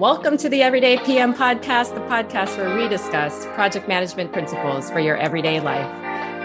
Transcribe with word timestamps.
Welcome 0.00 0.38
to 0.38 0.48
the 0.48 0.62
Everyday 0.62 0.96
PM 0.96 1.34
podcast, 1.34 1.92
the 1.92 2.00
podcast 2.00 2.56
where 2.56 2.74
we 2.74 2.88
discuss 2.88 3.44
project 3.48 3.86
management 3.86 4.32
principles 4.32 4.90
for 4.90 4.98
your 4.98 5.18
everyday 5.18 5.60
life. 5.60 5.86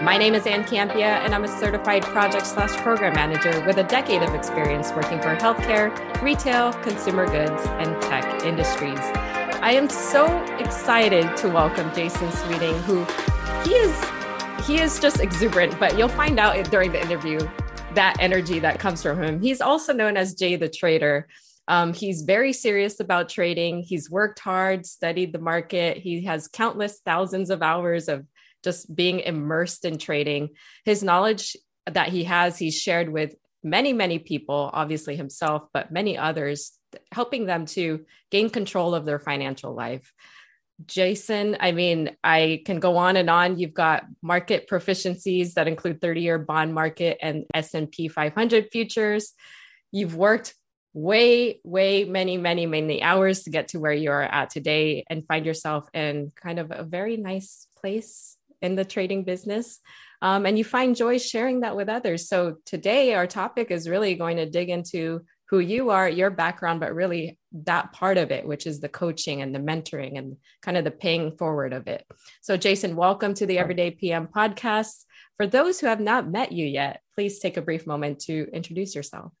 My 0.02 0.18
name 0.18 0.34
is 0.34 0.46
Ann 0.46 0.62
Campea, 0.64 1.24
and 1.24 1.34
I'm 1.34 1.42
a 1.42 1.48
certified 1.48 2.02
project 2.02 2.46
slash 2.46 2.76
program 2.82 3.14
manager 3.14 3.64
with 3.64 3.78
a 3.78 3.84
decade 3.84 4.22
of 4.22 4.34
experience 4.34 4.90
working 4.90 5.22
for 5.22 5.34
healthcare, 5.36 5.90
retail, 6.20 6.74
consumer 6.82 7.24
goods, 7.24 7.62
and 7.66 7.98
tech 8.02 8.44
industries. 8.44 9.00
I 9.62 9.70
am 9.70 9.88
so 9.88 10.26
excited 10.58 11.34
to 11.38 11.48
welcome 11.48 11.90
Jason 11.94 12.30
Sweeting, 12.32 12.74
who 12.80 13.04
he 13.66 13.74
is 13.74 14.04
he 14.66 14.82
is 14.82 15.00
just 15.00 15.20
exuberant, 15.20 15.80
but 15.80 15.96
you'll 15.96 16.10
find 16.10 16.38
out 16.38 16.62
during 16.70 16.92
the 16.92 17.00
interview 17.00 17.38
that 17.94 18.16
energy 18.20 18.58
that 18.58 18.78
comes 18.78 19.02
from 19.02 19.22
him. 19.22 19.40
He's 19.40 19.62
also 19.62 19.94
known 19.94 20.18
as 20.18 20.34
J 20.34 20.56
the 20.56 20.68
Trader. 20.68 21.26
Um, 21.68 21.92
he's 21.92 22.22
very 22.22 22.52
serious 22.52 23.00
about 23.00 23.28
trading. 23.28 23.82
He's 23.82 24.10
worked 24.10 24.38
hard, 24.38 24.86
studied 24.86 25.32
the 25.32 25.40
market. 25.40 25.96
He 25.98 26.24
has 26.24 26.48
countless 26.48 27.00
thousands 27.04 27.50
of 27.50 27.62
hours 27.62 28.08
of 28.08 28.26
just 28.62 28.94
being 28.94 29.20
immersed 29.20 29.84
in 29.84 29.98
trading. 29.98 30.50
His 30.84 31.02
knowledge 31.02 31.56
that 31.86 32.08
he 32.08 32.24
has, 32.24 32.58
he's 32.58 32.80
shared 32.80 33.12
with 33.12 33.34
many, 33.62 33.92
many 33.92 34.18
people, 34.18 34.70
obviously 34.72 35.16
himself, 35.16 35.68
but 35.72 35.92
many 35.92 36.16
others, 36.16 36.72
helping 37.12 37.46
them 37.46 37.66
to 37.66 38.04
gain 38.30 38.48
control 38.48 38.94
of 38.94 39.04
their 39.04 39.18
financial 39.18 39.74
life. 39.74 40.12
Jason, 40.84 41.56
I 41.58 41.72
mean, 41.72 42.16
I 42.22 42.62
can 42.66 42.80
go 42.80 42.96
on 42.98 43.16
and 43.16 43.30
on. 43.30 43.58
You've 43.58 43.74
got 43.74 44.04
market 44.22 44.68
proficiencies 44.68 45.54
that 45.54 45.68
include 45.68 46.00
30-year 46.00 46.38
bond 46.38 46.74
market 46.74 47.18
and 47.22 47.44
S&P 47.54 48.08
500 48.08 48.68
futures. 48.70 49.32
You've 49.90 50.16
worked 50.16 50.54
way, 50.96 51.60
way 51.62 52.04
many, 52.04 52.38
many, 52.38 52.64
many 52.64 53.02
hours 53.02 53.42
to 53.42 53.50
get 53.50 53.68
to 53.68 53.78
where 53.78 53.92
you 53.92 54.10
are 54.10 54.22
at 54.22 54.48
today 54.48 55.04
and 55.10 55.26
find 55.26 55.44
yourself 55.44 55.86
in 55.92 56.32
kind 56.34 56.58
of 56.58 56.72
a 56.74 56.84
very 56.84 57.18
nice 57.18 57.66
place 57.78 58.38
in 58.62 58.76
the 58.76 58.84
trading 58.84 59.22
business. 59.22 59.78
Um, 60.22 60.46
and 60.46 60.56
you 60.56 60.64
find 60.64 60.96
joy 60.96 61.18
sharing 61.18 61.60
that 61.60 61.76
with 61.76 61.90
others. 61.90 62.30
So 62.30 62.56
today, 62.64 63.12
our 63.12 63.26
topic 63.26 63.70
is 63.70 63.90
really 63.90 64.14
going 64.14 64.38
to 64.38 64.48
dig 64.48 64.70
into 64.70 65.20
who 65.50 65.58
you 65.58 65.90
are, 65.90 66.08
your 66.08 66.30
background, 66.30 66.80
but 66.80 66.94
really 66.94 67.38
that 67.52 67.92
part 67.92 68.16
of 68.16 68.30
it, 68.30 68.46
which 68.46 68.66
is 68.66 68.80
the 68.80 68.88
coaching 68.88 69.42
and 69.42 69.54
the 69.54 69.60
mentoring 69.60 70.16
and 70.16 70.38
kind 70.62 70.78
of 70.78 70.84
the 70.84 70.90
paying 70.90 71.36
forward 71.36 71.74
of 71.74 71.88
it. 71.88 72.06
So, 72.40 72.56
Jason, 72.56 72.96
welcome 72.96 73.34
to 73.34 73.44
the 73.44 73.58
Everyday 73.58 73.90
PM 73.90 74.28
podcast. 74.28 75.04
For 75.36 75.46
those 75.46 75.78
who 75.78 75.88
have 75.88 76.00
not 76.00 76.26
met 76.26 76.52
you 76.52 76.64
yet, 76.64 77.02
please 77.14 77.38
take 77.38 77.58
a 77.58 77.62
brief 77.62 77.86
moment 77.86 78.20
to 78.20 78.48
introduce 78.50 78.94
yourself. 78.94 79.32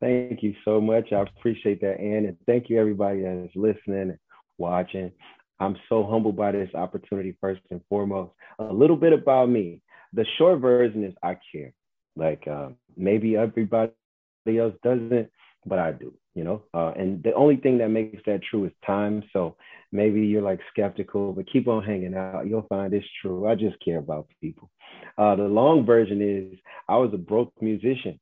Thank 0.00 0.42
you 0.42 0.54
so 0.64 0.80
much. 0.80 1.12
I 1.12 1.20
appreciate 1.20 1.80
that, 1.82 2.00
Ann. 2.00 2.24
And 2.24 2.36
thank 2.46 2.70
you, 2.70 2.80
everybody 2.80 3.22
that 3.22 3.44
is 3.44 3.50
listening 3.54 4.10
and 4.10 4.18
watching. 4.58 5.12
I'm 5.60 5.76
so 5.90 6.06
humbled 6.06 6.36
by 6.36 6.52
this 6.52 6.70
opportunity, 6.74 7.36
first 7.40 7.60
and 7.70 7.82
foremost. 7.88 8.32
A 8.58 8.64
little 8.64 8.96
bit 8.96 9.12
about 9.12 9.50
me. 9.50 9.82
The 10.14 10.24
short 10.38 10.60
version 10.60 11.04
is 11.04 11.14
I 11.22 11.36
care. 11.52 11.72
Like 12.16 12.48
uh, 12.48 12.70
maybe 12.96 13.36
everybody 13.36 13.92
else 14.48 14.74
doesn't, 14.82 15.30
but 15.66 15.78
I 15.78 15.92
do, 15.92 16.14
you 16.34 16.44
know. 16.44 16.62
Uh, 16.72 16.92
and 16.96 17.22
the 17.22 17.34
only 17.34 17.56
thing 17.56 17.78
that 17.78 17.88
makes 17.90 18.22
that 18.24 18.40
true 18.42 18.64
is 18.64 18.72
time. 18.86 19.22
So 19.34 19.56
maybe 19.92 20.22
you're 20.22 20.42
like 20.42 20.60
skeptical, 20.70 21.32
but 21.34 21.50
keep 21.52 21.68
on 21.68 21.84
hanging 21.84 22.14
out. 22.14 22.46
You'll 22.46 22.66
find 22.68 22.92
it's 22.94 23.06
true. 23.20 23.46
I 23.46 23.54
just 23.54 23.76
care 23.84 23.98
about 23.98 24.28
people. 24.40 24.70
Uh, 25.18 25.36
the 25.36 25.44
long 25.44 25.84
version 25.84 26.22
is 26.22 26.58
I 26.88 26.96
was 26.96 27.10
a 27.12 27.18
broke 27.18 27.52
musician. 27.60 28.18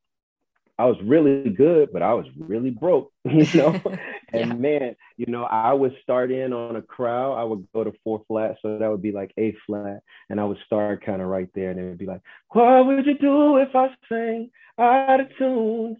I 0.78 0.84
was 0.86 0.96
really 1.02 1.50
good, 1.50 1.90
but 1.92 2.02
I 2.02 2.14
was 2.14 2.26
really 2.38 2.70
broke, 2.70 3.12
you 3.24 3.46
know. 3.54 3.80
and 4.32 4.50
yeah. 4.50 4.54
man, 4.54 4.96
you 5.16 5.26
know, 5.26 5.44
I 5.44 5.72
would 5.72 5.96
start 6.02 6.30
in 6.30 6.52
on 6.52 6.76
a 6.76 6.82
crowd. 6.82 7.34
I 7.34 7.44
would 7.44 7.66
go 7.74 7.84
to 7.84 7.92
four 8.04 8.22
flat, 8.28 8.56
so 8.62 8.78
that 8.78 8.90
would 8.90 9.02
be 9.02 9.12
like 9.12 9.32
A 9.38 9.54
flat, 9.66 10.02
and 10.30 10.40
I 10.40 10.44
would 10.44 10.58
start 10.66 11.04
kind 11.04 11.20
of 11.20 11.28
right 11.28 11.48
there, 11.54 11.70
and 11.70 11.80
it 11.80 11.84
would 11.84 11.98
be 11.98 12.06
like, 12.06 12.22
"What 12.50 12.86
would 12.86 13.06
you 13.06 13.18
do 13.18 13.56
if 13.58 13.74
I 13.74 13.88
sang 14.08 14.50
out 14.78 15.20
of 15.20 15.28
tune? 15.36 15.96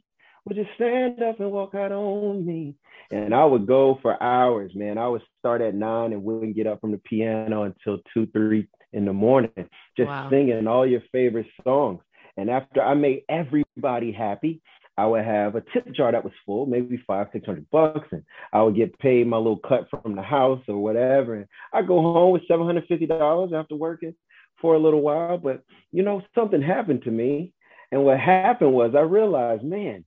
would 0.48 0.56
you 0.56 0.66
stand 0.74 1.22
up 1.22 1.38
and 1.40 1.52
walk 1.52 1.74
out 1.74 1.92
on 1.92 2.44
me. 2.44 2.74
And 3.10 3.34
I 3.34 3.44
would 3.44 3.66
go 3.66 3.98
for 4.00 4.20
hours, 4.22 4.72
man. 4.74 4.98
I 4.98 5.08
would 5.08 5.22
start 5.38 5.60
at 5.60 5.74
nine 5.74 6.12
and 6.12 6.24
wouldn't 6.24 6.56
get 6.56 6.66
up 6.66 6.80
from 6.80 6.92
the 6.92 6.98
piano 6.98 7.64
until 7.64 7.98
two, 8.12 8.26
three 8.26 8.66
in 8.92 9.04
the 9.04 9.12
morning, 9.12 9.50
just 9.96 10.08
wow. 10.08 10.28
singing 10.30 10.66
all 10.66 10.86
your 10.86 11.02
favorite 11.12 11.46
songs. 11.62 12.00
And 12.38 12.48
after 12.48 12.80
I 12.80 12.94
made 12.94 13.24
everybody 13.28 14.12
happy, 14.12 14.62
I 14.96 15.06
would 15.06 15.24
have 15.24 15.56
a 15.56 15.62
tip 15.72 15.92
jar 15.92 16.12
that 16.12 16.22
was 16.22 16.32
full, 16.46 16.66
maybe 16.66 17.02
five, 17.04 17.26
six 17.32 17.44
hundred 17.44 17.68
bucks, 17.70 18.08
and 18.12 18.22
I 18.52 18.62
would 18.62 18.76
get 18.76 18.98
paid 19.00 19.26
my 19.26 19.36
little 19.36 19.58
cut 19.58 19.88
from 19.90 20.14
the 20.14 20.22
house 20.22 20.62
or 20.68 20.80
whatever. 20.80 21.34
And 21.34 21.46
I 21.72 21.82
go 21.82 22.00
home 22.00 22.32
with 22.32 22.46
seven 22.48 22.64
hundred 22.64 22.86
fifty 22.86 23.06
dollars 23.06 23.50
after 23.52 23.74
working 23.74 24.14
for 24.60 24.74
a 24.74 24.78
little 24.78 25.00
while. 25.02 25.36
But 25.36 25.62
you 25.92 26.04
know, 26.04 26.22
something 26.34 26.62
happened 26.62 27.02
to 27.02 27.10
me, 27.10 27.52
and 27.90 28.04
what 28.04 28.20
happened 28.20 28.72
was 28.72 28.94
I 28.96 29.00
realized, 29.00 29.64
man, 29.64 30.04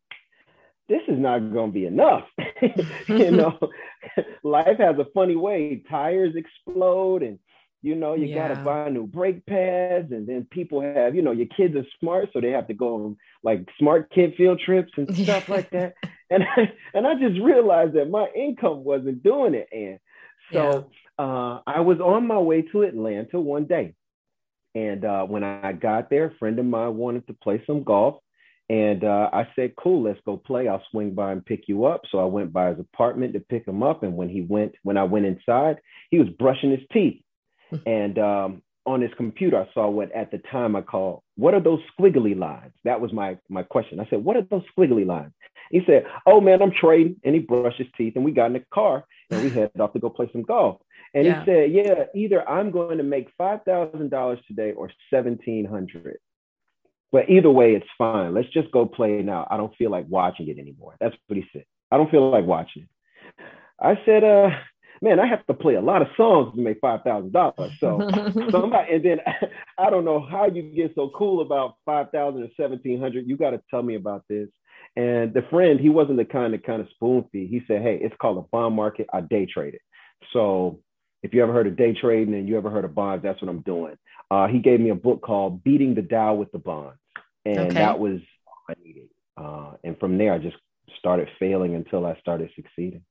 this 0.87 1.01
is 1.07 1.19
not 1.19 1.53
going 1.53 1.71
to 1.71 1.73
be 1.73 1.85
enough. 1.85 2.23
you 3.07 3.31
know, 3.31 3.59
life 4.43 4.77
has 4.77 4.97
a 4.99 5.07
funny 5.13 5.35
way. 5.35 5.83
Tires 5.89 6.35
explode 6.35 7.23
and 7.23 7.39
you 7.81 7.95
know, 7.95 8.13
you 8.13 8.27
yeah. 8.27 8.47
gotta 8.47 8.61
buy 8.61 8.89
new 8.89 9.07
brake 9.07 9.45
pads, 9.45 10.11
and 10.11 10.27
then 10.27 10.47
people 10.49 10.81
have, 10.81 11.15
you 11.15 11.21
know, 11.21 11.31
your 11.31 11.47
kids 11.47 11.75
are 11.75 11.85
smart, 11.99 12.29
so 12.31 12.39
they 12.39 12.51
have 12.51 12.67
to 12.67 12.73
go 12.73 12.95
on 12.95 13.17
like 13.43 13.67
smart 13.79 14.11
kid 14.11 14.33
field 14.35 14.61
trips 14.63 14.91
and 14.97 15.15
stuff 15.23 15.49
like 15.49 15.69
that. 15.71 15.95
And 16.29 16.43
I, 16.43 16.71
and 16.93 17.07
I 17.07 17.15
just 17.15 17.41
realized 17.41 17.93
that 17.93 18.09
my 18.09 18.27
income 18.35 18.83
wasn't 18.83 19.23
doing 19.23 19.53
it, 19.53 19.67
and 19.71 19.99
so 20.53 20.89
yeah. 21.19 21.25
uh, 21.25 21.61
I 21.65 21.81
was 21.81 21.99
on 21.99 22.27
my 22.27 22.39
way 22.39 22.61
to 22.61 22.83
Atlanta 22.83 23.39
one 23.39 23.65
day, 23.65 23.95
and 24.75 25.03
uh, 25.03 25.23
when 25.25 25.43
I 25.43 25.73
got 25.73 26.09
there, 26.09 26.25
a 26.25 26.35
friend 26.35 26.59
of 26.59 26.65
mine 26.65 26.95
wanted 26.97 27.27
to 27.27 27.33
play 27.33 27.63
some 27.65 27.83
golf, 27.83 28.21
and 28.71 29.03
uh, 29.03 29.29
I 29.33 29.49
said, 29.53 29.75
cool, 29.75 30.03
let's 30.03 30.21
go 30.25 30.37
play. 30.37 30.69
I'll 30.69 30.81
swing 30.91 31.13
by 31.13 31.33
and 31.33 31.45
pick 31.45 31.67
you 31.67 31.83
up. 31.83 32.03
So 32.09 32.19
I 32.19 32.23
went 32.25 32.53
by 32.53 32.69
his 32.69 32.79
apartment 32.79 33.33
to 33.33 33.41
pick 33.41 33.67
him 33.67 33.83
up. 33.83 34.01
And 34.01 34.15
when 34.15 34.29
he 34.29 34.39
went, 34.39 34.75
when 34.83 34.95
I 34.95 35.03
went 35.03 35.25
inside, 35.25 35.81
he 36.09 36.19
was 36.19 36.29
brushing 36.39 36.71
his 36.71 36.87
teeth. 36.93 37.21
And 37.85 38.19
um, 38.19 38.61
on 38.85 39.01
his 39.01 39.11
computer, 39.15 39.61
I 39.61 39.73
saw 39.73 39.89
what 39.89 40.11
at 40.11 40.31
the 40.31 40.39
time 40.39 40.75
I 40.75 40.81
called, 40.81 41.21
what 41.35 41.53
are 41.53 41.61
those 41.61 41.79
squiggly 41.97 42.37
lines? 42.37 42.73
That 42.83 42.99
was 42.99 43.13
my, 43.13 43.37
my 43.49 43.63
question. 43.63 43.99
I 43.99 44.07
said, 44.09 44.23
what 44.23 44.35
are 44.35 44.41
those 44.49 44.63
squiggly 44.77 45.05
lines? 45.05 45.31
He 45.69 45.81
said, 45.85 46.05
oh 46.25 46.41
man, 46.41 46.61
I'm 46.61 46.71
trading. 46.71 47.15
And 47.23 47.33
he 47.33 47.39
brushed 47.39 47.77
his 47.77 47.87
teeth 47.97 48.13
and 48.15 48.25
we 48.25 48.31
got 48.31 48.47
in 48.47 48.53
the 48.53 48.63
car 48.73 49.05
and 49.29 49.43
we 49.43 49.49
headed 49.49 49.79
off 49.79 49.93
to 49.93 49.99
go 49.99 50.09
play 50.09 50.29
some 50.31 50.43
golf. 50.43 50.81
And 51.13 51.25
yeah. 51.25 51.39
he 51.39 51.45
said, 51.45 51.71
yeah, 51.71 52.03
either 52.13 52.47
I'm 52.47 52.71
going 52.71 52.97
to 52.97 53.03
make 53.03 53.29
$5,000 53.37 54.45
today 54.47 54.71
or 54.71 54.89
1700 55.11 56.17
but 57.11 57.29
either 57.29 57.51
way, 57.51 57.73
it's 57.73 57.87
fine. 57.97 58.33
Let's 58.33 58.47
just 58.49 58.71
go 58.71 58.85
play 58.85 59.21
now. 59.21 59.45
I 59.51 59.57
don't 59.57 59.75
feel 59.75 59.91
like 59.91 60.05
watching 60.07 60.47
it 60.47 60.57
anymore. 60.57 60.95
That's 60.99 61.15
what 61.27 61.37
he 61.37 61.45
said. 61.51 61.65
I 61.91 61.97
don't 61.97 62.09
feel 62.09 62.29
like 62.31 62.45
watching 62.45 62.83
it. 62.83 63.45
I 63.79 63.99
said, 64.05 64.23
uh, 64.23 64.51
man, 65.01 65.19
I 65.19 65.27
have 65.27 65.45
to 65.47 65.53
play 65.53 65.75
a 65.75 65.81
lot 65.81 66.01
of 66.01 66.09
songs 66.15 66.53
to 66.55 66.61
make 66.61 66.79
five 66.79 67.01
thousand 67.03 67.33
dollars. 67.33 67.71
So 67.79 68.09
somebody, 68.51 68.93
and 68.93 69.05
then 69.05 69.19
I 69.77 69.89
don't 69.89 70.05
know 70.05 70.19
how 70.19 70.47
you 70.47 70.61
get 70.61 70.93
so 70.95 71.11
cool 71.15 71.41
about 71.41 71.75
five 71.85 72.11
thousand 72.11 72.43
or 72.43 72.49
seventeen 72.57 72.99
hundred. 72.99 73.27
You 73.27 73.37
got 73.37 73.51
to 73.51 73.61
tell 73.69 73.83
me 73.83 73.95
about 73.95 74.23
this. 74.29 74.47
And 74.95 75.33
the 75.33 75.43
friend, 75.49 75.79
he 75.79 75.89
wasn't 75.89 76.17
the 76.17 76.25
kind 76.25 76.53
of 76.53 76.63
kind 76.63 76.81
of 76.81 76.89
spoon 76.89 77.25
feed. 77.31 77.49
He 77.49 77.61
said, 77.67 77.81
hey, 77.81 77.97
it's 78.01 78.15
called 78.21 78.37
a 78.37 78.47
bond 78.51 78.75
market. 78.75 79.07
I 79.13 79.21
day 79.21 79.45
trade 79.45 79.73
it. 79.73 79.81
So 80.33 80.81
if 81.23 81.33
you 81.33 81.41
ever 81.43 81.53
heard 81.53 81.67
of 81.67 81.77
day 81.77 81.93
trading 81.93 82.33
and 82.33 82.47
you 82.47 82.57
ever 82.57 82.69
heard 82.69 82.83
of 82.83 82.93
bonds, 82.93 83.23
that's 83.23 83.41
what 83.41 83.49
I'm 83.49 83.61
doing. 83.61 83.95
Uh, 84.29 84.47
he 84.47 84.59
gave 84.59 84.79
me 84.79 84.89
a 84.89 84.95
book 84.95 85.21
called 85.21 85.63
Beating 85.63 85.95
the 85.95 86.01
Dow 86.01 86.33
with 86.35 86.51
the 86.51 86.59
Bonds 86.59 86.97
and 87.45 87.59
okay. 87.59 87.73
that 87.73 87.99
was 87.99 88.19
all 88.47 88.63
I 88.69 88.73
needed. 88.83 89.09
Uh, 89.37 89.73
and 89.83 89.97
from 89.99 90.17
there, 90.17 90.33
I 90.33 90.37
just 90.37 90.57
started 90.97 91.27
failing 91.39 91.75
until 91.75 92.05
I 92.05 92.19
started 92.19 92.49
succeeding. 92.55 93.03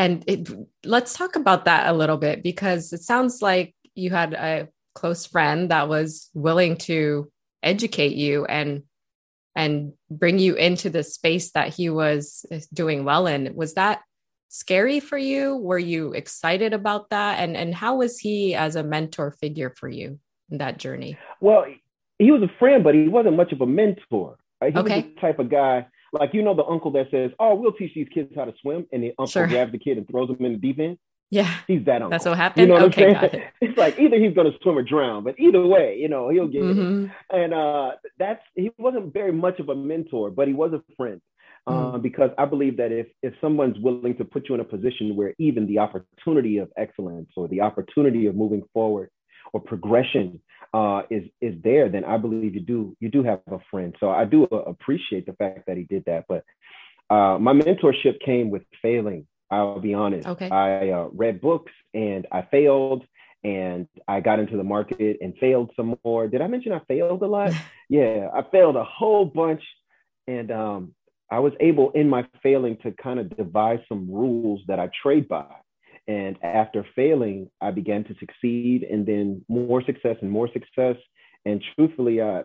And 0.00 0.24
it, 0.26 0.48
let's 0.82 1.12
talk 1.12 1.36
about 1.36 1.66
that 1.66 1.86
a 1.86 1.92
little 1.92 2.16
bit 2.16 2.42
because 2.42 2.90
it 2.94 3.02
sounds 3.02 3.42
like 3.42 3.74
you 3.94 4.08
had 4.08 4.32
a 4.32 4.68
close 4.94 5.26
friend 5.26 5.70
that 5.70 5.90
was 5.90 6.30
willing 6.32 6.78
to 6.88 7.30
educate 7.62 8.14
you 8.14 8.46
and 8.46 8.84
and 9.54 9.92
bring 10.10 10.38
you 10.38 10.54
into 10.54 10.88
the 10.88 11.02
space 11.02 11.50
that 11.50 11.74
he 11.74 11.90
was 11.90 12.46
doing 12.72 13.04
well 13.04 13.26
in. 13.26 13.54
Was 13.54 13.74
that 13.74 14.00
scary 14.48 15.00
for 15.00 15.18
you? 15.18 15.56
Were 15.56 15.78
you 15.78 16.14
excited 16.14 16.72
about 16.72 17.10
that? 17.10 17.40
And 17.40 17.54
and 17.54 17.74
how 17.74 17.96
was 17.96 18.18
he 18.18 18.54
as 18.54 18.76
a 18.76 18.82
mentor 18.82 19.32
figure 19.32 19.74
for 19.76 19.88
you 19.90 20.18
in 20.50 20.58
that 20.58 20.78
journey? 20.78 21.18
Well, 21.42 21.66
he 22.18 22.30
was 22.30 22.40
a 22.40 22.58
friend, 22.58 22.82
but 22.82 22.94
he 22.94 23.06
wasn't 23.06 23.36
much 23.36 23.52
of 23.52 23.60
a 23.60 23.66
mentor. 23.66 24.38
Right? 24.62 24.72
He 24.72 24.78
okay. 24.78 25.02
was 25.02 25.04
the 25.14 25.20
type 25.20 25.38
of 25.38 25.50
guy, 25.50 25.86
like 26.12 26.34
you 26.34 26.42
know, 26.42 26.54
the 26.54 26.64
uncle 26.64 26.90
that 26.92 27.10
says, 27.10 27.30
"Oh, 27.38 27.54
we'll 27.54 27.72
teach 27.72 27.94
these 27.94 28.08
kids 28.12 28.32
how 28.34 28.44
to 28.44 28.54
swim," 28.60 28.86
and 28.92 29.02
the 29.02 29.10
uncle 29.10 29.26
sure. 29.26 29.46
grabs 29.46 29.72
the 29.72 29.78
kid 29.78 29.98
and 29.98 30.08
throws 30.08 30.30
him 30.30 30.44
in 30.44 30.52
the 30.52 30.58
deep 30.58 30.78
end. 30.78 30.98
Yeah. 31.30 31.52
He's 31.68 31.84
that 31.84 32.02
uncle. 32.02 32.10
That's 32.10 32.24
what 32.24 32.36
happened. 32.36 32.62
You 32.62 32.68
know 32.68 32.74
what 32.74 32.92
okay, 32.92 33.14
I'm 33.14 33.30
saying? 33.30 33.44
It. 33.44 33.52
It's 33.60 33.78
like 33.78 33.98
either 33.98 34.18
he's 34.18 34.34
gonna 34.34 34.50
swim 34.62 34.78
or 34.78 34.82
drown, 34.82 35.22
but 35.22 35.38
either 35.38 35.64
way, 35.64 35.96
you 35.96 36.08
know, 36.08 36.28
he'll 36.28 36.48
get 36.48 36.62
mm-hmm. 36.62 37.04
it. 37.04 37.10
And 37.30 37.54
uh 37.54 37.92
that's 38.18 38.42
he 38.54 38.70
wasn't 38.78 39.12
very 39.12 39.32
much 39.32 39.60
of 39.60 39.68
a 39.68 39.76
mentor, 39.76 40.30
but 40.30 40.48
he 40.48 40.54
was 40.54 40.72
a 40.72 40.82
friend. 40.96 41.20
Mm-hmm. 41.68 41.94
Uh, 41.94 41.98
because 41.98 42.30
I 42.36 42.46
believe 42.46 42.78
that 42.78 42.90
if 42.90 43.06
if 43.22 43.34
someone's 43.40 43.78
willing 43.78 44.16
to 44.16 44.24
put 44.24 44.48
you 44.48 44.54
in 44.56 44.60
a 44.60 44.64
position 44.64 45.14
where 45.14 45.34
even 45.38 45.66
the 45.66 45.78
opportunity 45.78 46.58
of 46.58 46.70
excellence 46.76 47.30
or 47.36 47.46
the 47.48 47.60
opportunity 47.60 48.26
of 48.26 48.34
moving 48.34 48.62
forward 48.72 49.10
or 49.52 49.60
progression 49.60 50.40
uh, 50.72 51.02
is 51.10 51.24
is 51.40 51.54
there, 51.62 51.88
then 51.88 52.04
I 52.04 52.16
believe 52.16 52.54
you 52.54 52.60
do 52.60 52.96
you 53.00 53.08
do 53.08 53.22
have 53.22 53.40
a 53.50 53.58
friend. 53.70 53.94
So 54.00 54.10
I 54.10 54.24
do 54.24 54.44
appreciate 54.44 55.26
the 55.26 55.32
fact 55.32 55.66
that 55.66 55.76
he 55.76 55.84
did 55.84 56.04
that. 56.06 56.26
But 56.28 56.44
uh, 57.14 57.38
my 57.38 57.52
mentorship 57.52 58.20
came 58.24 58.50
with 58.50 58.62
failing. 58.80 59.26
I'll 59.50 59.80
be 59.80 59.94
honest. 59.94 60.28
Okay. 60.28 60.48
I 60.48 60.90
uh, 60.90 61.08
read 61.12 61.40
books 61.40 61.72
and 61.92 62.26
I 62.30 62.42
failed, 62.42 63.04
and 63.42 63.88
I 64.06 64.20
got 64.20 64.38
into 64.38 64.56
the 64.56 64.62
market 64.62 65.18
and 65.20 65.34
failed 65.38 65.72
some 65.74 65.96
more. 66.04 66.28
Did 66.28 66.40
I 66.40 66.46
mention 66.46 66.72
I 66.72 66.80
failed 66.86 67.22
a 67.22 67.26
lot? 67.26 67.52
yeah, 67.88 68.28
I 68.32 68.42
failed 68.52 68.76
a 68.76 68.84
whole 68.84 69.24
bunch, 69.24 69.62
and 70.28 70.52
um, 70.52 70.94
I 71.30 71.40
was 71.40 71.52
able 71.58 71.90
in 71.92 72.08
my 72.08 72.26
failing 72.44 72.76
to 72.84 72.92
kind 72.92 73.18
of 73.18 73.36
devise 73.36 73.80
some 73.88 74.08
rules 74.08 74.60
that 74.68 74.78
I 74.78 74.88
trade 75.02 75.26
by. 75.26 75.46
And 76.10 76.36
after 76.42 76.84
failing, 76.96 77.48
I 77.60 77.70
began 77.70 78.02
to 78.02 78.14
succeed, 78.18 78.82
and 78.82 79.06
then 79.06 79.44
more 79.48 79.80
success 79.84 80.16
and 80.22 80.28
more 80.28 80.48
success. 80.52 80.96
And 81.44 81.62
truthfully, 81.76 82.20
uh, 82.20 82.42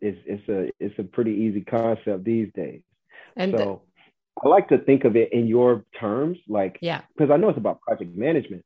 it's 0.00 0.20
it's 0.24 0.48
a 0.48 0.70
it's 0.78 0.96
a 1.00 1.02
pretty 1.02 1.32
easy 1.32 1.62
concept 1.62 2.22
these 2.22 2.50
days. 2.54 2.82
And 3.34 3.52
so 3.56 3.82
I 4.44 4.46
like 4.46 4.68
to 4.68 4.78
think 4.78 5.02
of 5.02 5.16
it 5.16 5.32
in 5.32 5.48
your 5.48 5.84
terms, 5.98 6.38
like 6.48 6.78
yeah, 6.80 7.00
because 7.16 7.32
I 7.32 7.38
know 7.38 7.48
it's 7.48 7.58
about 7.58 7.80
project 7.80 8.16
management, 8.16 8.64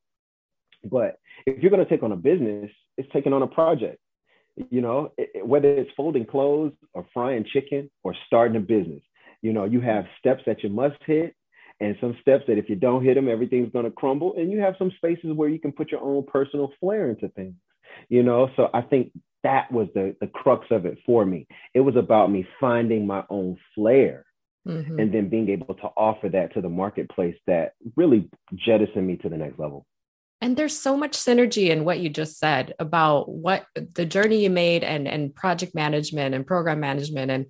but 0.85 1.17
if 1.47 1.63
you're 1.63 1.71
going 1.71 1.85
to 1.85 1.89
take 1.89 2.03
on 2.03 2.13
a 2.13 2.17
business, 2.17 2.71
it's 2.99 3.09
taking 3.15 3.33
on 3.33 3.41
a 3.41 3.47
project. 3.47 3.99
You 4.71 4.83
know, 4.83 5.13
it, 5.17 5.47
whether 5.47 5.69
it's 5.79 5.91
folding 5.97 6.27
clothes 6.27 6.75
or 6.93 7.07
frying 7.15 7.47
chicken 7.51 7.91
or 8.05 8.15
starting 8.27 8.59
a 8.59 8.61
business, 8.61 9.03
you 9.41 9.55
know, 9.55 9.65
you 9.65 9.81
have 9.81 10.05
steps 10.19 10.43
that 10.45 10.63
you 10.63 10.69
must 10.69 10.97
hit 11.07 11.35
and 11.81 11.97
some 12.01 12.17
steps 12.21 12.45
that 12.47 12.59
if 12.59 12.69
you 12.69 12.77
don't 12.77 13.05
hit 13.05 13.15
them, 13.15 13.29
everything's 13.29 13.73
going 13.73 13.85
to 13.85 13.91
crumble. 13.91 14.35
And 14.37 14.51
you 14.51 14.61
have 14.61 14.77
some 14.79 14.91
spaces 14.97 15.33
where 15.33 15.49
you 15.49 15.59
can 15.59 15.73
put 15.73 15.91
your 15.91 16.01
own 16.01 16.25
personal 16.25 16.73
flair 16.81 17.11
into 17.11 17.29
things, 17.29 17.55
you 18.09 18.23
know? 18.23 18.49
So 18.57 18.71
I 18.73 18.83
think 18.83 19.13
that 19.43 19.71
was 19.71 19.89
the, 19.95 20.17
the 20.21 20.27
crux 20.27 20.67
of 20.71 20.87
it 20.87 20.99
for 21.05 21.25
me. 21.25 21.47
It 21.75 21.81
was 21.81 21.97
about 21.97 22.31
me 22.31 22.47
finding 22.59 23.07
my 23.07 23.25
own 23.29 23.59
flair 23.75 24.25
mm-hmm. 24.67 24.99
and 24.99 25.13
then 25.13 25.29
being 25.29 25.51
able 25.51 25.75
to 25.75 25.89
offer 25.97 26.29
that 26.31 26.55
to 26.55 26.61
the 26.61 26.69
marketplace 26.69 27.37
that 27.47 27.73
really 27.95 28.29
jettisoned 28.55 29.07
me 29.07 29.17
to 29.19 29.29
the 29.29 29.37
next 29.37 29.59
level. 29.59 29.87
And 30.41 30.57
there's 30.57 30.79
so 30.79 30.97
much 30.97 31.13
synergy 31.13 31.71
in 31.71 31.85
what 31.85 31.99
you 31.99 32.11
just 32.11 32.39
said 32.39 32.75
about 32.79 33.29
what 33.29 33.67
the 33.75 34.05
journey 34.05 34.43
you 34.43 34.51
made 34.51 34.85
and, 34.85 35.09
and 35.09 35.35
project 35.35 35.75
management 35.75 36.35
and 36.35 36.47
program 36.47 36.79
management 36.79 37.31
and 37.31 37.47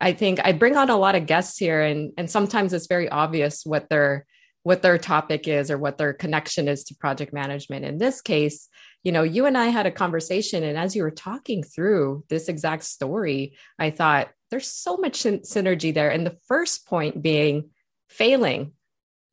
I 0.00 0.12
think 0.12 0.40
I 0.42 0.52
bring 0.52 0.76
on 0.76 0.90
a 0.90 0.96
lot 0.96 1.14
of 1.14 1.26
guests 1.26 1.58
here, 1.58 1.82
and 1.82 2.12
and 2.16 2.30
sometimes 2.30 2.72
it's 2.72 2.86
very 2.86 3.08
obvious 3.08 3.64
what 3.64 3.88
their 3.88 4.26
what 4.62 4.82
their 4.82 4.98
topic 4.98 5.48
is 5.48 5.70
or 5.70 5.78
what 5.78 5.98
their 5.98 6.12
connection 6.12 6.68
is 6.68 6.84
to 6.84 6.94
project 6.94 7.32
management. 7.32 7.84
In 7.84 7.98
this 7.98 8.20
case, 8.20 8.68
you 9.02 9.12
know, 9.12 9.22
you 9.22 9.46
and 9.46 9.56
I 9.56 9.66
had 9.66 9.86
a 9.86 9.90
conversation, 9.90 10.62
and 10.62 10.76
as 10.76 10.94
you 10.94 11.02
were 11.02 11.10
talking 11.10 11.62
through 11.62 12.24
this 12.28 12.48
exact 12.48 12.84
story, 12.84 13.56
I 13.78 13.90
thought 13.90 14.30
there's 14.50 14.66
so 14.66 14.96
much 14.96 15.22
synergy 15.22 15.94
there. 15.94 16.10
And 16.10 16.26
the 16.26 16.38
first 16.46 16.86
point 16.86 17.22
being 17.22 17.70
failing 18.08 18.72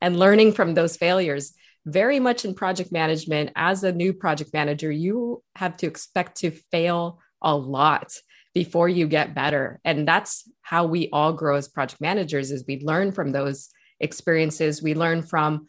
and 0.02 0.20
learning 0.20 0.54
from 0.54 0.74
those 0.74 0.98
failures. 0.98 1.54
Very 1.86 2.20
much 2.20 2.46
in 2.46 2.54
project 2.54 2.92
management, 2.92 3.52
as 3.56 3.84
a 3.84 3.92
new 3.92 4.14
project 4.14 4.54
manager, 4.54 4.92
you 4.92 5.42
have 5.56 5.78
to 5.78 5.88
expect 5.88 6.38
to 6.38 6.52
fail 6.52 7.20
a 7.42 7.56
lot 7.56 8.14
before 8.58 8.90
you 8.90 9.06
get 9.08 9.36
better. 9.36 9.80
And 9.86 10.08
that's 10.08 10.50
how 10.64 10.88
we 10.88 11.10
all 11.14 11.32
grow 11.32 11.58
as 11.58 11.68
project 11.68 12.02
managers 12.02 12.50
is 12.50 12.64
we 12.68 12.80
learn 12.80 13.12
from 13.12 13.32
those 13.32 13.70
experiences. 14.00 14.82
We 14.82 14.96
learn 14.96 15.22
from 15.22 15.68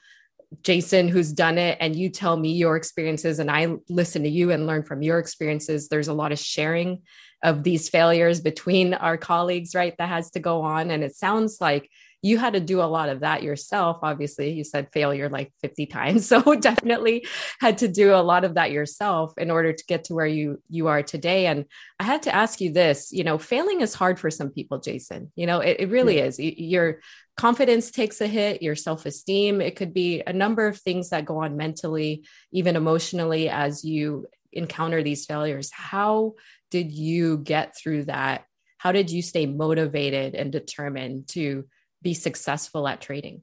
jason 0.62 1.08
who's 1.08 1.30
done 1.30 1.58
it 1.58 1.76
and 1.78 1.94
you 1.94 2.08
tell 2.08 2.34
me 2.34 2.52
your 2.52 2.74
experiences 2.74 3.38
and 3.38 3.50
i 3.50 3.68
listen 3.90 4.22
to 4.22 4.30
you 4.30 4.50
and 4.50 4.66
learn 4.66 4.82
from 4.82 5.02
your 5.02 5.18
experiences. 5.18 5.88
There's 5.88 6.08
a 6.08 6.14
lot 6.14 6.32
of 6.32 6.38
sharing 6.38 7.02
of 7.44 7.64
these 7.64 7.90
failures 7.90 8.40
between 8.40 8.94
our 8.94 9.18
colleagues 9.18 9.74
right 9.74 9.94
that 9.98 10.08
has 10.08 10.30
to 10.30 10.40
go 10.40 10.62
on. 10.62 10.90
And 10.90 11.04
it 11.04 11.14
sounds 11.14 11.58
like 11.60 11.90
you 12.20 12.36
had 12.36 12.54
to 12.54 12.60
do 12.60 12.80
a 12.80 12.82
lot 12.82 13.08
of 13.08 13.20
that 13.20 13.42
yourself. 13.42 13.98
Obviously 14.02 14.50
you 14.50 14.64
said 14.64 14.88
failure 14.92 15.28
like 15.28 15.52
50 15.60 15.86
times. 15.86 16.28
So 16.38 16.54
definitely 16.54 17.26
had 17.60 17.78
to 17.78 17.88
do 17.88 18.12
a 18.12 18.22
lot 18.22 18.44
of 18.44 18.54
that 18.54 18.70
yourself 18.70 19.32
in 19.38 19.50
order 19.50 19.72
to 19.72 19.84
get 19.86 20.04
to 20.04 20.14
where 20.14 20.26
you 20.26 20.62
you 20.68 20.88
are 20.88 21.02
today. 21.02 21.46
And 21.46 21.64
i 21.98 22.04
had 22.04 22.22
to 22.22 22.34
ask 22.34 22.60
you 22.60 22.72
this 22.72 23.12
you 23.12 23.24
know 23.24 23.38
failing 23.38 23.80
is 23.80 23.94
hard 23.94 24.20
for 24.20 24.30
some 24.30 24.50
people 24.50 24.78
jason. 24.78 25.32
You 25.36 25.46
know 25.46 25.60
it, 25.60 25.76
it 25.80 25.90
really 25.90 26.18
yeah. 26.18 26.24
is. 26.24 26.38
Your 26.38 27.00
confidence 27.36 27.90
takes 27.90 28.20
a 28.20 28.26
hit 28.26 28.62
your 28.62 28.76
self-esteem. 28.76 29.60
It 29.60 29.76
could 29.76 29.94
be 29.94 30.22
a 30.26 30.32
number 30.32 30.66
of 30.66 30.78
things 30.78 31.10
that 31.10 31.24
go 31.24 31.38
on 31.44 31.56
mentally 31.56 32.26
even 32.52 32.76
emotionally 32.76 33.48
as 33.48 33.84
you 33.84 34.26
encounter 34.52 35.02
these 35.02 35.24
failures. 35.24 35.70
How 35.72 36.34
did 36.70 36.92
you 36.92 37.38
get 37.38 37.76
through 37.76 38.04
that? 38.04 38.44
How 38.78 38.92
did 38.92 39.10
you 39.10 39.22
stay 39.22 39.46
motivated 39.46 40.34
and 40.34 40.52
determined 40.52 41.28
to 41.28 41.64
be 42.02 42.14
successful 42.14 42.86
at 42.88 43.00
trading? 43.00 43.42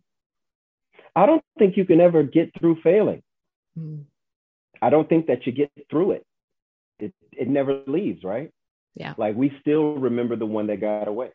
I 1.15 1.25
don't 1.25 1.43
think 1.57 1.77
you 1.77 1.85
can 1.85 2.01
ever 2.01 2.23
get 2.23 2.51
through 2.59 2.81
failing. 2.81 3.23
Mm. 3.77 4.03
I 4.81 4.89
don't 4.89 5.07
think 5.07 5.27
that 5.27 5.45
you 5.45 5.51
get 5.51 5.71
through 5.89 6.11
it. 6.11 6.25
It 6.99 7.13
it 7.31 7.47
never 7.47 7.81
leaves, 7.87 8.23
right? 8.23 8.51
Yeah. 8.95 9.13
Like 9.17 9.35
we 9.35 9.51
still 9.61 9.95
remember 9.95 10.35
the 10.35 10.45
one 10.45 10.67
that 10.67 10.81
got 10.81 11.07
away. 11.07 11.31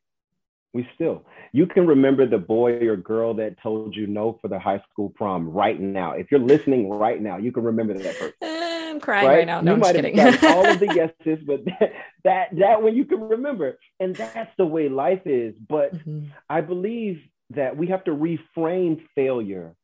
We 0.72 0.88
still. 0.94 1.24
You 1.52 1.66
can 1.66 1.86
remember 1.86 2.26
the 2.26 2.38
boy 2.38 2.74
or 2.86 2.96
girl 2.96 3.34
that 3.34 3.60
told 3.60 3.96
you 3.96 4.06
no 4.06 4.38
for 4.40 4.48
the 4.48 4.58
high 4.58 4.82
school 4.90 5.10
prom 5.10 5.48
right 5.48 5.80
now. 5.80 6.12
If 6.12 6.30
you're 6.30 6.40
listening 6.40 6.88
right 6.88 7.20
now, 7.20 7.38
you 7.38 7.50
can 7.50 7.64
remember 7.64 7.94
that 7.94 8.18
person. 8.18 8.34
I'm 8.90 9.00
crying 9.00 9.28
right, 9.28 9.36
right 9.38 9.46
now. 9.46 9.60
No, 9.60 9.72
you 9.72 9.74
I'm 9.74 9.80
might 9.80 9.94
have 9.96 10.44
all 10.44 10.66
of 10.66 10.80
the 10.80 10.86
yeses, 10.94 11.44
but 11.46 11.64
that, 11.64 11.92
that 12.24 12.48
that 12.58 12.82
one 12.82 12.96
you 12.96 13.04
can 13.04 13.20
remember, 13.20 13.78
and 13.98 14.14
that's 14.16 14.50
the 14.58 14.66
way 14.66 14.88
life 14.88 15.22
is. 15.24 15.54
But 15.68 15.94
mm-hmm. 15.94 16.26
I 16.48 16.60
believe 16.60 17.20
that 17.50 17.76
we 17.76 17.88
have 17.88 18.04
to 18.04 18.10
reframe 18.10 19.00
failure. 19.14 19.74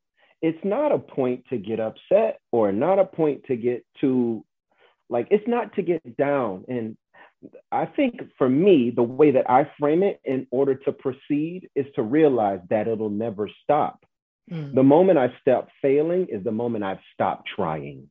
It's 0.42 0.62
not 0.64 0.92
a 0.92 0.98
point 0.98 1.44
to 1.50 1.56
get 1.56 1.80
upset, 1.80 2.40
or 2.52 2.72
not 2.72 2.98
a 2.98 3.04
point 3.04 3.44
to 3.44 3.56
get 3.56 3.84
to, 4.00 4.44
like 5.08 5.28
it's 5.30 5.46
not 5.48 5.74
to 5.76 5.82
get 5.82 6.16
down. 6.16 6.64
And 6.68 6.96
I 7.72 7.86
think 7.86 8.20
for 8.38 8.48
me, 8.48 8.92
the 8.94 9.02
way 9.02 9.30
that 9.32 9.48
I 9.48 9.70
frame 9.78 10.02
it 10.02 10.20
in 10.24 10.46
order 10.50 10.74
to 10.74 10.92
proceed 10.92 11.68
is 11.74 11.86
to 11.94 12.02
realize 12.02 12.60
that 12.70 12.88
it'll 12.88 13.10
never 13.10 13.48
stop. 13.62 14.04
Mm. 14.50 14.74
The 14.74 14.82
moment 14.82 15.18
I 15.18 15.32
stop 15.40 15.68
failing 15.82 16.26
is 16.28 16.44
the 16.44 16.52
moment 16.52 16.84
I've 16.84 17.00
stopped 17.14 17.48
trying. 17.54 18.08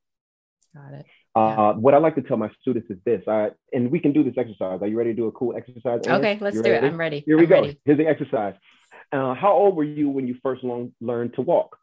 Got 0.76 0.94
it. 0.94 1.06
Uh, 1.36 1.74
What 1.74 1.94
I 1.94 1.98
like 1.98 2.16
to 2.16 2.22
tell 2.22 2.38
my 2.38 2.50
students 2.62 2.90
is 2.90 2.98
this, 3.06 3.26
uh, 3.28 3.50
and 3.72 3.90
we 3.90 4.00
can 4.00 4.12
do 4.12 4.24
this 4.24 4.34
exercise. 4.38 4.80
Are 4.82 4.88
you 4.88 4.98
ready 4.98 5.12
to 5.12 5.16
do 5.16 5.28
a 5.28 5.32
cool 5.32 5.56
exercise? 5.56 6.02
Okay, 6.06 6.38
let's 6.42 6.60
do 6.60 6.72
it. 6.72 6.84
I'm 6.84 6.98
ready. 6.98 7.24
Here 7.26 7.38
we 7.38 7.44
I'm 7.44 7.50
go. 7.50 7.62
Ready. 7.62 7.80
Here's 7.86 7.98
the 7.98 8.08
exercise. 8.08 8.56
Uh, 9.12 9.34
how 9.34 9.54
old 9.54 9.76
were 9.76 9.84
you 9.84 10.10
when 10.10 10.28
you 10.28 10.36
first 10.44 10.64
long, 10.64 10.92
learned 11.00 11.36
to 11.36 11.42
walk? 11.42 11.78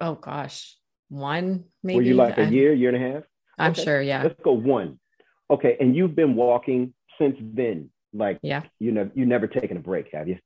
Oh 0.00 0.14
gosh, 0.14 0.76
one 1.08 1.64
maybe. 1.82 1.96
Were 1.96 2.02
you 2.02 2.14
like 2.14 2.38
a 2.38 2.46
year, 2.46 2.72
year 2.72 2.94
and 2.94 3.04
a 3.04 3.12
half? 3.12 3.22
I'm 3.58 3.72
okay. 3.72 3.84
sure. 3.84 4.02
Yeah. 4.02 4.22
Let's 4.22 4.40
go 4.42 4.52
one. 4.52 4.98
Okay, 5.50 5.76
and 5.78 5.94
you've 5.94 6.16
been 6.16 6.34
walking 6.34 6.94
since 7.18 7.36
then. 7.40 7.90
Like, 8.12 8.38
yeah, 8.42 8.62
you 8.78 8.92
know, 8.92 9.10
you 9.14 9.26
never 9.26 9.46
taken 9.46 9.76
a 9.76 9.80
break, 9.80 10.12
have 10.12 10.28
you? 10.28 10.38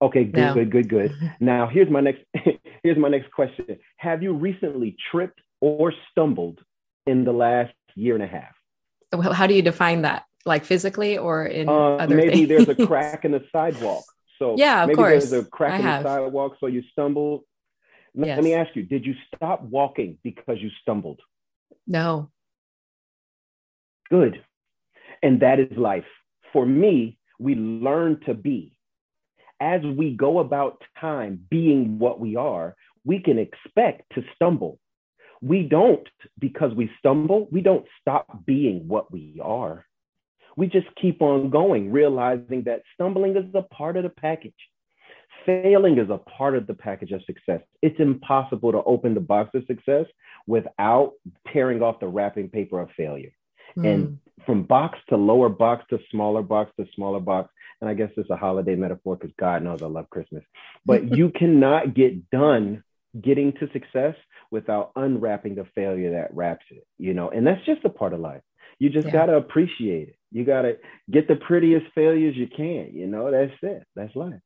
Okay, 0.00 0.24
good, 0.24 0.40
no. 0.40 0.54
good, 0.54 0.70
good, 0.70 0.88
good. 0.88 1.12
now 1.40 1.68
here's 1.68 1.90
my 1.90 2.00
next 2.00 2.22
here's 2.82 2.98
my 2.98 3.08
next 3.08 3.30
question. 3.32 3.78
Have 3.98 4.22
you 4.22 4.32
recently 4.32 4.96
tripped 5.10 5.40
or 5.60 5.92
stumbled 6.10 6.60
in 7.06 7.24
the 7.24 7.32
last 7.32 7.74
year 7.94 8.14
and 8.14 8.22
a 8.22 8.26
half? 8.26 8.54
Well, 9.12 9.32
how 9.32 9.46
do 9.46 9.54
you 9.54 9.62
define 9.62 10.02
that? 10.02 10.24
Like 10.44 10.64
physically 10.64 11.18
or 11.18 11.44
in 11.44 11.68
uh, 11.68 11.96
other 11.96 12.14
maybe 12.14 12.46
things? 12.46 12.48
there's 12.48 12.68
a 12.68 12.86
crack 12.86 13.24
in 13.24 13.32
the 13.32 13.44
sidewalk. 13.50 14.04
So 14.38 14.54
yeah, 14.56 14.82
of 14.82 14.88
maybe 14.88 14.96
course. 14.96 15.30
there's 15.30 15.44
a 15.44 15.48
crack 15.48 15.72
I 15.72 15.76
in 15.76 15.82
have. 15.82 16.02
the 16.02 16.08
sidewalk, 16.08 16.56
so 16.60 16.66
you 16.66 16.82
stumbled. 16.92 17.42
Yes. 18.14 18.36
let 18.36 18.44
me 18.44 18.54
ask 18.54 18.74
you: 18.76 18.84
Did 18.84 19.04
you 19.04 19.14
stop 19.34 19.62
walking 19.62 20.18
because 20.22 20.58
you 20.60 20.70
stumbled? 20.82 21.20
No. 21.86 22.30
Good, 24.08 24.42
and 25.22 25.40
that 25.40 25.58
is 25.58 25.76
life. 25.76 26.04
For 26.52 26.64
me, 26.64 27.18
we 27.38 27.54
learn 27.54 28.20
to 28.26 28.34
be. 28.34 28.78
As 29.60 29.80
we 29.82 30.14
go 30.14 30.38
about 30.38 30.82
time 31.00 31.44
being 31.50 31.98
what 31.98 32.20
we 32.20 32.36
are, 32.36 32.76
we 33.04 33.20
can 33.20 33.38
expect 33.38 34.02
to 34.14 34.22
stumble 34.34 34.78
we 35.46 35.62
don't, 35.62 36.08
because 36.38 36.74
we 36.74 36.90
stumble, 36.98 37.46
we 37.52 37.60
don't 37.60 37.86
stop 38.00 38.44
being 38.44 38.88
what 38.88 39.12
we 39.12 39.40
are. 39.42 39.86
We 40.56 40.66
just 40.66 40.88
keep 41.00 41.22
on 41.22 41.50
going, 41.50 41.92
realizing 41.92 42.64
that 42.64 42.82
stumbling 42.94 43.36
is 43.36 43.44
a 43.54 43.62
part 43.62 43.96
of 43.96 44.02
the 44.02 44.08
package. 44.10 44.54
failing 45.44 45.98
is 45.98 46.10
a 46.10 46.18
part 46.18 46.56
of 46.56 46.66
the 46.66 46.74
package 46.74 47.12
of 47.12 47.22
success. 47.24 47.60
It's 47.80 48.00
impossible 48.00 48.72
to 48.72 48.82
open 48.82 49.14
the 49.14 49.20
box 49.20 49.50
of 49.54 49.62
success 49.66 50.06
without 50.48 51.12
tearing 51.52 51.82
off 51.82 52.00
the 52.00 52.08
wrapping 52.08 52.48
paper 52.48 52.80
of 52.80 52.90
failure. 52.96 53.32
Mm. 53.78 53.94
And 53.94 54.18
from 54.44 54.64
box 54.64 54.98
to 55.10 55.16
lower 55.16 55.48
box 55.48 55.84
to 55.90 56.00
smaller 56.10 56.42
box 56.42 56.72
to 56.80 56.86
smaller 56.96 57.20
box. 57.20 57.52
And 57.80 57.88
I 57.88 57.94
guess 57.94 58.10
it's 58.16 58.30
a 58.30 58.36
holiday 58.36 58.74
metaphor 58.74 59.16
because 59.16 59.34
God 59.38 59.62
knows 59.62 59.82
I 59.82 59.86
love 59.86 60.10
Christmas. 60.10 60.42
But 60.84 61.12
you 61.16 61.30
cannot 61.30 61.94
get 61.94 62.30
done 62.30 62.82
getting 63.20 63.52
to 63.54 63.68
success 63.72 64.14
without 64.50 64.92
unwrapping 64.96 65.54
the 65.54 65.66
failure 65.74 66.12
that 66.12 66.34
wraps 66.34 66.64
it, 66.70 66.86
you 66.98 67.14
know, 67.14 67.30
and 67.30 67.46
that's 67.46 67.64
just 67.64 67.84
a 67.84 67.88
part 67.88 68.12
of 68.12 68.20
life. 68.20 68.42
You 68.78 68.90
just 68.90 69.06
yeah. 69.06 69.12
got 69.12 69.26
to 69.26 69.36
appreciate 69.36 70.08
it. 70.08 70.16
You 70.32 70.44
got 70.44 70.62
to 70.62 70.76
get 71.10 71.28
the 71.28 71.36
prettiest 71.36 71.86
failures 71.94 72.36
you 72.36 72.46
can, 72.46 72.90
you 72.92 73.06
know, 73.06 73.30
that's 73.30 73.52
it. 73.62 73.84
That's 73.94 74.14
life. 74.14 74.40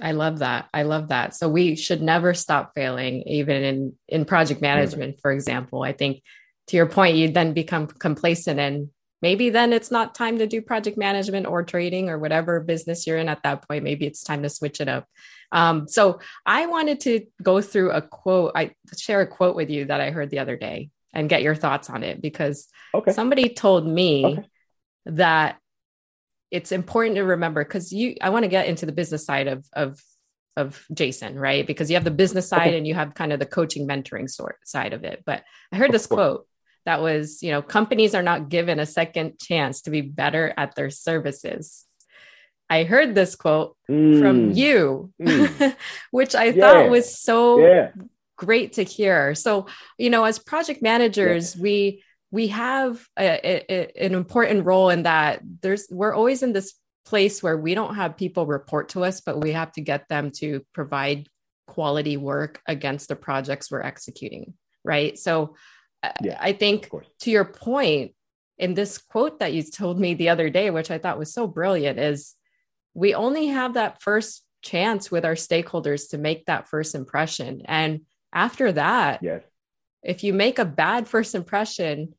I 0.00 0.12
love 0.12 0.38
that. 0.38 0.68
I 0.72 0.82
love 0.84 1.08
that. 1.08 1.34
So 1.34 1.48
we 1.48 1.76
should 1.76 2.02
never 2.02 2.34
stop 2.34 2.72
failing, 2.74 3.22
even 3.22 3.62
in 3.62 3.92
in 4.08 4.24
project 4.24 4.60
management, 4.60 5.20
for 5.20 5.30
example. 5.32 5.82
I 5.82 5.92
think 5.92 6.22
to 6.68 6.76
your 6.76 6.86
point, 6.86 7.16
you 7.16 7.30
then 7.30 7.52
become 7.52 7.86
complacent 7.86 8.58
and 8.58 8.88
maybe 9.22 9.48
then 9.48 9.72
it's 9.72 9.90
not 9.90 10.14
time 10.14 10.38
to 10.38 10.46
do 10.46 10.60
project 10.60 10.98
management 10.98 11.46
or 11.46 11.62
trading 11.62 12.10
or 12.10 12.18
whatever 12.18 12.60
business 12.60 13.06
you're 13.06 13.18
in 13.18 13.28
at 13.28 13.42
that 13.44 13.66
point. 13.66 13.84
Maybe 13.84 14.04
it's 14.04 14.22
time 14.22 14.42
to 14.42 14.50
switch 14.50 14.80
it 14.80 14.88
up. 14.88 15.06
Um, 15.52 15.86
so 15.88 16.18
I 16.44 16.66
wanted 16.66 17.00
to 17.00 17.26
go 17.42 17.60
through 17.60 17.92
a 17.92 18.02
quote. 18.02 18.52
I 18.54 18.74
share 18.96 19.20
a 19.20 19.26
quote 19.26 19.54
with 19.54 19.70
you 19.70 19.86
that 19.86 20.00
I 20.00 20.10
heard 20.10 20.30
the 20.30 20.40
other 20.40 20.56
day 20.56 20.90
and 21.12 21.28
get 21.28 21.42
your 21.42 21.54
thoughts 21.54 21.88
on 21.88 22.02
it 22.02 22.20
because 22.20 22.68
okay. 22.94 23.12
somebody 23.12 23.50
told 23.50 23.86
me 23.86 24.24
okay. 24.24 24.44
that 25.06 25.58
it's 26.50 26.72
important 26.72 27.16
to 27.16 27.22
remember 27.22 27.64
because 27.64 27.92
you 27.92 28.16
I 28.20 28.30
want 28.30 28.44
to 28.44 28.48
get 28.48 28.66
into 28.66 28.86
the 28.86 28.92
business 28.92 29.24
side 29.24 29.46
of 29.46 29.64
of 29.72 30.02
of 30.56 30.84
Jason, 30.92 31.38
right? 31.38 31.66
Because 31.66 31.90
you 31.90 31.96
have 31.96 32.04
the 32.04 32.10
business 32.10 32.48
side 32.48 32.68
okay. 32.68 32.78
and 32.78 32.86
you 32.86 32.94
have 32.94 33.14
kind 33.14 33.32
of 33.32 33.38
the 33.38 33.46
coaching 33.46 33.88
mentoring 33.88 34.28
sort 34.28 34.56
side 34.64 34.92
of 34.92 35.04
it. 35.04 35.22
But 35.24 35.44
I 35.70 35.76
heard 35.76 35.92
this 35.92 36.06
quote 36.06 36.46
that 36.84 37.00
was, 37.00 37.42
you 37.42 37.50
know, 37.50 37.62
companies 37.62 38.14
are 38.14 38.22
not 38.22 38.48
given 38.48 38.78
a 38.78 38.86
second 38.86 39.38
chance 39.38 39.82
to 39.82 39.90
be 39.90 40.00
better 40.00 40.52
at 40.56 40.74
their 40.74 40.90
services. 40.90 41.84
I 42.68 42.84
heard 42.84 43.14
this 43.14 43.36
quote 43.36 43.76
mm. 43.90 44.18
from 44.18 44.52
you, 44.52 45.12
mm. 45.20 45.76
which 46.10 46.34
I 46.34 46.46
yeah. 46.46 46.60
thought 46.60 46.90
was 46.90 47.18
so 47.18 47.58
yeah. 47.58 47.90
great 48.36 48.74
to 48.74 48.82
hear. 48.82 49.34
So, 49.34 49.66
you 49.98 50.10
know, 50.10 50.24
as 50.24 50.38
project 50.38 50.82
managers, 50.82 51.54
yeah. 51.54 51.62
we 51.62 52.02
we 52.30 52.48
have 52.48 53.06
a, 53.18 53.70
a, 53.70 54.06
an 54.06 54.14
important 54.14 54.64
role 54.64 54.88
in 54.88 55.02
that 55.02 55.42
there's 55.60 55.86
we're 55.90 56.14
always 56.14 56.42
in 56.42 56.54
this 56.54 56.72
place 57.04 57.42
where 57.42 57.58
we 57.58 57.74
don't 57.74 57.94
have 57.94 58.16
people 58.16 58.46
report 58.46 58.88
to 58.90 59.04
us, 59.04 59.20
but 59.20 59.38
we 59.38 59.52
have 59.52 59.70
to 59.72 59.82
get 59.82 60.08
them 60.08 60.30
to 60.30 60.64
provide 60.72 61.28
quality 61.66 62.16
work 62.16 62.60
against 62.66 63.08
the 63.08 63.16
projects 63.16 63.70
we're 63.70 63.82
executing. 63.82 64.54
Right. 64.82 65.18
So 65.18 65.56
yeah, 66.22 66.38
I 66.40 66.52
think 66.52 66.90
to 67.20 67.30
your 67.30 67.44
point, 67.44 68.12
in 68.58 68.74
this 68.74 68.98
quote 68.98 69.40
that 69.40 69.52
you 69.52 69.62
told 69.62 69.98
me 69.98 70.14
the 70.14 70.28
other 70.28 70.50
day, 70.50 70.70
which 70.70 70.90
I 70.90 70.98
thought 70.98 71.18
was 71.18 71.32
so 71.32 71.46
brilliant, 71.46 71.98
is 71.98 72.34
we 72.94 73.14
only 73.14 73.48
have 73.48 73.74
that 73.74 74.02
first 74.02 74.44
chance 74.62 75.10
with 75.10 75.24
our 75.24 75.34
stakeholders 75.34 76.10
to 76.10 76.18
make 76.18 76.46
that 76.46 76.68
first 76.68 76.94
impression. 76.94 77.62
And 77.64 78.02
after 78.32 78.72
that, 78.72 79.20
yes. 79.22 79.42
if 80.02 80.22
you 80.22 80.32
make 80.32 80.58
a 80.58 80.64
bad 80.64 81.08
first 81.08 81.34
impression, 81.34 82.14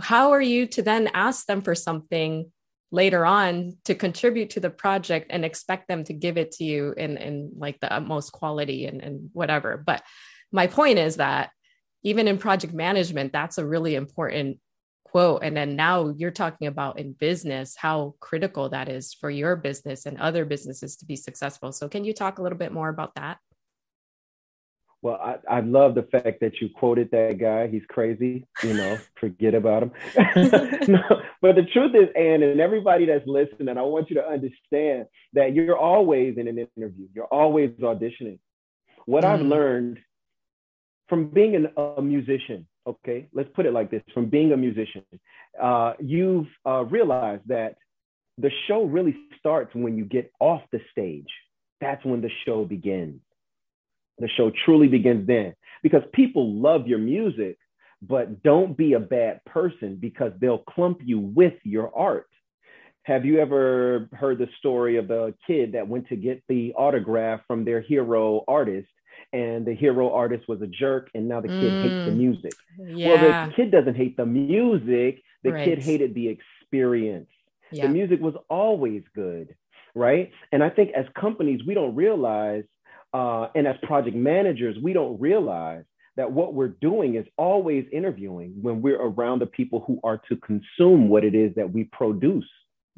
how 0.00 0.30
are 0.32 0.40
you 0.40 0.66
to 0.68 0.82
then 0.82 1.10
ask 1.12 1.46
them 1.46 1.62
for 1.62 1.74
something 1.74 2.50
later 2.90 3.26
on 3.26 3.76
to 3.84 3.94
contribute 3.94 4.50
to 4.50 4.60
the 4.60 4.70
project 4.70 5.26
and 5.30 5.44
expect 5.44 5.88
them 5.88 6.04
to 6.04 6.12
give 6.12 6.38
it 6.38 6.52
to 6.52 6.64
you 6.64 6.94
in, 6.96 7.16
in 7.16 7.50
like 7.56 7.78
the 7.80 7.92
utmost 7.92 8.32
quality 8.32 8.86
and, 8.86 9.02
and 9.02 9.30
whatever? 9.32 9.82
But 9.84 10.02
my 10.52 10.66
point 10.66 10.98
is 10.98 11.16
that 11.16 11.50
even 12.06 12.28
in 12.28 12.38
project 12.38 12.72
management, 12.72 13.32
that's 13.32 13.58
a 13.58 13.66
really 13.66 13.96
important 13.96 14.58
quote. 15.04 15.42
And 15.42 15.56
then 15.56 15.74
now 15.74 16.14
you're 16.16 16.30
talking 16.30 16.68
about 16.68 17.00
in 17.00 17.14
business, 17.14 17.74
how 17.76 18.14
critical 18.20 18.68
that 18.68 18.88
is 18.88 19.12
for 19.12 19.28
your 19.28 19.56
business 19.56 20.06
and 20.06 20.16
other 20.20 20.44
businesses 20.44 20.94
to 20.98 21.04
be 21.04 21.16
successful. 21.16 21.72
So, 21.72 21.88
can 21.88 22.04
you 22.04 22.12
talk 22.12 22.38
a 22.38 22.42
little 22.42 22.58
bit 22.58 22.70
more 22.70 22.88
about 22.88 23.16
that? 23.16 23.38
Well, 25.02 25.18
I, 25.20 25.56
I 25.56 25.60
love 25.60 25.96
the 25.96 26.04
fact 26.04 26.38
that 26.42 26.60
you 26.60 26.68
quoted 26.68 27.10
that 27.10 27.38
guy. 27.40 27.66
He's 27.66 27.84
crazy, 27.88 28.46
you 28.62 28.74
know, 28.74 28.98
forget 29.20 29.54
about 29.54 29.82
him. 29.82 29.92
no, 30.86 31.02
but 31.42 31.56
the 31.56 31.66
truth 31.72 31.96
is, 31.96 32.08
Ann, 32.16 32.44
and 32.44 32.60
everybody 32.60 33.06
that's 33.06 33.26
listening, 33.26 33.76
I 33.76 33.82
want 33.82 34.10
you 34.10 34.16
to 34.16 34.24
understand 34.24 35.06
that 35.32 35.54
you're 35.54 35.76
always 35.76 36.38
in 36.38 36.46
an 36.46 36.58
interview, 36.76 37.08
you're 37.12 37.24
always 37.32 37.70
auditioning. 37.80 38.38
What 39.06 39.24
mm. 39.24 39.28
I've 39.28 39.42
learned 39.42 39.98
from 41.08 41.28
being 41.28 41.54
an, 41.56 41.68
a 41.76 42.02
musician, 42.02 42.66
okay, 42.86 43.28
let's 43.32 43.48
put 43.54 43.66
it 43.66 43.72
like 43.72 43.90
this 43.90 44.02
from 44.14 44.26
being 44.26 44.52
a 44.52 44.56
musician, 44.56 45.02
uh, 45.60 45.94
you've 46.00 46.46
uh, 46.66 46.84
realized 46.84 47.42
that 47.46 47.76
the 48.38 48.50
show 48.68 48.84
really 48.84 49.16
starts 49.38 49.74
when 49.74 49.96
you 49.96 50.04
get 50.04 50.30
off 50.40 50.62
the 50.72 50.80
stage. 50.90 51.28
That's 51.80 52.04
when 52.04 52.20
the 52.20 52.30
show 52.44 52.64
begins. 52.64 53.20
The 54.18 54.28
show 54.36 54.50
truly 54.64 54.88
begins 54.88 55.26
then 55.26 55.54
because 55.82 56.02
people 56.12 56.54
love 56.54 56.86
your 56.86 56.98
music, 56.98 57.58
but 58.02 58.42
don't 58.42 58.76
be 58.76 58.94
a 58.94 59.00
bad 59.00 59.44
person 59.44 59.96
because 60.00 60.32
they'll 60.40 60.64
clump 60.70 61.00
you 61.04 61.18
with 61.18 61.54
your 61.64 61.96
art. 61.96 62.28
Have 63.04 63.24
you 63.24 63.38
ever 63.38 64.08
heard 64.12 64.38
the 64.38 64.48
story 64.58 64.96
of 64.96 65.06
the 65.06 65.34
kid 65.46 65.72
that 65.72 65.86
went 65.86 66.08
to 66.08 66.16
get 66.16 66.42
the 66.48 66.74
autograph 66.74 67.40
from 67.46 67.64
their 67.64 67.80
hero 67.80 68.42
artist 68.48 68.88
and 69.32 69.66
the 69.66 69.74
hero 69.74 70.12
artist 70.12 70.48
was 70.48 70.62
a 70.62 70.66
jerk 70.66 71.10
and 71.14 71.28
now 71.28 71.40
the 71.40 71.48
kid 71.48 71.72
mm, 71.72 71.82
hates 71.82 72.04
the 72.06 72.12
mm. 72.12 72.16
music. 72.16 72.52
Yeah. 72.78 73.08
Well, 73.08 73.46
the 73.48 73.54
kid 73.54 73.70
doesn't 73.70 73.96
hate 73.96 74.16
the 74.16 74.26
music, 74.26 75.22
the 75.42 75.52
right. 75.52 75.64
kid 75.64 75.82
hated 75.82 76.14
the 76.14 76.28
experience. 76.28 77.28
Yeah. 77.70 77.86
The 77.86 77.92
music 77.92 78.20
was 78.20 78.34
always 78.48 79.02
good, 79.14 79.54
right? 79.94 80.30
And 80.52 80.62
I 80.62 80.70
think 80.70 80.92
as 80.94 81.06
companies, 81.18 81.60
we 81.66 81.74
don't 81.74 81.94
realize, 81.94 82.64
uh, 83.12 83.48
and 83.54 83.66
as 83.66 83.76
project 83.82 84.16
managers, 84.16 84.76
we 84.82 84.92
don't 84.92 85.20
realize 85.20 85.84
that 86.16 86.32
what 86.32 86.54
we're 86.54 86.68
doing 86.68 87.16
is 87.16 87.26
always 87.36 87.84
interviewing 87.92 88.54
when 88.62 88.80
we're 88.80 89.00
around 89.00 89.40
the 89.40 89.46
people 89.46 89.84
who 89.86 90.00
are 90.02 90.20
to 90.28 90.36
consume 90.36 91.08
what 91.08 91.24
it 91.24 91.34
is 91.34 91.54
that 91.56 91.72
we 91.72 91.84
produce. 91.84 92.48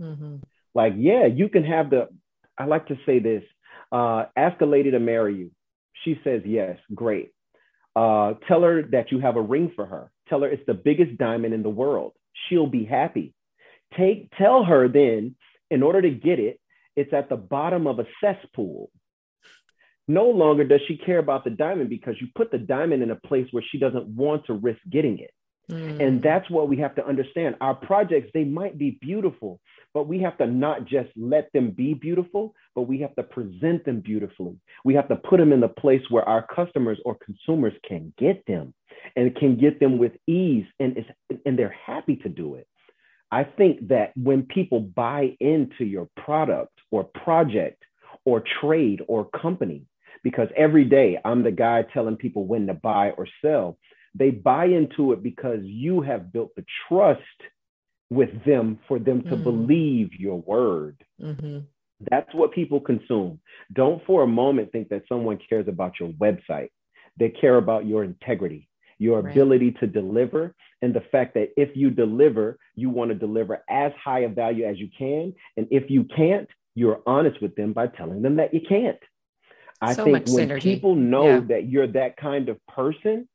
Mm-hmm. 0.00 0.36
Like, 0.74 0.94
yeah, 0.96 1.26
you 1.26 1.48
can 1.48 1.64
have 1.64 1.90
the, 1.90 2.08
I 2.56 2.66
like 2.66 2.86
to 2.88 2.98
say 3.04 3.18
this 3.18 3.42
uh, 3.90 4.26
ask 4.36 4.60
a 4.60 4.66
lady 4.66 4.90
to 4.90 5.00
marry 5.00 5.36
you. 5.36 5.50
She 6.04 6.20
says, 6.24 6.42
Yes, 6.44 6.78
great. 6.94 7.32
Uh, 7.96 8.34
tell 8.46 8.62
her 8.62 8.82
that 8.92 9.10
you 9.10 9.18
have 9.18 9.36
a 9.36 9.42
ring 9.42 9.72
for 9.74 9.86
her. 9.86 10.10
Tell 10.28 10.42
her 10.42 10.48
it's 10.48 10.66
the 10.66 10.74
biggest 10.74 11.18
diamond 11.18 11.54
in 11.54 11.62
the 11.62 11.68
world. 11.68 12.12
She'll 12.48 12.68
be 12.68 12.84
happy. 12.84 13.34
Take, 13.96 14.30
tell 14.36 14.64
her 14.64 14.88
then, 14.88 15.34
in 15.70 15.82
order 15.82 16.02
to 16.02 16.10
get 16.10 16.38
it, 16.38 16.60
it's 16.96 17.12
at 17.12 17.28
the 17.28 17.36
bottom 17.36 17.86
of 17.86 17.98
a 17.98 18.06
cesspool. 18.22 18.90
No 20.06 20.30
longer 20.30 20.64
does 20.64 20.80
she 20.86 20.96
care 20.96 21.18
about 21.18 21.44
the 21.44 21.50
diamond 21.50 21.90
because 21.90 22.14
you 22.20 22.28
put 22.34 22.50
the 22.50 22.58
diamond 22.58 23.02
in 23.02 23.10
a 23.10 23.16
place 23.16 23.46
where 23.50 23.64
she 23.70 23.78
doesn't 23.78 24.06
want 24.06 24.46
to 24.46 24.54
risk 24.54 24.80
getting 24.90 25.18
it. 25.18 25.32
Mm. 25.70 26.02
And 26.02 26.22
that's 26.22 26.48
what 26.48 26.68
we 26.68 26.78
have 26.78 26.94
to 26.94 27.06
understand. 27.06 27.56
Our 27.60 27.74
projects, 27.74 28.30
they 28.32 28.44
might 28.44 28.78
be 28.78 28.98
beautiful, 29.00 29.60
but 29.94 30.06
we 30.06 30.18
have 30.20 30.36
to 30.38 30.46
not 30.46 30.84
just 30.84 31.08
let 31.16 31.50
them 31.52 31.70
be 31.70 31.94
beautiful, 31.94 32.54
but 32.74 32.82
we 32.82 33.00
have 33.00 33.14
to 33.16 33.22
present 33.22 33.84
them 33.84 34.00
beautifully. 34.00 34.56
We 34.84 34.94
have 34.94 35.08
to 35.08 35.16
put 35.16 35.38
them 35.38 35.52
in 35.52 35.60
the 35.60 35.68
place 35.68 36.02
where 36.10 36.28
our 36.28 36.46
customers 36.54 36.98
or 37.04 37.16
consumers 37.16 37.72
can 37.88 38.12
get 38.18 38.44
them 38.46 38.74
and 39.16 39.34
can 39.36 39.56
get 39.56 39.80
them 39.80 39.98
with 39.98 40.12
ease 40.26 40.66
and, 40.78 41.04
and 41.46 41.58
they're 41.58 41.74
happy 41.86 42.16
to 42.16 42.28
do 42.28 42.54
it. 42.56 42.66
I 43.30 43.44
think 43.44 43.88
that 43.88 44.12
when 44.16 44.42
people 44.42 44.80
buy 44.80 45.36
into 45.40 45.84
your 45.84 46.08
product 46.16 46.72
or 46.90 47.04
project 47.04 47.82
or 48.24 48.42
trade 48.60 49.02
or 49.06 49.26
company, 49.26 49.82
because 50.22 50.48
every 50.56 50.84
day 50.84 51.18
I'm 51.24 51.42
the 51.42 51.50
guy 51.50 51.84
telling 51.92 52.16
people 52.16 52.46
when 52.46 52.66
to 52.66 52.74
buy 52.74 53.10
or 53.10 53.26
sell, 53.42 53.78
they 54.14 54.30
buy 54.30 54.66
into 54.66 55.12
it 55.12 55.22
because 55.22 55.60
you 55.62 56.00
have 56.00 56.32
built 56.32 56.54
the 56.56 56.64
trust 56.88 57.20
with 58.10 58.44
them 58.44 58.78
for 58.88 58.98
them 58.98 59.22
to 59.22 59.30
mm-hmm. 59.30 59.42
believe 59.42 60.14
your 60.14 60.40
word. 60.40 60.96
Mm-hmm. 61.20 61.58
That's 62.10 62.32
what 62.34 62.52
people 62.52 62.80
consume. 62.80 63.40
Don't 63.72 64.04
for 64.06 64.22
a 64.22 64.26
moment 64.26 64.72
think 64.72 64.88
that 64.88 65.02
someone 65.08 65.38
cares 65.48 65.68
about 65.68 65.94
your 65.98 66.10
website. 66.10 66.70
They 67.18 67.30
care 67.30 67.56
about 67.56 67.86
your 67.86 68.04
integrity, 68.04 68.68
your 68.98 69.20
right. 69.20 69.32
ability 69.32 69.72
to 69.80 69.86
deliver, 69.86 70.54
and 70.80 70.94
the 70.94 71.02
fact 71.12 71.34
that 71.34 71.50
if 71.56 71.76
you 71.76 71.90
deliver, 71.90 72.58
you 72.76 72.88
want 72.88 73.10
to 73.10 73.16
deliver 73.16 73.64
as 73.68 73.92
high 74.02 74.20
a 74.20 74.28
value 74.28 74.64
as 74.64 74.78
you 74.78 74.88
can. 74.96 75.34
And 75.56 75.66
if 75.70 75.90
you 75.90 76.04
can't, 76.04 76.48
you're 76.76 77.02
honest 77.06 77.42
with 77.42 77.56
them 77.56 77.72
by 77.72 77.88
telling 77.88 78.22
them 78.22 78.36
that 78.36 78.54
you 78.54 78.60
can't. 78.66 78.98
I 79.80 79.94
so 79.94 80.04
think 80.04 80.26
when 80.28 80.48
synergy. 80.48 80.62
people 80.62 80.94
know 80.94 81.26
yeah. 81.26 81.40
that 81.48 81.68
you're 81.68 81.86
that 81.88 82.16
kind 82.16 82.48
of 82.48 82.64
person, 82.66 83.28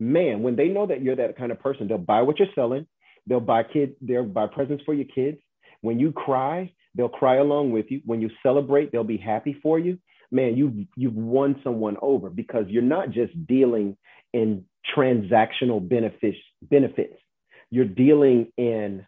man, 0.00 0.42
when 0.42 0.56
they 0.56 0.68
know 0.68 0.86
that 0.86 1.02
you're 1.02 1.16
that 1.16 1.36
kind 1.36 1.52
of 1.52 1.60
person, 1.60 1.86
they'll 1.86 1.98
buy 1.98 2.22
what 2.22 2.38
you're 2.38 2.48
selling 2.54 2.86
They'll 3.28 3.40
buy 3.40 3.62
kid, 3.62 3.94
they'll 4.00 4.24
buy 4.24 4.46
presents 4.46 4.82
for 4.84 4.94
your 4.94 5.06
kids. 5.06 5.38
When 5.82 6.00
you 6.00 6.12
cry, 6.12 6.72
they'll 6.94 7.08
cry 7.08 7.36
along 7.36 7.72
with 7.72 7.86
you. 7.90 8.00
When 8.04 8.20
you 8.20 8.30
celebrate, 8.42 8.90
they'll 8.90 9.04
be 9.04 9.18
happy 9.18 9.56
for 9.62 9.78
you. 9.78 9.98
man, 10.30 10.56
you've 10.56 10.86
you've 10.96 11.14
won 11.14 11.60
someone 11.62 11.96
over 12.02 12.30
because 12.30 12.66
you're 12.68 12.82
not 12.82 13.10
just 13.10 13.32
dealing 13.46 13.96
in 14.32 14.64
transactional 14.96 15.86
benefits 15.86 16.38
benefits. 16.62 17.16
You're 17.70 17.84
dealing 17.84 18.52
in 18.56 19.06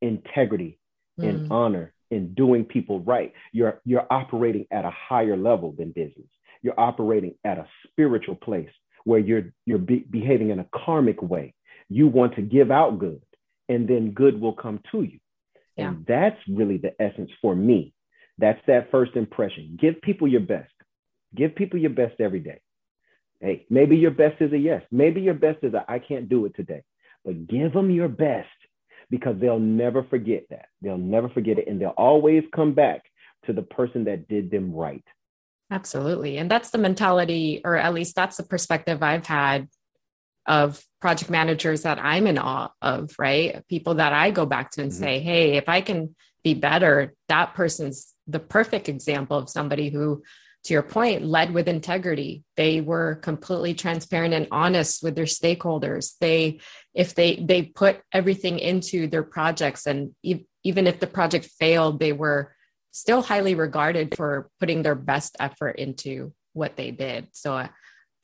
integrity, 0.00 0.78
mm. 1.20 1.28
in 1.28 1.52
honor, 1.52 1.92
in 2.10 2.34
doing 2.34 2.64
people 2.64 3.00
right. 3.00 3.32
You're 3.52 3.80
you're 3.84 4.06
operating 4.10 4.66
at 4.70 4.84
a 4.84 4.90
higher 4.90 5.36
level 5.36 5.72
than 5.76 5.90
business. 5.90 6.26
You're 6.62 6.78
operating 6.78 7.34
at 7.44 7.58
a 7.58 7.66
spiritual 7.86 8.36
place 8.36 8.70
where 9.04 9.20
you're 9.20 9.52
you're 9.66 9.78
be- 9.78 10.06
behaving 10.10 10.50
in 10.50 10.58
a 10.58 10.66
karmic 10.74 11.22
way. 11.22 11.54
You 11.88 12.08
want 12.08 12.34
to 12.36 12.42
give 12.42 12.70
out 12.70 12.98
good, 12.98 13.20
and 13.68 13.88
then 13.88 14.12
good 14.12 14.40
will 14.40 14.52
come 14.52 14.80
to 14.92 15.02
you. 15.02 15.18
Yeah. 15.76 15.88
And 15.88 16.06
that's 16.06 16.38
really 16.48 16.78
the 16.78 17.00
essence 17.00 17.30
for 17.40 17.54
me. 17.54 17.92
That's 18.38 18.60
that 18.66 18.90
first 18.90 19.16
impression. 19.16 19.76
Give 19.80 20.00
people 20.02 20.28
your 20.28 20.40
best. 20.40 20.72
Give 21.34 21.54
people 21.54 21.78
your 21.78 21.90
best 21.90 22.20
every 22.20 22.40
day. 22.40 22.60
Hey, 23.40 23.66
maybe 23.68 23.96
your 23.96 24.10
best 24.10 24.40
is 24.40 24.52
a 24.52 24.58
yes. 24.58 24.82
Maybe 24.90 25.20
your 25.20 25.34
best 25.34 25.58
is 25.62 25.74
a 25.74 25.84
I 25.88 25.98
can't 25.98 26.28
do 26.28 26.46
it 26.46 26.54
today. 26.56 26.82
But 27.24 27.46
give 27.46 27.72
them 27.72 27.90
your 27.90 28.08
best 28.08 28.48
because 29.10 29.36
they'll 29.40 29.58
never 29.58 30.04
forget 30.04 30.44
that. 30.50 30.66
They'll 30.82 30.98
never 30.98 31.28
forget 31.28 31.58
it. 31.58 31.68
And 31.68 31.80
they'll 31.80 31.90
always 31.90 32.44
come 32.54 32.72
back 32.72 33.02
to 33.46 33.52
the 33.52 33.62
person 33.62 34.04
that 34.04 34.28
did 34.28 34.50
them 34.50 34.74
right. 34.74 35.04
Absolutely. 35.70 36.38
And 36.38 36.50
that's 36.50 36.70
the 36.70 36.78
mentality, 36.78 37.60
or 37.64 37.76
at 37.76 37.92
least 37.92 38.14
that's 38.14 38.36
the 38.36 38.44
perspective 38.44 39.02
I've 39.02 39.26
had 39.26 39.68
of 40.46 40.82
project 41.00 41.30
managers 41.30 41.82
that 41.82 41.98
I'm 41.98 42.26
in 42.26 42.38
awe 42.38 42.70
of, 42.80 43.14
right? 43.18 43.66
People 43.68 43.94
that 43.96 44.12
I 44.12 44.30
go 44.30 44.46
back 44.46 44.70
to 44.72 44.82
and 44.82 44.90
mm-hmm. 44.90 45.02
say, 45.02 45.20
hey, 45.20 45.56
if 45.56 45.68
I 45.68 45.80
can 45.80 46.14
be 46.44 46.54
better, 46.54 47.14
that 47.28 47.54
person's 47.54 48.14
the 48.26 48.38
perfect 48.38 48.88
example 48.88 49.36
of 49.36 49.48
somebody 49.48 49.90
who, 49.90 50.22
to 50.64 50.72
your 50.72 50.82
point, 50.82 51.24
led 51.24 51.52
with 51.52 51.68
integrity. 51.68 52.44
They 52.56 52.80
were 52.80 53.16
completely 53.16 53.74
transparent 53.74 54.34
and 54.34 54.48
honest 54.50 55.02
with 55.02 55.14
their 55.14 55.26
stakeholders. 55.26 56.14
They, 56.20 56.60
if 56.94 57.14
they 57.14 57.36
they 57.36 57.62
put 57.62 58.00
everything 58.12 58.58
into 58.58 59.06
their 59.06 59.22
projects, 59.22 59.86
and 59.86 60.14
e- 60.22 60.46
even 60.64 60.86
if 60.86 60.98
the 60.98 61.06
project 61.06 61.46
failed, 61.58 62.00
they 62.00 62.12
were 62.12 62.54
still 62.90 63.22
highly 63.22 63.54
regarded 63.54 64.16
for 64.16 64.48
putting 64.58 64.82
their 64.82 64.94
best 64.94 65.36
effort 65.38 65.78
into 65.78 66.32
what 66.52 66.76
they 66.76 66.90
did. 66.90 67.28
So, 67.32 67.54
uh, 67.54 67.68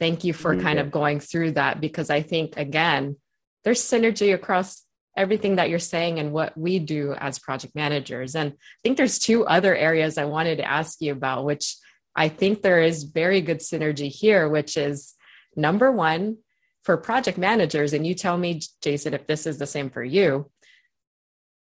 thank 0.02 0.24
you 0.24 0.32
for 0.32 0.60
kind 0.60 0.80
of 0.80 0.90
going 0.90 1.20
through 1.20 1.52
that 1.52 1.80
because 1.80 2.10
I 2.10 2.22
think 2.22 2.56
again, 2.56 3.18
there's 3.62 3.80
synergy 3.80 4.34
across 4.34 4.82
everything 5.16 5.56
that 5.56 5.70
you're 5.70 5.78
saying 5.78 6.18
and 6.18 6.32
what 6.32 6.58
we 6.58 6.80
do 6.80 7.12
as 7.12 7.38
project 7.38 7.76
managers. 7.76 8.34
And 8.34 8.50
I 8.50 8.78
think 8.82 8.96
there's 8.96 9.20
two 9.20 9.46
other 9.46 9.76
areas 9.76 10.18
I 10.18 10.24
wanted 10.24 10.56
to 10.56 10.64
ask 10.64 11.00
you 11.00 11.12
about, 11.12 11.44
which 11.44 11.76
I 12.16 12.28
think 12.28 12.62
there 12.62 12.82
is 12.82 13.04
very 13.04 13.42
good 13.42 13.60
synergy 13.60 14.08
here, 14.08 14.48
which 14.48 14.76
is 14.76 15.14
number 15.54 15.92
one, 15.92 16.38
for 16.82 16.96
project 16.96 17.38
managers, 17.38 17.92
and 17.92 18.04
you 18.04 18.16
tell 18.16 18.36
me, 18.36 18.60
Jason, 18.82 19.14
if 19.14 19.28
this 19.28 19.46
is 19.46 19.58
the 19.58 19.68
same 19.68 19.88
for 19.88 20.02
you, 20.02 20.50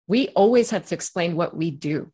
we 0.07 0.29
always 0.29 0.69
have 0.69 0.85
to 0.85 0.95
explain 0.95 1.35
what 1.35 1.53
we 1.53 1.69
do. 1.69 2.13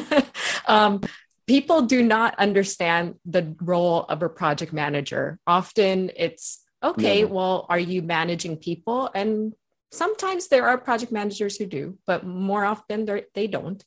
um, 0.66 1.02
people 1.46 1.82
do 1.82 2.02
not 2.02 2.38
understand 2.38 3.16
the 3.24 3.54
role 3.60 4.04
of 4.08 4.22
a 4.22 4.28
project 4.28 4.72
manager. 4.72 5.38
Often 5.46 6.12
it's 6.16 6.62
okay, 6.82 7.24
well, 7.24 7.66
are 7.68 7.78
you 7.78 8.02
managing 8.02 8.56
people? 8.56 9.10
And 9.14 9.54
sometimes 9.90 10.48
there 10.48 10.66
are 10.66 10.78
project 10.78 11.12
managers 11.12 11.56
who 11.56 11.66
do, 11.66 11.98
but 12.06 12.24
more 12.24 12.64
often 12.64 13.08
they 13.34 13.46
don't. 13.46 13.84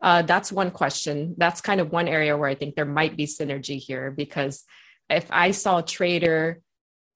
Uh, 0.00 0.22
that's 0.22 0.52
one 0.52 0.70
question. 0.70 1.34
That's 1.38 1.60
kind 1.60 1.80
of 1.80 1.90
one 1.90 2.08
area 2.08 2.36
where 2.36 2.48
I 2.48 2.54
think 2.54 2.74
there 2.74 2.84
might 2.84 3.16
be 3.16 3.26
synergy 3.26 3.78
here 3.78 4.10
because 4.10 4.64
if 5.08 5.26
I 5.30 5.52
saw 5.52 5.78
a 5.78 5.82
trader, 5.82 6.60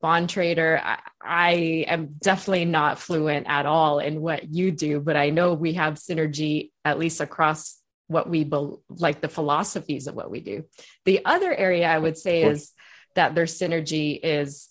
bond 0.00 0.30
trader, 0.30 0.80
I, 0.82 0.98
I 1.22 1.52
am 1.88 2.14
definitely 2.22 2.64
not 2.64 2.98
fluent 2.98 3.46
at 3.48 3.66
all 3.66 3.98
in 3.98 4.22
what 4.22 4.54
you 4.54 4.70
do, 4.70 5.00
but 5.00 5.16
I 5.16 5.30
know 5.30 5.52
we 5.52 5.74
have 5.74 5.94
synergy 5.94 6.70
at 6.84 6.98
least 6.98 7.20
across 7.20 7.79
what 8.10 8.28
we 8.28 8.42
be, 8.42 8.70
like 8.88 9.20
the 9.20 9.28
philosophies 9.28 10.08
of 10.08 10.16
what 10.16 10.30
we 10.30 10.40
do. 10.40 10.64
The 11.04 11.24
other 11.24 11.54
area 11.54 11.88
I 11.88 11.96
would 11.96 12.18
say 12.18 12.42
is 12.42 12.72
that 13.14 13.36
their 13.36 13.44
synergy 13.44 14.18
is 14.20 14.68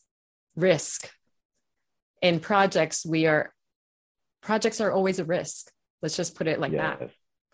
risk. 0.57 1.09
In 2.21 2.41
projects, 2.41 3.05
we 3.05 3.27
are 3.27 3.53
projects 4.41 4.81
are 4.81 4.91
always 4.91 5.19
a 5.19 5.25
risk. 5.25 5.71
Let's 6.01 6.17
just 6.17 6.35
put 6.35 6.47
it 6.47 6.59
like 6.59 6.73
yes. 6.73 6.99
that. 6.99 7.09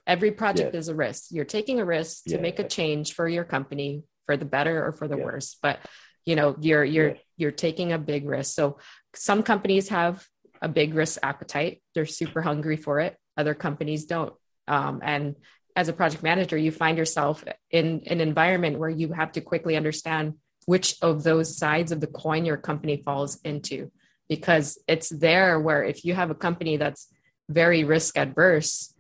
Every 0.08 0.32
project 0.32 0.74
yes. 0.74 0.84
is 0.84 0.88
a 0.90 0.96
risk. 0.96 1.26
You're 1.30 1.46
taking 1.46 1.80
a 1.80 1.86
risk 1.86 2.24
to 2.26 2.32
yes. 2.32 2.42
make 2.42 2.58
a 2.58 2.68
change 2.68 3.14
for 3.14 3.28
your 3.28 3.44
company 3.44 4.04
for 4.26 4.38
the 4.38 4.46
better 4.46 4.86
or 4.86 4.92
for 4.92 5.08
the 5.08 5.18
worse. 5.18 5.58
But 5.62 5.80
you 6.26 6.36
know, 6.36 6.56
you're 6.60 6.84
you're 6.84 7.16
you're 7.38 7.52
taking 7.52 7.94
a 7.94 8.00
big 8.00 8.28
risk. 8.28 8.56
So 8.56 8.80
some 9.14 9.44
companies 9.44 9.90
have 9.90 10.26
a 10.64 10.68
big 10.68 10.96
risk 10.96 11.20
appetite. 11.22 11.84
They're 11.94 12.08
super 12.08 12.42
hungry 12.42 12.78
for 12.78 13.00
it. 13.02 13.16
Other 13.38 13.54
companies 13.54 14.06
don't. 14.06 14.34
Um, 14.68 15.02
and 15.04 15.36
as 15.76 15.90
a 15.90 15.94
project 15.94 16.24
manager, 16.24 16.58
you 16.58 16.72
find 16.72 16.98
yourself 16.98 17.44
in 17.70 18.02
an 18.08 18.22
environment 18.22 18.80
where 18.80 18.90
you 18.90 19.12
have 19.12 19.32
to 19.34 19.42
quickly 19.42 19.76
understand 19.76 20.36
which 20.66 20.96
of 21.02 21.24
those 21.24 21.58
sides 21.58 21.92
of 21.92 22.00
the 22.00 22.08
coin 22.08 22.46
your 22.46 22.58
company 22.58 23.02
falls 23.04 23.40
into, 23.44 23.92
because 24.30 24.80
it's 24.88 25.10
there 25.10 25.60
where 25.60 25.84
if 25.84 26.06
you 26.06 26.14
have 26.14 26.32
a 26.32 26.36
company 26.36 26.78
that's 26.78 27.08
very 27.50 27.84
risk 27.84 28.18
adverse, 28.18 28.94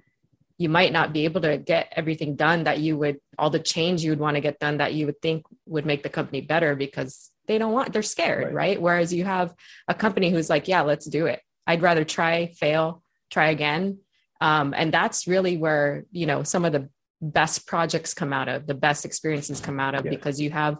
you 0.57 0.69
might 0.69 0.93
not 0.93 1.11
be 1.11 1.25
able 1.25 1.41
to 1.41 1.57
get 1.57 1.91
everything 1.95 2.35
done 2.35 2.63
that 2.65 2.79
you 2.79 2.97
would, 2.97 3.19
all 3.37 3.49
the 3.49 3.59
change 3.59 4.03
you 4.03 4.11
would 4.11 4.19
want 4.19 4.35
to 4.35 4.41
get 4.41 4.59
done 4.59 4.77
that 4.77 4.93
you 4.93 5.05
would 5.05 5.21
think 5.21 5.45
would 5.65 5.85
make 5.85 6.03
the 6.03 6.09
company 6.09 6.41
better 6.41 6.75
because 6.75 7.31
they 7.47 7.57
don't 7.57 7.73
want, 7.73 7.93
they're 7.93 8.03
scared, 8.03 8.45
right? 8.45 8.53
right? 8.53 8.81
Whereas 8.81 9.13
you 9.13 9.23
have 9.25 9.53
a 9.87 9.93
company 9.93 10.29
who's 10.29 10.49
like, 10.49 10.67
yeah, 10.67 10.81
let's 10.81 11.05
do 11.05 11.25
it. 11.25 11.41
I'd 11.67 11.81
rather 11.81 12.05
try, 12.05 12.47
fail, 12.47 13.01
try 13.29 13.49
again 13.49 13.99
um, 14.41 14.73
and 14.75 14.93
that's 14.93 15.27
really 15.27 15.57
where 15.57 16.05
you 16.11 16.25
know 16.25 16.43
some 16.43 16.65
of 16.65 16.71
the 16.71 16.89
best 17.21 17.65
projects 17.65 18.13
come 18.13 18.33
out 18.33 18.49
of 18.49 18.67
the 18.67 18.73
best 18.73 19.05
experiences 19.05 19.59
come 19.59 19.79
out 19.79 19.95
of 19.95 20.05
yes. 20.05 20.13
because 20.13 20.39
you 20.39 20.51
have 20.51 20.77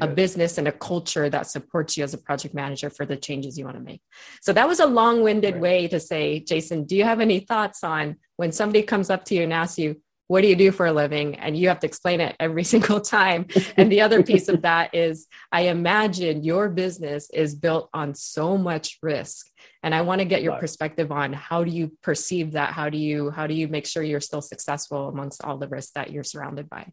a 0.00 0.06
business 0.06 0.58
and 0.58 0.68
a 0.68 0.72
culture 0.72 1.30
that 1.30 1.46
supports 1.46 1.96
you 1.96 2.04
as 2.04 2.12
a 2.12 2.18
project 2.18 2.54
manager 2.54 2.90
for 2.90 3.06
the 3.06 3.16
changes 3.16 3.58
you 3.58 3.64
want 3.64 3.76
to 3.76 3.82
make. 3.82 4.02
So 4.42 4.52
that 4.52 4.68
was 4.68 4.80
a 4.80 4.86
long-winded 4.86 5.54
right. 5.54 5.62
way 5.62 5.88
to 5.88 5.98
say, 5.98 6.40
Jason, 6.40 6.84
do 6.84 6.94
you 6.94 7.04
have 7.04 7.20
any 7.20 7.40
thoughts 7.40 7.82
on 7.82 8.16
when 8.36 8.52
somebody 8.52 8.82
comes 8.82 9.08
up 9.08 9.24
to 9.26 9.34
you 9.34 9.44
and 9.44 9.52
asks 9.52 9.78
you, 9.78 10.00
what 10.28 10.42
do 10.42 10.48
you 10.48 10.56
do 10.56 10.70
for 10.70 10.86
a 10.86 10.92
living? 10.92 11.34
And 11.34 11.56
you 11.56 11.68
have 11.68 11.80
to 11.80 11.86
explain 11.86 12.20
it 12.20 12.36
every 12.38 12.64
single 12.74 13.00
time. 13.00 13.46
and 13.76 13.90
the 13.90 14.02
other 14.02 14.22
piece 14.22 14.48
of 14.48 14.62
that 14.62 14.94
is 14.94 15.26
I 15.50 15.62
imagine 15.62 16.44
your 16.44 16.68
business 16.68 17.28
is 17.30 17.54
built 17.54 17.90
on 17.92 18.14
so 18.14 18.56
much 18.56 18.98
risk. 19.02 19.48
And 19.82 19.94
I 19.94 20.02
want 20.02 20.20
to 20.20 20.24
get 20.24 20.42
your 20.42 20.52
right. 20.52 20.60
perspective 20.60 21.10
on 21.10 21.32
how 21.32 21.64
do 21.64 21.70
you 21.70 21.92
perceive 22.02 22.52
that? 22.52 22.72
How 22.72 22.88
do 22.88 22.98
you 22.98 23.30
how 23.30 23.46
do 23.46 23.54
you 23.54 23.68
make 23.68 23.86
sure 23.86 24.02
you're 24.02 24.20
still 24.20 24.42
successful 24.42 25.08
amongst 25.08 25.44
all 25.44 25.56
the 25.56 25.68
risks 25.68 25.92
that 25.92 26.12
you're 26.12 26.24
surrounded 26.24 26.68
by? 26.68 26.86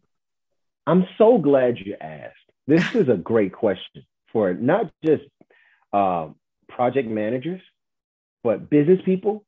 I'm 0.88 1.08
so 1.18 1.38
glad 1.38 1.78
you 1.80 1.96
asked. 2.00 2.36
This 2.68 2.96
is 2.96 3.10
a 3.10 3.18
great 3.18 3.54
question 3.54 4.06
for 4.32 4.54
not 4.54 4.92
just 5.04 5.24
uh, 5.94 6.30
project 6.70 7.10
managers, 7.10 7.62
but 8.44 8.70
business 8.70 9.00
people 9.04 9.46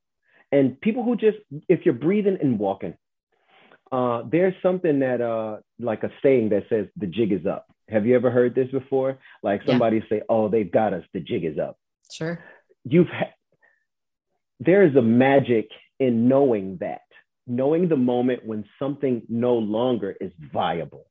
and 0.51 0.79
people 0.81 1.03
who 1.03 1.15
just, 1.15 1.37
if 1.67 1.85
you're 1.85 1.93
breathing 1.93 2.37
and 2.41 2.57
walking, 2.57 2.95
uh, 3.91 4.23
there's 4.29 4.53
something 4.61 4.99
that 4.99 5.21
uh, 5.21 5.57
like 5.79 6.03
a 6.03 6.11
saying 6.21 6.49
that 6.49 6.63
says 6.69 6.87
the 6.97 7.07
jig 7.07 7.31
is 7.31 7.45
up. 7.45 7.67
Have 7.89 8.05
you 8.05 8.15
ever 8.15 8.29
heard 8.29 8.53
this 8.53 8.69
before? 8.69 9.17
Like 9.43 9.61
somebody 9.65 9.97
yeah. 9.97 10.03
say, 10.09 10.21
"Oh, 10.29 10.49
they've 10.49 10.71
got 10.71 10.93
us. 10.93 11.03
The 11.13 11.19
jig 11.19 11.45
is 11.45 11.57
up." 11.57 11.77
Sure. 12.11 12.39
You've 12.83 13.07
ha- 13.07 13.33
there 14.59 14.83
is 14.83 14.95
a 14.95 15.01
magic 15.01 15.69
in 15.99 16.27
knowing 16.27 16.77
that, 16.81 17.01
knowing 17.45 17.87
the 17.87 17.97
moment 17.97 18.45
when 18.45 18.65
something 18.79 19.23
no 19.29 19.55
longer 19.55 20.15
is 20.19 20.31
viable. 20.53 21.05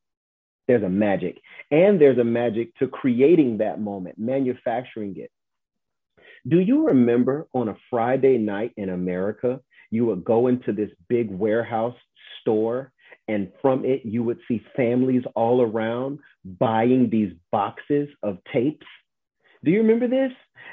There's 0.69 0.83
a 0.83 0.89
magic, 0.89 1.41
and 1.71 2.01
there's 2.01 2.19
a 2.19 2.25
magic 2.25 2.75
to 2.79 2.89
creating 2.89 3.59
that 3.59 3.81
moment, 3.81 4.19
manufacturing 4.19 5.17
it. 5.17 5.31
Do 6.47 6.59
you 6.59 6.89
remember 6.89 7.47
on 7.55 7.69
a 7.69 7.77
Friday 7.89 8.39
night 8.39 8.73
in 8.77 8.89
America, 8.89 9.61
you 9.91 10.07
would 10.07 10.25
go 10.25 10.49
into 10.49 10.73
this 10.73 10.91
big 11.09 11.31
warehouse 11.31 11.97
store 12.47 12.93
and 13.29 13.51
from 13.61 13.85
it 13.85 14.03
you 14.05 14.23
would 14.23 14.39
see 14.47 14.63
families 14.77 15.23
all 15.35 15.61
around 15.61 16.21
buying 16.45 17.11
these 17.11 17.33
boxes 17.51 18.09
of 18.23 18.39
tapes. 18.53 18.87
Do 19.65 19.73
you 19.73 19.79
remember 19.79 20.07
this? 20.07 20.31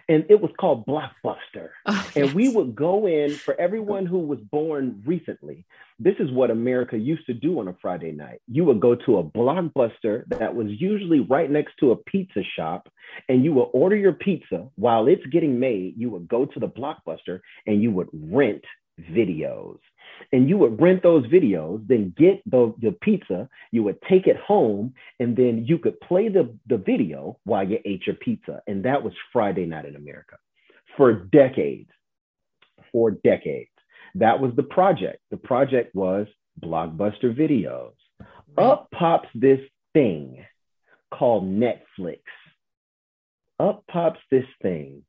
And 0.07 0.25
it 0.29 0.39
was 0.39 0.51
called 0.59 0.85
blockbuster. 0.85 1.69
Oh, 1.85 2.11
and 2.15 2.27
yes. 2.27 2.35
we 2.35 2.49
would 2.49 2.75
go 2.75 3.07
in 3.07 3.31
for 3.35 3.59
everyone 3.59 4.05
who 4.05 4.19
was 4.19 4.39
born 4.39 5.01
recently. 5.05 5.65
This 5.99 6.15
is 6.19 6.31
what 6.31 6.51
america 6.51 6.97
used 6.97 7.25
to 7.25 7.33
do 7.33 7.59
on 7.59 7.67
a 7.67 7.75
friday 7.81 8.11
night. 8.11 8.41
You 8.47 8.65
would 8.65 8.79
go 8.79 8.95
to 8.95 9.17
a 9.17 9.23
blockbuster 9.23 10.23
that 10.27 10.53
was 10.55 10.67
usually 10.69 11.21
right 11.21 11.49
next 11.49 11.73
to 11.79 11.91
a 11.91 11.95
pizza 11.95 12.41
shop 12.55 12.87
and 13.29 13.43
you 13.43 13.53
would 13.53 13.69
order 13.73 13.95
your 13.95 14.13
pizza. 14.13 14.67
While 14.75 15.07
it's 15.07 15.25
getting 15.31 15.59
made 15.59 15.95
you 15.97 16.09
would 16.11 16.27
go 16.27 16.45
to 16.45 16.59
the 16.59 16.67
blockbuster 16.67 17.39
and 17.65 17.81
you 17.81 17.91
would 17.91 18.09
rent 18.13 18.63
videos. 18.99 19.79
And 20.31 20.47
you 20.47 20.57
would 20.59 20.81
rent 20.81 21.03
those 21.03 21.25
videos, 21.27 21.85
then 21.87 22.13
get 22.17 22.41
the, 22.45 22.73
the 22.79 22.91
pizza, 22.91 23.49
you 23.71 23.83
would 23.83 24.01
take 24.03 24.27
it 24.27 24.37
home, 24.37 24.93
and 25.19 25.35
then 25.35 25.65
you 25.65 25.77
could 25.77 25.99
play 26.01 26.29
the, 26.29 26.55
the 26.67 26.77
video 26.77 27.37
while 27.45 27.67
you 27.67 27.79
ate 27.85 28.05
your 28.05 28.15
pizza. 28.15 28.61
And 28.67 28.85
that 28.85 29.03
was 29.03 29.13
Friday 29.31 29.65
Night 29.65 29.85
in 29.85 29.95
America 29.95 30.37
for 30.97 31.13
decades. 31.13 31.89
For 32.91 33.11
decades. 33.11 33.69
That 34.15 34.39
was 34.39 34.51
the 34.55 34.63
project. 34.63 35.19
The 35.31 35.37
project 35.37 35.95
was 35.95 36.27
Blockbuster 36.61 37.35
Videos. 37.35 37.93
Up 38.57 38.89
pops 38.91 39.29
this 39.33 39.59
thing 39.93 40.45
called 41.11 41.45
Netflix. 41.45 42.19
Up 43.59 43.83
pops 43.87 44.19
this 44.29 44.45
thing, 44.61 45.03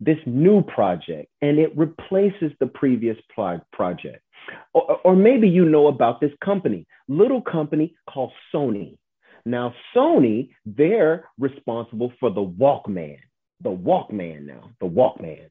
this 0.00 0.18
new 0.26 0.62
project, 0.62 1.30
and 1.42 1.58
it 1.58 1.76
replaces 1.76 2.52
the 2.58 2.66
previous 2.66 3.16
project. 3.72 4.22
Or, 4.72 4.98
or 5.04 5.16
maybe 5.16 5.48
you 5.48 5.66
know 5.66 5.88
about 5.88 6.20
this 6.20 6.32
company, 6.42 6.86
little 7.08 7.42
company 7.42 7.94
called 8.08 8.32
Sony. 8.52 8.96
Now, 9.44 9.74
Sony, 9.94 10.50
they're 10.64 11.28
responsible 11.38 12.12
for 12.18 12.30
the 12.30 12.44
Walkman, 12.44 13.18
the 13.62 13.70
Walkman 13.70 14.46
now, 14.46 14.70
the 14.80 14.86
Walkman. 14.86 15.48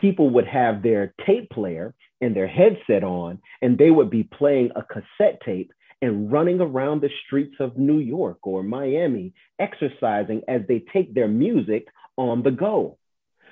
People 0.00 0.30
would 0.30 0.46
have 0.46 0.82
their 0.82 1.14
tape 1.26 1.48
player 1.50 1.94
and 2.20 2.34
their 2.34 2.46
headset 2.48 3.04
on, 3.04 3.38
and 3.62 3.78
they 3.78 3.90
would 3.90 4.10
be 4.10 4.24
playing 4.24 4.70
a 4.74 4.82
cassette 4.82 5.40
tape 5.44 5.72
and 6.02 6.30
running 6.30 6.60
around 6.60 7.00
the 7.00 7.10
streets 7.26 7.56
of 7.60 7.76
New 7.76 7.98
York 7.98 8.38
or 8.42 8.62
Miami, 8.62 9.32
exercising 9.58 10.42
as 10.48 10.62
they 10.68 10.84
take 10.92 11.14
their 11.14 11.28
music 11.28 11.86
on 12.16 12.42
the 12.42 12.50
go. 12.50 12.98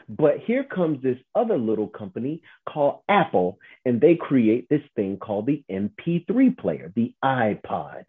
But 0.09 0.41
here 0.41 0.65
comes 0.65 1.03
this 1.03 1.19
other 1.35 1.57
little 1.57 1.89
company 1.89 2.43
called 2.69 3.01
Apple, 3.09 3.59
and 3.85 4.01
they 4.01 4.17
create 4.17 4.69
this 4.69 4.83
thing 4.97 5.17
called 5.17 5.47
the 5.47 5.65
MP3 5.71 6.57
player, 6.59 6.93
the 6.95 7.15
iPod. 7.25 8.05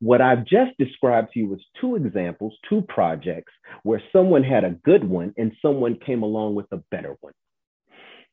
What 0.00 0.22
I've 0.22 0.46
just 0.46 0.76
described 0.78 1.32
to 1.32 1.40
you 1.40 1.48
was 1.48 1.60
two 1.78 1.96
examples, 1.96 2.54
two 2.68 2.80
projects 2.82 3.52
where 3.82 4.02
someone 4.12 4.42
had 4.42 4.64
a 4.64 4.70
good 4.70 5.04
one 5.04 5.34
and 5.36 5.52
someone 5.60 5.98
came 6.04 6.22
along 6.22 6.54
with 6.54 6.72
a 6.72 6.82
better 6.90 7.16
one. 7.20 7.34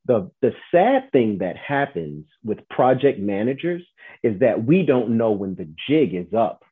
The, 0.06 0.32
the 0.41 0.54
sad 0.72 1.12
thing 1.12 1.39
that 1.39 1.58
happens 1.58 2.26
with 2.41 2.67
project 2.70 3.20
managers 3.20 3.84
is 4.24 4.39
that 4.39 4.63
we 4.63 4.84
don't 4.84 5.17
know 5.17 5.32
when 5.32 5.56
the 5.56 5.67
jig 5.89 6.13
is 6.13 6.34
up. 6.34 6.63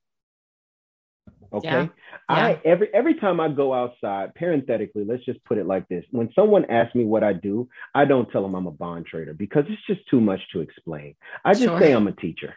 Okay. 1.56 1.70
Yeah. 1.70 1.88
I 2.28 2.60
every 2.66 2.90
every 2.94 3.16
time 3.16 3.40
I 3.40 3.50
go 3.50 3.74
outside, 3.74 4.34
parenthetically, 4.36 5.06
let's 5.06 5.24
just 5.26 5.44
put 5.46 5.58
it 5.58 5.68
like 5.68 5.88
this. 5.88 6.04
When 6.12 6.30
someone 6.34 6.66
asks 6.66 6.96
me 6.96 7.06
what 7.06 7.24
I 7.24 7.34
do, 7.34 7.70
I 7.94 8.06
don't 8.06 8.30
tell 8.32 8.42
them 8.42 8.56
I'm 8.56 8.68
a 8.68 8.72
bond 8.72 9.06
trader 9.06 9.34
because 9.34 9.66
it's 9.70 9.86
just 9.88 10.08
too 10.10 10.20
much 10.20 10.40
to 10.54 10.62
explain. 10.62 11.16
I 11.44 11.54
just 11.54 11.66
sure. 11.66 11.80
say 11.80 11.92
I'm 11.92 12.08
a 12.08 12.12
teacher. 12.12 12.56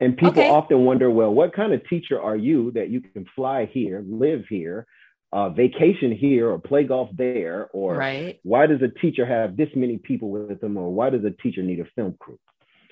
And 0.00 0.16
people 0.16 0.42
okay. 0.42 0.50
often 0.50 0.84
wonder, 0.84 1.10
well, 1.10 1.32
what 1.32 1.54
kind 1.54 1.72
of 1.72 1.88
teacher 1.88 2.20
are 2.20 2.36
you 2.36 2.70
that 2.72 2.90
you 2.90 3.00
can 3.00 3.24
fly 3.34 3.70
here, 3.72 4.04
live 4.06 4.44
here, 4.48 4.86
uh, 5.32 5.48
vacation 5.48 6.12
here, 6.12 6.50
or 6.50 6.58
play 6.58 6.84
golf 6.84 7.08
there? 7.14 7.68
Or 7.72 7.96
right. 7.96 8.38
why 8.42 8.66
does 8.66 8.82
a 8.82 8.88
teacher 9.00 9.24
have 9.24 9.56
this 9.56 9.70
many 9.74 9.96
people 9.96 10.28
with 10.28 10.60
them? 10.60 10.76
Or 10.76 10.92
why 10.92 11.08
does 11.10 11.24
a 11.24 11.30
teacher 11.30 11.62
need 11.62 11.80
a 11.80 11.86
film 11.94 12.14
crew? 12.18 12.38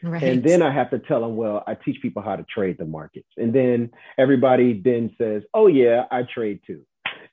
Right. 0.04 0.22
And 0.22 0.44
then 0.44 0.60
I 0.60 0.70
have 0.70 0.90
to 0.90 0.98
tell 0.98 1.22
them, 1.22 1.34
well, 1.34 1.64
I 1.66 1.74
teach 1.74 2.02
people 2.02 2.20
how 2.20 2.36
to 2.36 2.44
trade 2.44 2.76
the 2.78 2.84
markets. 2.84 3.28
And 3.38 3.54
then 3.54 3.90
everybody 4.18 4.78
then 4.78 5.14
says, 5.16 5.42
oh, 5.54 5.66
yeah, 5.66 6.04
I 6.10 6.24
trade 6.24 6.60
too. 6.66 6.82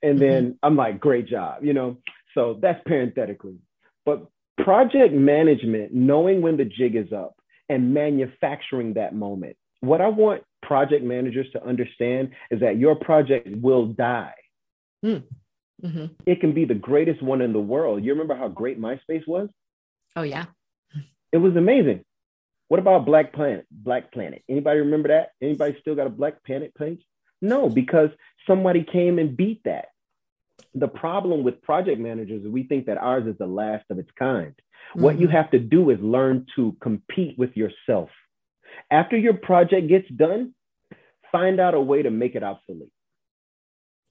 And 0.02 0.18
mm-hmm. 0.18 0.18
then 0.18 0.58
I'm 0.62 0.74
like, 0.74 0.98
great 0.98 1.28
job, 1.28 1.64
you 1.64 1.74
know? 1.74 1.98
So 2.34 2.58
that's 2.62 2.80
parenthetically. 2.86 3.58
But 4.06 4.26
project 4.64 5.12
management, 5.12 5.92
knowing 5.92 6.40
when 6.40 6.56
the 6.56 6.64
jig 6.64 6.96
is 6.96 7.12
up 7.12 7.36
and 7.68 7.92
manufacturing 7.92 8.94
that 8.94 9.14
moment. 9.14 9.56
What 9.80 10.00
I 10.00 10.08
want 10.08 10.42
project 10.62 11.04
managers 11.04 11.46
to 11.52 11.62
understand 11.62 12.30
is 12.50 12.60
that 12.60 12.78
your 12.78 12.94
project 12.94 13.48
will 13.60 13.86
die. 13.86 14.34
Mm. 15.04 15.24
Mm-hmm. 15.84 16.06
It 16.24 16.40
can 16.40 16.54
be 16.54 16.64
the 16.64 16.74
greatest 16.74 17.22
one 17.22 17.42
in 17.42 17.52
the 17.52 17.60
world. 17.60 18.02
You 18.02 18.12
remember 18.12 18.36
how 18.36 18.48
great 18.48 18.80
MySpace 18.80 19.26
was? 19.26 19.48
Oh, 20.16 20.22
yeah. 20.22 20.46
It 21.32 21.38
was 21.38 21.56
amazing. 21.56 22.04
What 22.72 22.78
about 22.78 23.04
Black 23.04 23.34
Planet? 23.34 23.66
Black 23.70 24.10
Planet. 24.12 24.42
Anybody 24.48 24.78
remember 24.78 25.08
that? 25.08 25.32
Anybody 25.42 25.76
still 25.82 25.94
got 25.94 26.06
a 26.06 26.08
Black 26.08 26.42
Planet 26.42 26.74
page? 26.74 27.02
No, 27.42 27.68
because 27.68 28.08
somebody 28.46 28.82
came 28.82 29.18
and 29.18 29.36
beat 29.36 29.60
that. 29.66 29.88
The 30.74 30.88
problem 30.88 31.44
with 31.44 31.60
project 31.60 32.00
managers 32.00 32.40
is 32.42 32.48
we 32.48 32.62
think 32.62 32.86
that 32.86 32.96
ours 32.96 33.26
is 33.26 33.36
the 33.36 33.46
last 33.46 33.84
of 33.90 33.98
its 33.98 34.08
kind. 34.18 34.54
Mm-hmm. 34.54 35.02
What 35.02 35.20
you 35.20 35.26
mm-hmm. 35.26 35.36
have 35.36 35.50
to 35.50 35.58
do 35.58 35.90
is 35.90 35.98
learn 36.00 36.46
to 36.56 36.74
compete 36.80 37.38
with 37.38 37.54
yourself. 37.58 38.08
After 38.90 39.18
your 39.18 39.34
project 39.34 39.88
gets 39.88 40.08
done, 40.08 40.54
find 41.30 41.60
out 41.60 41.74
a 41.74 41.80
way 41.80 42.00
to 42.00 42.10
make 42.10 42.36
it 42.36 42.42
obsolete. 42.42 42.94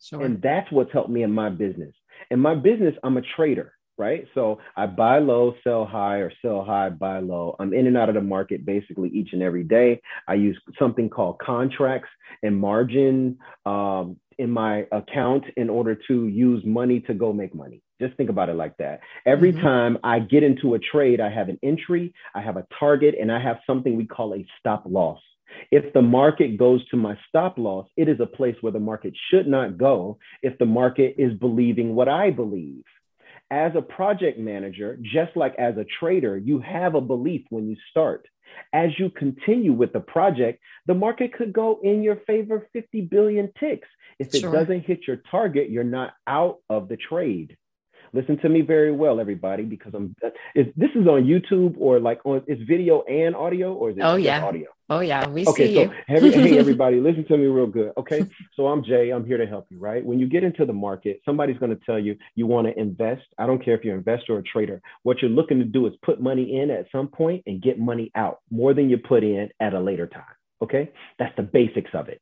Sure. 0.03 0.21
And 0.21 0.39
that's 0.39 0.71
what's 0.71 0.93
helped 0.93 1.09
me 1.09 1.23
in 1.23 1.31
my 1.31 1.49
business. 1.49 1.95
In 2.29 2.39
my 2.39 2.53
business, 2.53 2.93
I'm 3.03 3.17
a 3.17 3.23
trader 3.35 3.73
right? 4.01 4.25
So 4.33 4.57
I 4.75 4.87
buy 4.87 5.19
low, 5.19 5.53
sell 5.63 5.85
high, 5.85 6.17
or 6.17 6.33
sell 6.41 6.65
high, 6.65 6.89
buy 6.89 7.19
low. 7.19 7.55
I'm 7.59 7.71
in 7.71 7.85
and 7.85 7.95
out 7.95 8.09
of 8.09 8.15
the 8.15 8.21
market 8.21 8.65
basically 8.65 9.09
each 9.09 9.29
and 9.33 9.43
every 9.43 9.63
day. 9.63 10.01
I 10.27 10.33
use 10.33 10.59
something 10.79 11.07
called 11.07 11.37
contracts 11.37 12.09
and 12.41 12.57
margin 12.57 13.37
um, 13.67 14.17
in 14.39 14.49
my 14.49 14.87
account 14.91 15.43
in 15.55 15.69
order 15.69 15.95
to 16.07 16.27
use 16.27 16.63
money 16.65 16.99
to 17.01 17.13
go 17.13 17.31
make 17.31 17.53
money. 17.53 17.83
Just 18.01 18.17
think 18.17 18.31
about 18.31 18.49
it 18.49 18.55
like 18.55 18.75
that. 18.77 19.01
Every 19.27 19.53
mm-hmm. 19.53 19.61
time 19.61 19.97
I 20.03 20.17
get 20.17 20.41
into 20.41 20.73
a 20.73 20.79
trade, 20.79 21.21
I 21.21 21.29
have 21.29 21.49
an 21.49 21.59
entry, 21.61 22.11
I 22.33 22.41
have 22.41 22.57
a 22.57 22.65
target, 22.79 23.13
and 23.21 23.31
I 23.31 23.39
have 23.39 23.59
something 23.67 23.95
we 23.95 24.07
call 24.07 24.33
a 24.33 24.43
stop 24.59 24.81
loss. 24.87 25.19
If 25.69 25.93
the 25.93 26.01
market 26.01 26.57
goes 26.57 26.83
to 26.89 26.97
my 26.97 27.15
stop 27.29 27.59
loss, 27.59 27.85
it 27.97 28.09
is 28.09 28.19
a 28.19 28.25
place 28.25 28.55
where 28.61 28.71
the 28.71 28.79
market 28.79 29.13
should 29.29 29.47
not 29.47 29.77
go 29.77 30.17
if 30.41 30.57
the 30.57 30.65
market 30.65 31.15
is 31.19 31.33
believing 31.35 31.93
what 31.93 32.09
I 32.09 32.31
believe 32.31 32.83
as 33.51 33.73
a 33.75 33.81
project 33.81 34.39
manager, 34.39 34.97
just 35.01 35.35
like 35.35 35.53
as 35.59 35.77
a 35.77 35.85
trader, 35.99 36.37
you 36.37 36.59
have 36.59 36.95
a 36.95 37.01
belief 37.01 37.45
when 37.49 37.69
you 37.69 37.75
start. 37.91 38.25
As 38.73 38.89
you 38.97 39.09
continue 39.09 39.73
with 39.73 39.93
the 39.93 39.99
project, 39.99 40.61
the 40.87 40.93
market 40.93 41.33
could 41.33 41.53
go 41.53 41.79
in 41.83 42.01
your 42.01 42.17
favor 42.27 42.67
50 42.73 43.01
billion 43.01 43.51
ticks. 43.59 43.87
If 44.19 44.33
it 44.33 44.41
sure. 44.41 44.51
doesn't 44.51 44.85
hit 44.85 45.01
your 45.07 45.17
target, 45.29 45.69
you're 45.69 45.83
not 45.83 46.13
out 46.27 46.59
of 46.69 46.87
the 46.87 46.97
trade. 46.97 47.57
Listen 48.13 48.37
to 48.39 48.49
me 48.49 48.61
very 48.61 48.91
well, 48.91 49.19
everybody, 49.19 49.63
because 49.63 49.93
I'm. 49.93 50.15
Is 50.53 50.67
this 50.75 50.89
is 50.95 51.07
on 51.07 51.23
YouTube 51.23 51.75
or 51.77 51.99
like 51.99 52.19
on? 52.25 52.43
Is 52.45 52.59
video 52.67 53.03
and 53.03 53.35
audio 53.35 53.73
or 53.73 53.91
is 53.91 53.97
it? 53.97 54.01
Oh 54.01 54.15
yeah, 54.15 54.43
audio. 54.43 54.67
Oh 54.91 54.99
yeah, 54.99 55.25
we 55.29 55.47
okay, 55.47 55.67
see 55.67 55.75
so 55.75 55.81
you. 55.83 55.91
Every, 56.09 56.31
hey 56.33 56.57
everybody, 56.59 56.99
listen 56.99 57.25
to 57.27 57.37
me 57.37 57.45
real 57.45 57.65
good. 57.65 57.93
Okay, 57.95 58.25
so 58.57 58.67
I'm 58.67 58.83
Jay. 58.83 59.11
I'm 59.11 59.25
here 59.25 59.37
to 59.37 59.47
help 59.47 59.67
you. 59.69 59.79
Right? 59.79 60.05
When 60.05 60.19
you 60.19 60.27
get 60.27 60.43
into 60.43 60.65
the 60.65 60.73
market, 60.73 61.21
somebody's 61.23 61.57
going 61.59 61.73
to 61.73 61.81
tell 61.85 61.97
you 61.97 62.17
you 62.35 62.45
want 62.45 62.67
to 62.67 62.77
invest. 62.77 63.21
I 63.37 63.47
don't 63.47 63.63
care 63.63 63.73
if 63.73 63.85
you're 63.85 63.93
an 63.93 63.99
investor 63.99 64.35
or 64.35 64.39
a 64.39 64.43
trader. 64.43 64.81
What 65.03 65.21
you're 65.21 65.31
looking 65.31 65.59
to 65.59 65.65
do 65.65 65.87
is 65.87 65.93
put 66.03 66.21
money 66.21 66.59
in 66.59 66.69
at 66.69 66.87
some 66.91 67.07
point 67.07 67.41
and 67.45 67.61
get 67.61 67.79
money 67.79 68.11
out 68.15 68.39
more 68.51 68.73
than 68.73 68.89
you 68.89 68.97
put 68.97 69.23
in 69.23 69.47
at 69.61 69.73
a 69.73 69.79
later 69.79 70.07
time. 70.07 70.35
Okay, 70.61 70.91
that's 71.17 71.33
the 71.37 71.43
basics 71.43 71.91
of 71.93 72.09
it. 72.09 72.21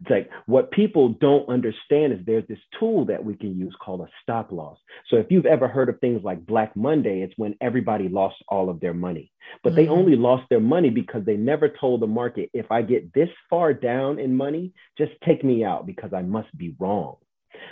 It's 0.00 0.10
like 0.10 0.30
what 0.46 0.70
people 0.70 1.10
don't 1.20 1.48
understand 1.48 2.12
is 2.12 2.20
there's 2.24 2.46
this 2.48 2.58
tool 2.78 3.04
that 3.06 3.24
we 3.24 3.34
can 3.34 3.58
use 3.58 3.74
called 3.84 4.00
a 4.00 4.08
stop 4.22 4.52
loss. 4.52 4.78
So 5.08 5.16
if 5.16 5.26
you've 5.30 5.46
ever 5.46 5.68
heard 5.68 5.88
of 5.88 6.00
things 6.00 6.22
like 6.24 6.46
Black 6.46 6.76
Monday, 6.76 7.20
it's 7.22 7.34
when 7.36 7.54
everybody 7.60 8.08
lost 8.08 8.36
all 8.48 8.70
of 8.70 8.80
their 8.80 8.94
money. 8.94 9.30
But 9.62 9.70
mm-hmm. 9.70 9.76
they 9.76 9.88
only 9.88 10.16
lost 10.16 10.44
their 10.48 10.60
money 10.60 10.90
because 10.90 11.24
they 11.24 11.36
never 11.36 11.68
told 11.68 12.00
the 12.00 12.06
market, 12.06 12.50
if 12.54 12.70
I 12.70 12.82
get 12.82 13.12
this 13.12 13.28
far 13.48 13.74
down 13.74 14.18
in 14.18 14.36
money, 14.36 14.72
just 14.96 15.12
take 15.24 15.44
me 15.44 15.64
out 15.64 15.86
because 15.86 16.12
I 16.12 16.22
must 16.22 16.56
be 16.56 16.74
wrong. 16.78 17.16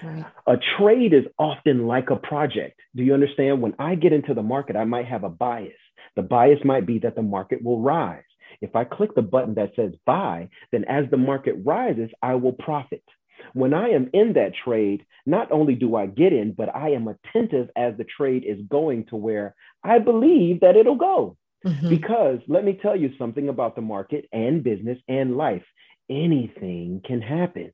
Right. 0.02 0.24
A 0.46 0.56
trade 0.78 1.12
is 1.14 1.24
often 1.38 1.86
like 1.86 2.10
a 2.10 2.16
project. 2.16 2.80
Do 2.94 3.02
you 3.02 3.14
understand? 3.14 3.62
When 3.62 3.74
I 3.78 3.94
get 3.94 4.12
into 4.12 4.34
the 4.34 4.42
market, 4.42 4.76
I 4.76 4.84
might 4.84 5.06
have 5.06 5.24
a 5.24 5.28
bias. 5.28 5.72
The 6.16 6.22
bias 6.22 6.58
might 6.64 6.86
be 6.86 6.98
that 7.00 7.14
the 7.14 7.22
market 7.22 7.62
will 7.62 7.80
rise. 7.80 8.22
If 8.60 8.74
I 8.74 8.84
click 8.84 9.14
the 9.14 9.22
button 9.22 9.54
that 9.54 9.72
says 9.76 9.92
buy, 10.04 10.48
then 10.72 10.84
as 10.84 11.04
the 11.10 11.16
market 11.16 11.56
rises, 11.64 12.10
I 12.22 12.34
will 12.34 12.52
profit. 12.52 13.04
When 13.52 13.72
I 13.72 13.90
am 13.90 14.10
in 14.12 14.32
that 14.34 14.52
trade, 14.64 15.04
not 15.26 15.52
only 15.52 15.74
do 15.74 15.94
I 15.94 16.06
get 16.06 16.32
in, 16.32 16.52
but 16.52 16.74
I 16.74 16.90
am 16.90 17.08
attentive 17.08 17.70
as 17.76 17.96
the 17.96 18.04
trade 18.04 18.44
is 18.44 18.58
going 18.68 19.06
to 19.06 19.16
where 19.16 19.54
I 19.84 19.98
believe 19.98 20.60
that 20.60 20.76
it'll 20.76 20.96
go. 20.96 21.36
Mm-hmm. 21.64 21.88
Because 21.88 22.38
let 22.46 22.64
me 22.64 22.78
tell 22.80 22.96
you 22.96 23.12
something 23.18 23.48
about 23.48 23.74
the 23.74 23.82
market 23.82 24.26
and 24.32 24.62
business 24.62 24.98
and 25.08 25.36
life. 25.36 25.64
Anything 26.10 27.00
can 27.06 27.20
happen. 27.20 27.70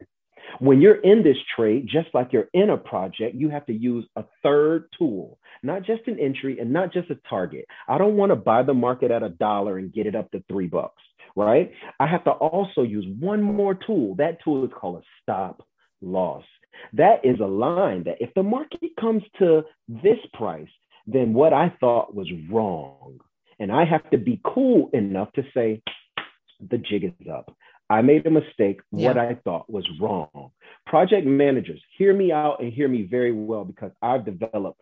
When 0.59 0.81
you're 0.81 1.01
in 1.01 1.23
this 1.23 1.37
trade, 1.57 1.89
just 1.91 2.09
like 2.15 2.33
you're 2.33 2.49
in 2.53 2.71
a 2.71 2.77
project, 2.77 3.35
you 3.35 3.49
have 3.51 3.67
to 3.67 3.73
use 3.73 4.07
a 4.17 4.25
third 4.43 4.87
tool, 4.99 5.39
not 5.63 5.83
just 5.83 6.07
an 6.07 6.19
entry 6.19 6.59
and 6.59 6.73
not 6.73 6.93
just 6.93 7.11
a 7.11 7.19
target. 7.29 7.67
I 7.89 7.99
don't 7.99 8.17
want 8.17 8.31
to 8.31 8.37
buy 8.37 8.63
the 8.63 8.75
market 8.75 9.11
at 9.11 9.23
a 9.23 9.31
dollar 9.31 9.79
and 9.79 9.93
get 9.93 10.07
it 10.07 10.15
up 10.15 10.31
to 10.31 10.43
three 10.49 10.67
bucks, 10.67 11.03
right? 11.37 11.73
I 11.99 12.07
have 12.07 12.25
to 12.25 12.31
also 12.31 12.83
use 12.83 13.07
one 13.19 13.43
more 13.43 13.75
tool. 13.75 14.15
That 14.17 14.39
tool 14.45 14.65
is 14.65 14.71
called 14.75 15.03
a 15.03 15.07
stop 15.23 15.67
loss. 16.01 16.45
That 16.93 17.25
is 17.25 17.41
a 17.41 17.47
line 17.47 18.05
that 18.05 18.21
if 18.21 18.33
the 18.35 18.43
market 18.43 18.91
comes 19.01 19.23
to 19.39 19.63
this 19.89 20.19
price, 20.35 20.69
then 21.07 21.33
what 21.33 21.53
I 21.53 21.73
thought 21.81 22.15
was 22.15 22.29
wrong. 22.51 23.19
And 23.59 23.71
I 23.71 23.85
have 23.85 24.09
to 24.11 24.19
be 24.19 24.41
cool 24.45 24.91
enough 24.93 25.33
to 25.35 25.43
say, 25.55 25.83
the 26.71 26.79
jig 26.79 27.05
is 27.05 27.29
up. 27.33 27.55
I 27.91 28.03
made 28.03 28.27
a 28.27 28.31
mistake. 28.31 28.81
Yeah. 28.93 29.09
What 29.09 29.19
I 29.19 29.35
thought 29.45 29.71
was 29.71 29.89
wrong. 30.01 30.51
Project 30.87 31.27
managers, 31.27 31.83
hear 31.97 32.15
me 32.15 32.33
out 32.33 32.61
and 32.61 32.73
hear 32.73 32.89
me 32.89 33.03
very 33.03 33.33
well 33.33 33.65
because 33.65 33.93
I've 34.03 34.25
developed 34.25 34.81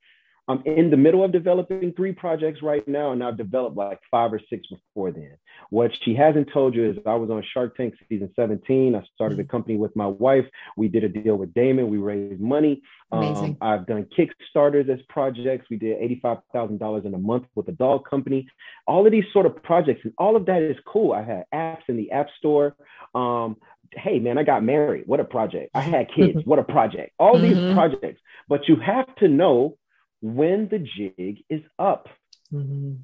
I'm 0.49 0.63
in 0.67 0.91
the 0.91 0.97
middle 0.97 1.25
of 1.25 1.31
developing 1.31 1.93
three 1.95 2.13
projects 2.13 2.63
right 2.63 2.87
now, 2.89 3.13
and 3.13 3.23
I've 3.23 3.37
developed 3.37 3.77
like 3.77 4.01
five 4.11 4.33
or 4.33 4.41
six 4.51 4.67
before 4.69 5.13
then. 5.13 5.37
What 5.71 5.93
she 6.05 6.15
hasn't 6.15 6.49
told 6.53 6.75
you 6.75 6.91
is 6.91 6.97
I 7.07 7.15
was 7.15 7.31
on 7.31 7.45
Shark 7.55 7.77
Tank 7.77 7.95
season 8.09 8.31
17. 8.35 8.95
I 8.95 9.03
started 9.15 9.39
a 9.39 9.43
mm-hmm. 9.43 9.51
company 9.51 9.77
with 9.77 9.95
my 9.95 10.07
wife. 10.07 10.45
We 10.77 10.89
did 10.89 11.05
a 11.05 11.09
deal 11.09 11.37
with 11.37 11.55
Daymond. 11.55 11.89
We 11.89 11.99
raised 11.99 12.41
money. 12.41 12.83
Um, 13.13 13.59
I've 13.61 13.87
done 13.87 14.07
Kickstarters 14.19 14.89
as 14.89 14.99
projects. 15.09 15.67
We 15.71 15.77
did 15.77 15.99
$85,000 16.25 17.05
in 17.05 17.15
a 17.15 17.19
month 17.19 17.45
with 17.55 17.69
a 17.69 17.73
dog 17.73 18.09
company. 18.09 18.49
All 18.87 19.07
of 19.07 19.13
these 19.13 19.25
sort 19.33 19.47
of 19.47 19.63
projects, 19.63 20.01
and 20.05 20.15
all 20.19 20.35
of 20.35 20.47
that 20.47 20.63
is 20.63 20.77
cool. 20.87 21.13
I 21.13 21.23
had 21.23 21.45
apps 21.55 21.83
in 21.89 21.97
the 21.97 22.11
App 22.11 22.29
Store. 22.39 22.75
Um, 23.15 23.57
hey 23.95 24.19
man, 24.19 24.39
I 24.39 24.43
got 24.43 24.65
married. 24.65 25.05
What 25.07 25.21
a 25.21 25.25
project. 25.25 25.71
I 25.75 25.83
had 25.83 26.09
kids. 26.15 26.41
what 26.45 26.59
a 26.59 26.65
project. 26.65 27.13
All 27.19 27.35
mm-hmm. 27.35 27.67
these 27.67 27.75
projects. 27.75 28.21
But 28.49 28.69
you 28.69 28.77
have 28.77 29.15
to 29.17 29.29
know 29.29 29.77
when 30.23 30.69
the 30.69 30.79
jig 30.79 31.45
is 31.51 31.61
up. 31.79 32.09
Mm-hmm. 32.53 32.95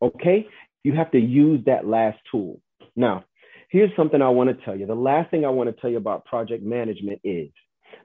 Okay? 0.00 0.46
You 0.82 0.94
have 0.94 1.10
to 1.10 1.18
use 1.18 1.64
that 1.66 1.86
last 1.86 2.18
tool. 2.30 2.60
Now, 2.96 3.24
here's 3.68 3.94
something 3.96 4.22
I 4.22 4.28
want 4.30 4.56
to 4.56 4.64
tell 4.64 4.76
you. 4.76 4.86
The 4.86 4.94
last 4.94 5.30
thing 5.30 5.44
I 5.44 5.50
want 5.50 5.74
to 5.74 5.80
tell 5.80 5.90
you 5.90 5.98
about 5.98 6.24
project 6.24 6.64
management 6.64 7.20
is 7.24 7.50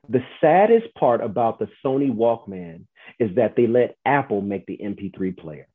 the 0.10 0.23
saddest 0.41 0.93
part 0.95 1.23
about 1.23 1.60
the 1.60 1.69
Sony 1.84 2.13
Walkman 2.13 2.86
is 3.19 3.36
that 3.36 3.56
they 3.56 3.67
let 3.67 3.95
Apple 4.06 4.41
make 4.41 4.65
the 4.65 4.80
MP3 4.84 5.38
player. 5.38 5.67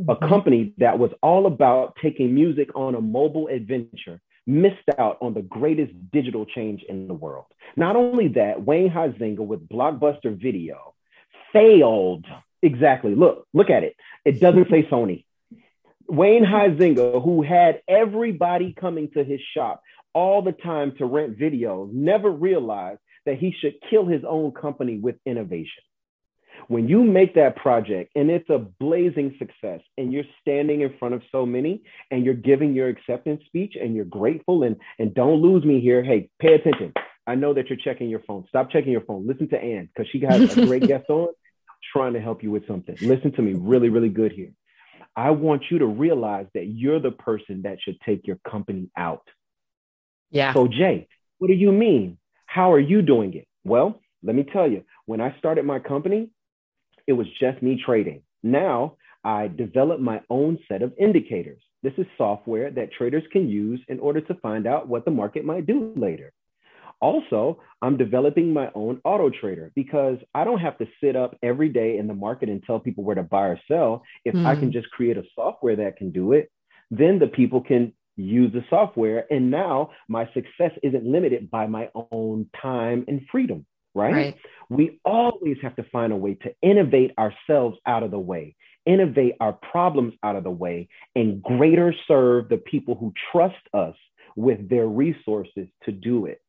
Mm-hmm. 0.00 0.10
A 0.10 0.28
company 0.28 0.74
that 0.78 0.98
was 0.98 1.10
all 1.22 1.46
about 1.46 1.96
taking 2.02 2.34
music 2.34 2.70
on 2.74 2.94
a 2.94 3.00
mobile 3.00 3.48
adventure 3.48 4.20
missed 4.46 4.88
out 4.98 5.18
on 5.20 5.34
the 5.34 5.42
greatest 5.42 5.92
digital 6.12 6.44
change 6.46 6.82
in 6.88 7.06
the 7.06 7.14
world. 7.14 7.44
Not 7.76 7.94
only 7.94 8.28
that, 8.28 8.64
Wayne 8.64 8.90
Huizenga 8.90 9.40
with 9.40 9.68
Blockbuster 9.68 10.36
Video 10.40 10.94
failed. 11.52 12.26
Exactly. 12.62 13.14
Look, 13.14 13.46
look 13.54 13.70
at 13.70 13.84
it. 13.84 13.96
It 14.24 14.40
doesn't 14.40 14.68
say 14.70 14.82
Sony. 14.84 15.24
Wayne 16.08 16.44
Huizenga, 16.44 17.22
who 17.22 17.42
had 17.42 17.82
everybody 17.88 18.74
coming 18.78 19.10
to 19.12 19.22
his 19.22 19.40
shop 19.54 19.82
all 20.12 20.42
the 20.42 20.52
time 20.52 20.92
to 20.98 21.06
rent 21.06 21.38
videos, 21.38 21.92
never 21.92 22.30
realized 22.30 23.00
that 23.26 23.38
he 23.38 23.54
should 23.60 23.74
kill 23.88 24.06
his 24.06 24.22
own 24.28 24.50
company 24.50 24.98
with 24.98 25.16
innovation. 25.24 25.84
When 26.68 26.88
you 26.88 27.04
make 27.04 27.34
that 27.36 27.56
project 27.56 28.10
and 28.16 28.30
it's 28.30 28.50
a 28.50 28.58
blazing 28.58 29.36
success 29.38 29.80
and 29.96 30.12
you're 30.12 30.24
standing 30.40 30.82
in 30.82 30.96
front 30.98 31.14
of 31.14 31.22
so 31.32 31.46
many 31.46 31.82
and 32.10 32.24
you're 32.24 32.34
giving 32.34 32.74
your 32.74 32.88
acceptance 32.88 33.42
speech 33.46 33.76
and 33.80 33.94
you're 33.94 34.04
grateful 34.04 34.64
and, 34.64 34.76
and 34.98 35.14
don't 35.14 35.40
lose 35.40 35.64
me 35.64 35.80
here, 35.80 36.02
hey, 36.02 36.28
pay 36.38 36.54
attention. 36.54 36.92
I 37.26 37.36
know 37.36 37.54
that 37.54 37.68
you're 37.68 37.78
checking 37.78 38.10
your 38.10 38.22
phone. 38.26 38.44
Stop 38.48 38.70
checking 38.70 38.92
your 38.92 39.02
phone. 39.02 39.26
Listen 39.26 39.48
to 39.50 39.58
Ann 39.58 39.88
because 39.94 40.10
she 40.10 40.20
has 40.20 40.56
a 40.56 40.66
great 40.66 40.82
guest 40.86 41.08
on 41.08 41.28
trying 41.92 42.12
to 42.14 42.20
help 42.20 42.42
you 42.42 42.50
with 42.50 42.66
something. 42.66 42.96
Listen 43.00 43.32
to 43.32 43.42
me 43.42 43.54
really, 43.54 43.88
really 43.88 44.08
good 44.08 44.32
here. 44.32 44.52
I 45.16 45.30
want 45.30 45.64
you 45.70 45.78
to 45.80 45.86
realize 45.86 46.46
that 46.54 46.66
you're 46.66 47.00
the 47.00 47.10
person 47.10 47.62
that 47.62 47.78
should 47.82 48.00
take 48.00 48.26
your 48.26 48.38
company 48.48 48.90
out. 48.96 49.26
Yeah. 50.30 50.54
So, 50.54 50.68
Jay, 50.68 51.08
what 51.38 51.48
do 51.48 51.54
you 51.54 51.72
mean? 51.72 52.18
How 52.46 52.72
are 52.72 52.80
you 52.80 53.02
doing 53.02 53.34
it? 53.34 53.46
Well, 53.64 54.00
let 54.22 54.36
me 54.36 54.44
tell 54.44 54.70
you, 54.70 54.84
when 55.06 55.20
I 55.20 55.36
started 55.38 55.64
my 55.64 55.78
company, 55.78 56.30
it 57.06 57.12
was 57.12 57.26
just 57.40 57.62
me 57.62 57.82
trading. 57.84 58.22
Now 58.42 58.96
I 59.24 59.48
developed 59.48 60.00
my 60.00 60.20
own 60.30 60.58
set 60.68 60.82
of 60.82 60.92
indicators. 60.98 61.62
This 61.82 61.92
is 61.98 62.06
software 62.16 62.70
that 62.70 62.92
traders 62.92 63.24
can 63.32 63.48
use 63.48 63.80
in 63.88 63.98
order 63.98 64.20
to 64.20 64.34
find 64.34 64.66
out 64.66 64.88
what 64.88 65.04
the 65.04 65.10
market 65.10 65.44
might 65.44 65.66
do 65.66 65.92
later. 65.96 66.32
Also, 67.00 67.60
I'm 67.82 67.96
developing 67.96 68.52
my 68.52 68.70
own 68.74 69.00
auto 69.04 69.30
trader 69.30 69.72
because 69.74 70.18
I 70.34 70.44
don't 70.44 70.58
have 70.58 70.76
to 70.78 70.86
sit 71.02 71.16
up 71.16 71.36
every 71.42 71.70
day 71.70 71.96
in 71.96 72.06
the 72.06 72.14
market 72.14 72.48
and 72.48 72.62
tell 72.62 72.78
people 72.78 73.04
where 73.04 73.16
to 73.16 73.22
buy 73.22 73.46
or 73.46 73.60
sell. 73.68 74.02
If 74.24 74.34
mm. 74.34 74.44
I 74.44 74.54
can 74.54 74.66
hmm. 74.66 74.72
just 74.72 74.90
create 74.90 75.16
a 75.16 75.24
software 75.34 75.76
that 75.76 75.96
can 75.96 76.10
do 76.10 76.32
it, 76.32 76.50
then 76.90 77.18
the 77.18 77.26
people 77.26 77.62
can 77.62 77.94
use 78.16 78.52
the 78.52 78.64
software. 78.68 79.26
And 79.30 79.50
now 79.50 79.90
my 80.08 80.26
success 80.34 80.72
isn't 80.82 81.04
limited 81.04 81.50
by 81.50 81.66
my 81.66 81.88
own 82.12 82.50
time 82.60 83.04
and 83.08 83.22
freedom, 83.30 83.64
right? 83.94 84.12
right? 84.12 84.36
We 84.68 85.00
always 85.04 85.56
have 85.62 85.76
to 85.76 85.84
find 85.84 86.12
a 86.12 86.16
way 86.16 86.34
to 86.34 86.54
innovate 86.62 87.12
ourselves 87.18 87.78
out 87.86 88.02
of 88.02 88.10
the 88.10 88.18
way, 88.18 88.56
innovate 88.84 89.34
our 89.40 89.52
problems 89.52 90.14
out 90.22 90.36
of 90.36 90.44
the 90.44 90.50
way, 90.50 90.88
and 91.14 91.42
greater 91.42 91.94
serve 92.06 92.48
the 92.48 92.58
people 92.58 92.94
who 92.94 93.12
trust 93.32 93.56
us 93.72 93.96
with 94.36 94.68
their 94.68 94.86
resources 94.86 95.68
to 95.84 95.92
do 95.92 96.26
it. 96.26 96.40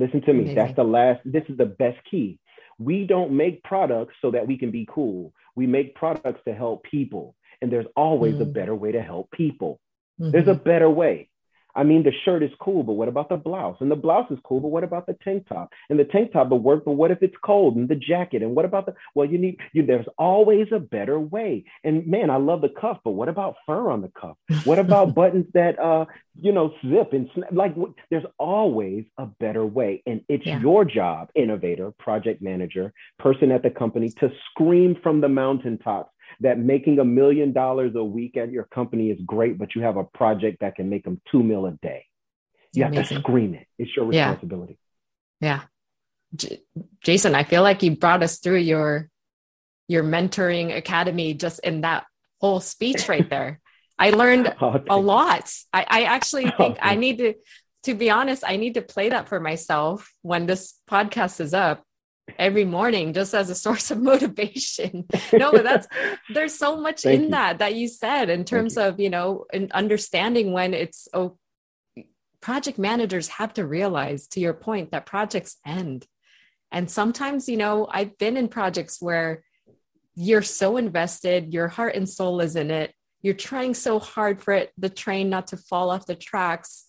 Listen 0.00 0.22
to 0.22 0.32
me. 0.32 0.40
Amazing. 0.40 0.54
That's 0.56 0.76
the 0.76 0.84
last, 0.84 1.20
this 1.24 1.44
is 1.48 1.56
the 1.58 1.66
best 1.66 1.98
key. 2.10 2.38
We 2.78 3.06
don't 3.06 3.32
make 3.32 3.62
products 3.62 4.14
so 4.22 4.30
that 4.30 4.46
we 4.46 4.56
can 4.56 4.70
be 4.70 4.86
cool. 4.88 5.32
We 5.54 5.66
make 5.66 5.94
products 5.94 6.40
to 6.46 6.54
help 6.54 6.84
people. 6.84 7.36
And 7.60 7.70
there's 7.70 7.86
always 7.94 8.34
mm. 8.36 8.42
a 8.42 8.44
better 8.46 8.74
way 8.74 8.92
to 8.92 9.02
help 9.02 9.30
people. 9.30 9.80
Mm-hmm. 10.18 10.30
There's 10.32 10.48
a 10.48 10.54
mm-hmm. 10.54 10.64
better 10.64 10.88
way. 10.88 11.29
I 11.74 11.84
mean, 11.84 12.02
the 12.02 12.12
shirt 12.24 12.42
is 12.42 12.50
cool, 12.60 12.82
but 12.82 12.92
what 12.92 13.08
about 13.08 13.28
the 13.28 13.36
blouse? 13.36 13.76
And 13.80 13.90
the 13.90 13.96
blouse 13.96 14.30
is 14.30 14.38
cool, 14.44 14.60
but 14.60 14.68
what 14.68 14.84
about 14.84 15.06
the 15.06 15.16
tank 15.24 15.46
top? 15.48 15.70
And 15.88 15.98
the 15.98 16.04
tank 16.04 16.32
top 16.32 16.48
will 16.48 16.58
work, 16.58 16.84
but 16.84 16.92
what 16.92 17.10
if 17.10 17.22
it's 17.22 17.36
cold? 17.44 17.76
And 17.76 17.88
the 17.88 17.96
jacket? 17.96 18.42
And 18.42 18.54
what 18.54 18.64
about 18.64 18.86
the? 18.86 18.94
Well, 19.14 19.28
you 19.28 19.38
need. 19.38 19.58
You, 19.72 19.84
there's 19.86 20.06
always 20.18 20.68
a 20.72 20.78
better 20.78 21.18
way. 21.18 21.64
And 21.84 22.06
man, 22.06 22.30
I 22.30 22.36
love 22.36 22.60
the 22.60 22.68
cuff, 22.68 22.98
but 23.04 23.12
what 23.12 23.28
about 23.28 23.56
fur 23.66 23.90
on 23.90 24.02
the 24.02 24.12
cuff? 24.20 24.36
What 24.64 24.78
about 24.78 25.14
buttons 25.14 25.46
that 25.54 25.78
uh, 25.78 26.06
you 26.40 26.52
know, 26.52 26.72
zip 26.86 27.12
and 27.12 27.28
snap? 27.34 27.50
Like, 27.52 27.74
there's 28.10 28.24
always 28.38 29.04
a 29.18 29.26
better 29.26 29.64
way, 29.64 30.02
and 30.06 30.22
it's 30.28 30.46
yeah. 30.46 30.60
your 30.60 30.84
job, 30.84 31.30
innovator, 31.34 31.92
project 31.98 32.42
manager, 32.42 32.92
person 33.18 33.50
at 33.50 33.62
the 33.62 33.70
company, 33.70 34.10
to 34.20 34.32
scream 34.50 34.96
from 35.02 35.20
the 35.20 35.28
mountaintops 35.28 36.10
that 36.40 36.58
making 36.58 36.98
a 36.98 37.04
million 37.04 37.52
dollars 37.52 37.94
a 37.94 38.04
week 38.04 38.36
at 38.36 38.50
your 38.50 38.64
company 38.64 39.10
is 39.10 39.20
great, 39.24 39.58
but 39.58 39.74
you 39.74 39.82
have 39.82 39.96
a 39.96 40.04
project 40.04 40.60
that 40.60 40.74
can 40.74 40.88
make 40.88 41.04
them 41.04 41.20
two 41.30 41.42
mil 41.42 41.66
a 41.66 41.72
day. 41.72 42.06
You 42.72 42.84
Amazing. 42.84 43.02
have 43.02 43.08
to 43.08 43.28
scream 43.28 43.54
it. 43.54 43.66
It's 43.78 43.94
your 43.94 44.06
responsibility. 44.06 44.78
Yeah. 45.40 45.48
yeah. 45.48 45.62
J- 46.36 46.62
Jason, 47.02 47.34
I 47.34 47.44
feel 47.44 47.62
like 47.62 47.82
you 47.82 47.96
brought 47.96 48.22
us 48.22 48.38
through 48.38 48.58
your 48.58 49.08
your 49.88 50.04
mentoring 50.04 50.74
academy 50.76 51.34
just 51.34 51.58
in 51.60 51.80
that 51.80 52.06
whole 52.40 52.60
speech 52.60 53.08
right 53.08 53.28
there. 53.30 53.60
I 53.98 54.10
learned 54.10 54.54
oh, 54.60 54.80
a 54.88 54.96
lot. 54.96 55.52
I, 55.74 55.84
I 55.86 56.02
actually 56.04 56.46
oh, 56.46 56.56
think 56.56 56.78
oh, 56.80 56.86
I 56.86 56.94
need 56.94 57.18
to, 57.18 57.34
to 57.82 57.94
be 57.94 58.08
honest, 58.08 58.44
I 58.46 58.56
need 58.56 58.74
to 58.74 58.82
play 58.82 59.10
that 59.10 59.28
for 59.28 59.40
myself 59.40 60.10
when 60.22 60.46
this 60.46 60.74
podcast 60.88 61.40
is 61.40 61.52
up 61.52 61.82
every 62.38 62.64
morning 62.64 63.12
just 63.12 63.34
as 63.34 63.50
a 63.50 63.54
source 63.54 63.90
of 63.90 64.00
motivation. 64.02 65.06
No 65.32 65.52
but 65.52 65.64
that's 65.64 65.88
there's 66.34 66.54
so 66.54 66.76
much 66.76 67.04
in 67.04 67.24
you. 67.24 67.30
that 67.30 67.58
that 67.58 67.74
you 67.74 67.88
said 67.88 68.30
in 68.30 68.44
terms 68.44 68.76
of 68.76 69.00
you 69.00 69.10
know 69.10 69.46
understanding 69.72 70.52
when 70.52 70.74
it's 70.74 71.08
oh 71.14 71.36
project 72.40 72.78
managers 72.78 73.28
have 73.28 73.52
to 73.54 73.66
realize 73.66 74.26
to 74.28 74.40
your 74.40 74.54
point 74.54 74.92
that 74.92 75.06
projects 75.06 75.58
end. 75.66 76.06
And 76.72 76.88
sometimes 76.88 77.48
you 77.48 77.56
know 77.56 77.88
i've 77.90 78.16
been 78.18 78.36
in 78.36 78.48
projects 78.48 79.02
where 79.02 79.42
you're 80.14 80.42
so 80.42 80.76
invested 80.76 81.52
your 81.52 81.68
heart 81.68 81.94
and 81.94 82.08
soul 82.08 82.40
is 82.40 82.56
in 82.56 82.70
it 82.70 82.94
you're 83.22 83.34
trying 83.34 83.74
so 83.74 83.98
hard 83.98 84.42
for 84.42 84.52
it 84.52 84.72
the 84.78 84.88
train 84.88 85.30
not 85.30 85.48
to 85.48 85.56
fall 85.56 85.90
off 85.90 86.06
the 86.06 86.14
tracks 86.14 86.86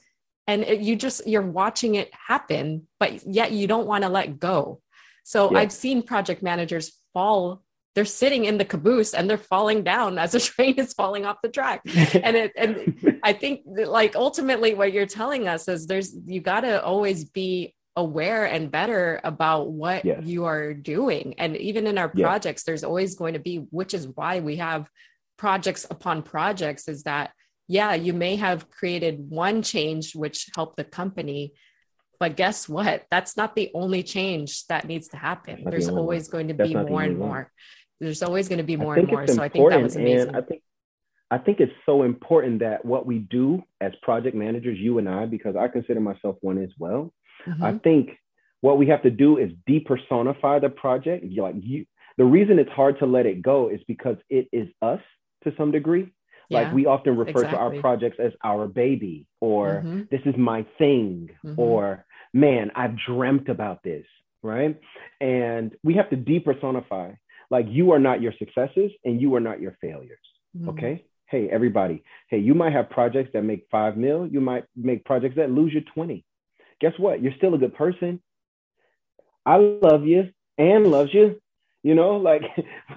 and 0.48 0.64
it, 0.64 0.82
you 0.82 0.96
just 0.96 1.28
you're 1.28 1.42
watching 1.42 1.96
it 1.96 2.12
happen 2.28 2.88
but 3.00 3.26
yet 3.26 3.52
you 3.52 3.68
don't 3.68 3.88
want 3.88 4.04
to 4.04 4.10
let 4.10 4.40
go 4.40 4.82
so 5.24 5.52
yeah. 5.52 5.60
I've 5.60 5.72
seen 5.72 6.04
project 6.04 6.42
managers 6.44 6.92
fall 7.14 7.64
they're 7.94 8.06
sitting 8.06 8.46
in 8.46 8.58
the 8.58 8.66
caboose 8.66 9.14
and 9.14 9.30
they're 9.30 9.38
falling 9.38 9.84
down 9.84 10.18
as 10.18 10.34
a 10.34 10.40
train 10.52 10.76
is 10.76 10.94
falling 10.94 11.26
off 11.26 11.38
the 11.44 11.50
track 11.50 11.82
and 11.86 12.36
it 12.36 12.52
and 12.56 13.20
i 13.24 13.34
think 13.34 13.62
like 13.66 14.16
ultimately 14.16 14.74
what 14.74 14.94
you're 14.94 15.06
telling 15.06 15.48
us 15.48 15.68
is 15.68 15.88
there's 15.88 16.16
you 16.26 16.42
got 16.42 16.62
to 16.62 16.84
always 16.84 17.26
be 17.26 17.74
aware 17.98 18.46
and 18.46 18.72
better 18.72 19.20
about 19.26 19.70
what 19.70 20.06
yes. 20.06 20.24
you 20.24 20.46
are 20.46 20.74
doing 20.74 21.36
and 21.38 21.58
even 21.58 21.86
in 21.88 21.98
our 21.98 22.08
projects 22.08 22.62
yes. 22.62 22.64
there's 22.64 22.84
always 22.86 23.16
going 23.16 23.34
to 23.34 23.40
be 23.40 23.58
which 23.70 23.94
is 23.94 24.08
why 24.16 24.40
we 24.40 24.56
have 24.56 24.90
projects 25.38 25.86
upon 25.90 26.24
projects 26.24 26.88
is 26.88 27.04
that 27.04 27.32
yeah 27.68 27.94
you 27.94 28.14
may 28.14 28.38
have 28.38 28.70
created 28.70 29.30
one 29.30 29.62
change 29.62 30.16
which 30.16 30.50
helped 30.56 30.78
the 30.78 30.86
company 30.86 31.52
but 32.22 32.36
guess 32.36 32.70
what? 32.70 33.08
That's 33.10 33.36
not 33.36 33.56
the 33.56 33.72
only 33.74 34.04
change 34.04 34.68
that 34.68 34.88
needs 34.88 35.08
to 35.08 35.18
happen. 35.18 35.64
There's 35.66 35.88
the 35.88 35.96
always 35.96 36.32
one. 36.32 36.46
going 36.46 36.48
to 36.56 36.64
be 36.64 36.76
more 36.76 37.02
and 37.02 37.18
more. 37.18 37.52
There's 38.00 38.22
always 38.22 38.48
going 38.48 38.60
to 38.60 38.64
be 38.64 38.76
more 38.76 38.96
and 38.96 39.08
more. 39.08 39.26
So 39.26 39.42
I 39.42 39.50
think 39.50 39.68
that 39.72 39.82
was 39.82 39.96
amazing. 39.96 40.36
I 40.36 40.42
think 40.42 40.62
I 41.32 41.40
think 41.40 41.60
it's 41.60 41.74
so 41.84 42.04
important 42.04 42.60
that 42.60 42.86
what 42.86 43.08
we 43.08 43.18
do 43.18 43.64
as 43.80 43.94
project 44.04 44.36
managers, 44.36 44.78
you 44.78 45.00
and 45.00 45.10
I, 45.10 45.26
because 45.26 45.56
I 45.56 45.68
consider 45.68 46.00
myself 46.00 46.36
one 46.42 46.62
as 46.62 46.70
well. 46.78 47.12
Mm-hmm. 47.48 47.64
I 47.64 47.80
think 47.80 48.12
what 48.60 48.78
we 48.78 48.86
have 48.90 49.02
to 49.02 49.10
do 49.10 49.40
is 49.40 49.50
depersonify 49.68 50.62
the 50.62 50.70
project. 50.70 51.26
Like 51.36 51.56
you, 51.58 51.88
The 52.20 52.26
reason 52.26 52.60
it's 52.60 52.70
hard 52.70 53.00
to 53.00 53.08
let 53.08 53.26
it 53.26 53.42
go 53.42 53.70
is 53.70 53.80
because 53.88 54.18
it 54.30 54.48
is 54.52 54.68
us 54.84 55.02
to 55.44 55.54
some 55.58 55.72
degree. 55.72 56.14
Yeah, 56.50 56.64
like 56.64 56.74
we 56.74 56.86
often 56.86 57.18
refer 57.18 57.44
exactly. 57.44 57.58
to 57.58 57.64
our 57.64 57.82
projects 57.82 58.18
as 58.20 58.34
our 58.44 58.68
baby, 58.68 59.26
or 59.40 59.82
mm-hmm. 59.86 60.02
this 60.12 60.20
is 60.26 60.36
my 60.38 60.66
thing, 60.78 61.30
mm-hmm. 61.46 61.58
or 61.58 62.06
man, 62.34 62.72
I've 62.76 62.96
dreamt 62.98 63.50
about 63.50 63.84
this, 63.84 64.06
right? 64.42 64.80
And 65.20 65.76
we 65.84 65.96
have 65.96 66.10
to 66.10 66.18
depersonify. 66.18 67.18
Like 67.50 67.66
you 67.70 67.92
are 67.92 68.00
not 68.00 68.22
your 68.22 68.34
successes 68.40 68.92
and 69.04 69.22
you 69.22 69.36
are 69.36 69.42
not 69.42 69.60
your 69.60 69.78
failures. 69.82 70.20
Mm-hmm. 70.58 70.70
Okay. 70.70 71.06
Hey, 71.26 71.50
everybody. 71.50 72.04
Hey, 72.28 72.40
you 72.40 72.54
might 72.54 72.74
have 72.74 72.90
projects 72.90 73.32
that 73.34 73.44
make 73.44 73.68
five 73.72 73.98
mil. 73.98 74.28
You 74.28 74.42
might 74.42 74.66
make 74.76 75.06
projects 75.06 75.36
that 75.38 75.52
lose 75.52 75.74
you 75.74 75.82
20. 75.94 76.26
Guess 76.80 76.94
what? 76.98 77.22
You're 77.22 77.34
still 77.38 77.54
a 77.54 77.58
good 77.58 77.76
person. 77.76 78.22
I 79.46 79.58
love 79.58 80.06
you 80.06 80.30
and 80.58 80.88
loves 80.88 81.14
you. 81.14 81.42
You 81.84 81.96
know, 81.96 82.18
like 82.18 82.44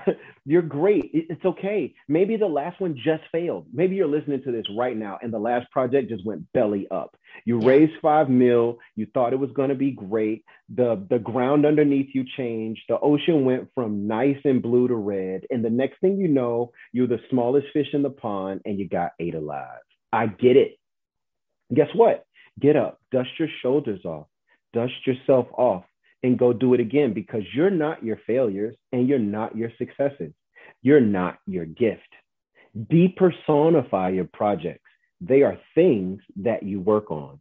you're 0.45 0.63
great. 0.63 1.11
It's 1.15 1.45
okay. 1.45 1.95
Maybe 2.07 2.37
the 2.37 2.47
last 2.47 2.81
one 2.81 2.95
just 2.95 3.23
failed. 3.33 3.67
Maybe 3.73 3.97
you're 3.97 4.07
listening 4.07 4.43
to 4.43 4.53
this 4.53 4.67
right 4.77 4.97
now 4.97 5.19
and 5.23 5.33
the 5.33 5.39
last 5.39 5.71
project 5.71 6.11
just 6.11 6.25
went 6.27 6.53
belly 6.53 6.87
up. 6.91 7.17
You 7.47 7.61
yeah. 7.61 7.69
raised 7.69 7.93
five 8.03 8.29
mil. 8.29 8.79
You 8.95 9.07
thought 9.15 9.33
it 9.33 9.39
was 9.39 9.51
going 9.53 9.71
to 9.71 9.75
be 9.75 9.93
great. 9.93 10.45
The, 10.75 11.03
the 11.09 11.19
ground 11.19 11.65
underneath 11.65 12.11
you 12.15 12.25
changed. 12.37 12.83
The 12.89 12.99
ocean 13.01 13.47
went 13.47 13.71
from 13.75 14.07
nice 14.07 14.39
and 14.45 14.61
blue 14.61 14.87
to 14.89 14.97
red. 14.97 15.47
And 15.51 15.65
the 15.65 15.71
next 15.71 16.01
thing 16.01 16.19
you 16.19 16.29
know, 16.29 16.73
you're 16.93 17.07
the 17.07 17.21
smallest 17.31 17.69
fish 17.73 17.89
in 17.95 18.03
the 18.03 18.11
pond 18.11 18.61
and 18.67 18.79
you 18.79 18.87
got 18.87 19.13
ate 19.19 19.35
alive. 19.35 19.81
I 20.13 20.27
get 20.27 20.59
it. 20.59 20.79
Guess 21.73 21.89
what? 21.95 22.27
Get 22.61 22.77
up, 22.77 23.01
dust 23.11 23.31
your 23.39 23.49
shoulders 23.63 24.05
off, 24.05 24.27
dust 24.73 24.93
yourself 25.07 25.47
off 25.57 25.85
and 26.25 26.39
go 26.39 26.55
do 26.55 26.73
it 26.73 26.81
again 26.81 27.13
because 27.13 27.43
you're 27.55 27.71
not 27.71 28.03
your 28.03 28.19
failures 28.27 28.75
and 28.93 29.07
you're 29.07 29.19
not 29.19 29.55
your 29.55 29.71
successes. 29.77 30.33
You're 30.81 30.99
not 31.01 31.37
your 31.47 31.67
gift. 31.67 32.01
Depersonify 32.77 34.15
your 34.15 34.29
projects. 34.33 34.89
They 35.21 35.43
are 35.43 35.59
things 35.75 36.23
that 36.37 36.63
you 36.63 36.81
work 36.81 37.11
on. 37.11 37.39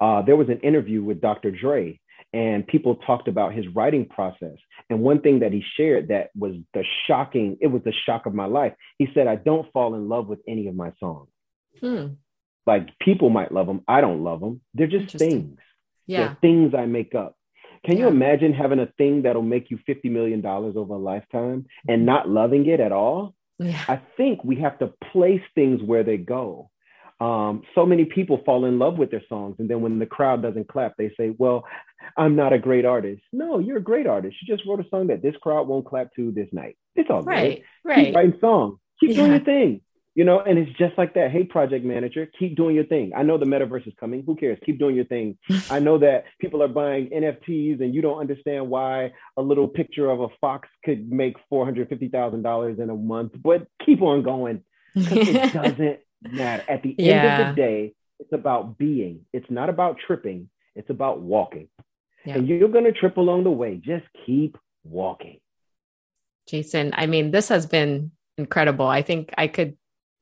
Uh, 0.00 0.22
there 0.22 0.36
was 0.36 0.48
an 0.48 0.60
interview 0.60 1.02
with 1.02 1.20
Dr. 1.20 1.50
Dre, 1.50 1.98
and 2.32 2.64
people 2.64 2.94
talked 2.94 3.26
about 3.26 3.52
his 3.52 3.66
writing 3.74 4.06
process. 4.06 4.56
And 4.88 5.00
one 5.00 5.20
thing 5.20 5.40
that 5.40 5.52
he 5.52 5.64
shared 5.76 6.08
that 6.08 6.30
was 6.36 6.54
the 6.74 6.84
shocking, 7.08 7.58
it 7.60 7.66
was 7.66 7.82
the 7.84 7.92
shock 8.04 8.26
of 8.26 8.34
my 8.34 8.46
life. 8.46 8.74
He 8.98 9.08
said, 9.14 9.26
I 9.26 9.34
don't 9.34 9.70
fall 9.72 9.96
in 9.96 10.08
love 10.08 10.28
with 10.28 10.38
any 10.46 10.68
of 10.68 10.76
my 10.76 10.92
songs. 11.00 11.28
Hmm. 11.80 12.06
Like 12.66 12.96
people 13.00 13.30
might 13.30 13.50
love 13.50 13.66
them. 13.66 13.82
I 13.88 14.00
don't 14.00 14.22
love 14.22 14.38
them. 14.38 14.60
They're 14.74 14.86
just 14.86 15.18
things. 15.18 15.58
Yeah. 16.06 16.18
They're 16.18 16.38
things 16.40 16.72
I 16.72 16.86
make 16.86 17.16
up. 17.16 17.36
Can 17.84 17.96
yeah. 17.96 18.04
you 18.04 18.08
imagine 18.08 18.52
having 18.52 18.78
a 18.78 18.86
thing 18.98 19.22
that'll 19.22 19.42
make 19.42 19.70
you 19.70 19.78
$50 19.88 20.10
million 20.10 20.44
over 20.44 20.94
a 20.94 20.98
lifetime 20.98 21.66
and 21.88 22.06
not 22.06 22.28
loving 22.28 22.66
it 22.66 22.80
at 22.80 22.92
all? 22.92 23.34
Yeah. 23.58 23.82
I 23.88 24.00
think 24.16 24.44
we 24.44 24.56
have 24.56 24.78
to 24.80 24.92
place 25.12 25.40
things 25.54 25.82
where 25.82 26.04
they 26.04 26.16
go. 26.16 26.70
Um, 27.18 27.62
so 27.74 27.86
many 27.86 28.04
people 28.04 28.42
fall 28.44 28.66
in 28.66 28.78
love 28.78 28.98
with 28.98 29.10
their 29.10 29.22
songs, 29.26 29.56
and 29.58 29.70
then 29.70 29.80
when 29.80 29.98
the 29.98 30.04
crowd 30.04 30.42
doesn't 30.42 30.68
clap, 30.68 30.96
they 30.98 31.10
say, 31.18 31.34
Well, 31.38 31.64
I'm 32.14 32.36
not 32.36 32.52
a 32.52 32.58
great 32.58 32.84
artist. 32.84 33.22
No, 33.32 33.58
you're 33.58 33.78
a 33.78 33.82
great 33.82 34.06
artist. 34.06 34.36
You 34.42 34.54
just 34.54 34.68
wrote 34.68 34.80
a 34.80 34.88
song 34.90 35.06
that 35.06 35.22
this 35.22 35.34
crowd 35.40 35.66
won't 35.66 35.86
clap 35.86 36.14
to 36.16 36.30
this 36.30 36.48
night. 36.52 36.76
It's 36.94 37.08
all 37.08 37.22
right. 37.22 37.62
Good. 37.82 37.88
Right. 37.88 38.06
Keep 38.06 38.14
writing 38.14 38.38
songs. 38.38 38.78
Keep 39.00 39.10
yeah. 39.10 39.16
doing 39.16 39.30
your 39.30 39.40
thing 39.40 39.80
you 40.16 40.24
know, 40.24 40.40
and 40.40 40.58
it's 40.58 40.76
just 40.78 40.96
like 40.96 41.12
that. 41.12 41.30
Hey, 41.30 41.44
project 41.44 41.84
manager, 41.84 42.26
keep 42.38 42.56
doing 42.56 42.74
your 42.74 42.86
thing. 42.86 43.12
I 43.14 43.22
know 43.22 43.36
the 43.36 43.44
metaverse 43.44 43.86
is 43.86 43.92
coming. 44.00 44.22
Who 44.24 44.34
cares? 44.34 44.58
Keep 44.64 44.78
doing 44.78 44.96
your 44.96 45.04
thing. 45.04 45.36
I 45.70 45.78
know 45.78 45.98
that 45.98 46.24
people 46.40 46.62
are 46.62 46.68
buying 46.68 47.10
NFTs 47.10 47.82
and 47.82 47.94
you 47.94 48.00
don't 48.00 48.18
understand 48.18 48.70
why 48.70 49.12
a 49.36 49.42
little 49.42 49.68
picture 49.68 50.08
of 50.08 50.22
a 50.22 50.28
fox 50.40 50.70
could 50.86 51.12
make 51.12 51.36
$450,000 51.52 52.78
in 52.78 52.90
a 52.90 52.94
month, 52.94 53.32
but 53.44 53.68
keep 53.84 54.00
on 54.00 54.22
going 54.22 54.62
because 54.94 55.28
it 55.28 55.52
doesn't 55.52 55.98
matter. 56.22 56.64
At 56.66 56.82
the 56.82 56.94
yeah. 56.98 57.12
end 57.12 57.42
of 57.42 57.54
the 57.54 57.62
day, 57.62 57.94
it's 58.18 58.32
about 58.32 58.78
being, 58.78 59.26
it's 59.34 59.50
not 59.50 59.68
about 59.68 59.98
tripping, 60.06 60.48
it's 60.74 60.88
about 60.88 61.20
walking. 61.20 61.68
Yeah. 62.24 62.36
And 62.36 62.48
you're 62.48 62.70
going 62.70 62.84
to 62.84 62.92
trip 62.92 63.18
along 63.18 63.44
the 63.44 63.50
way. 63.50 63.76
Just 63.84 64.06
keep 64.24 64.56
walking. 64.82 65.40
Jason, 66.48 66.94
I 66.96 67.04
mean, 67.04 67.32
this 67.32 67.50
has 67.50 67.66
been 67.66 68.12
incredible. 68.38 68.86
I 68.86 69.02
think 69.02 69.34
I 69.36 69.46
could 69.46 69.76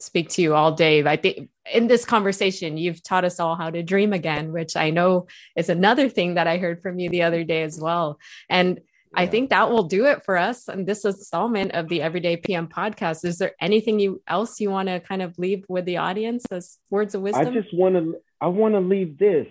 speak 0.05 0.29
to 0.31 0.43
you 0.43 0.55
all 0.55 0.73
day. 0.73 1.05
I 1.05 1.17
think 1.17 1.49
in 1.73 1.87
this 1.87 2.05
conversation, 2.05 2.77
you've 2.77 3.03
taught 3.03 3.25
us 3.25 3.40
all 3.40 3.57
how 3.57 3.71
to 3.71 3.83
dream 3.83 4.12
again, 4.12 4.53
which 4.53 4.77
I 4.77 4.90
know 4.90 5.27
is 5.57 5.69
another 5.69 6.09
thing 6.09 6.35
that 6.35 6.47
I 6.47 6.59
heard 6.59 6.83
from 6.83 6.99
you 6.99 7.09
the 7.09 7.23
other 7.23 7.45
day 7.45 7.62
as 7.62 7.81
well. 7.81 8.19
And 8.49 8.77
yeah. 8.77 9.21
I 9.23 9.27
think 9.27 9.51
that 9.51 9.71
will 9.71 9.85
do 9.85 10.07
it 10.07 10.25
for 10.25 10.37
us 10.37 10.69
in 10.69 10.85
this 10.85 11.05
installment 11.05 11.73
of 11.73 11.88
the 11.88 12.03
Everyday 12.03 12.37
PM 12.37 12.69
podcast. 12.69 13.25
Is 13.25 13.38
there 13.38 13.53
anything 13.61 13.99
you 13.99 14.23
else 14.29 14.61
you 14.61 14.71
want 14.71 14.88
to 14.88 15.01
kind 15.01 15.23
of 15.23 15.38
leave 15.38 15.64
with 15.69 15.87
the 15.87 15.97
audience 15.97 16.45
as 16.51 16.79
words 16.90 17.14
of 17.14 17.23
wisdom? 17.23 17.47
I 17.47 17.51
just 17.51 17.73
want 17.73 17.95
to 17.95 18.17
I 18.40 18.49
want 18.49 18.75
to 18.75 18.81
leave 18.81 19.19
this. 19.19 19.47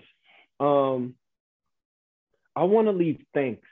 Um 0.60 1.14
I 2.54 2.62
want 2.64 2.86
to 2.86 2.92
leave 2.92 3.20
thanks. 3.34 3.66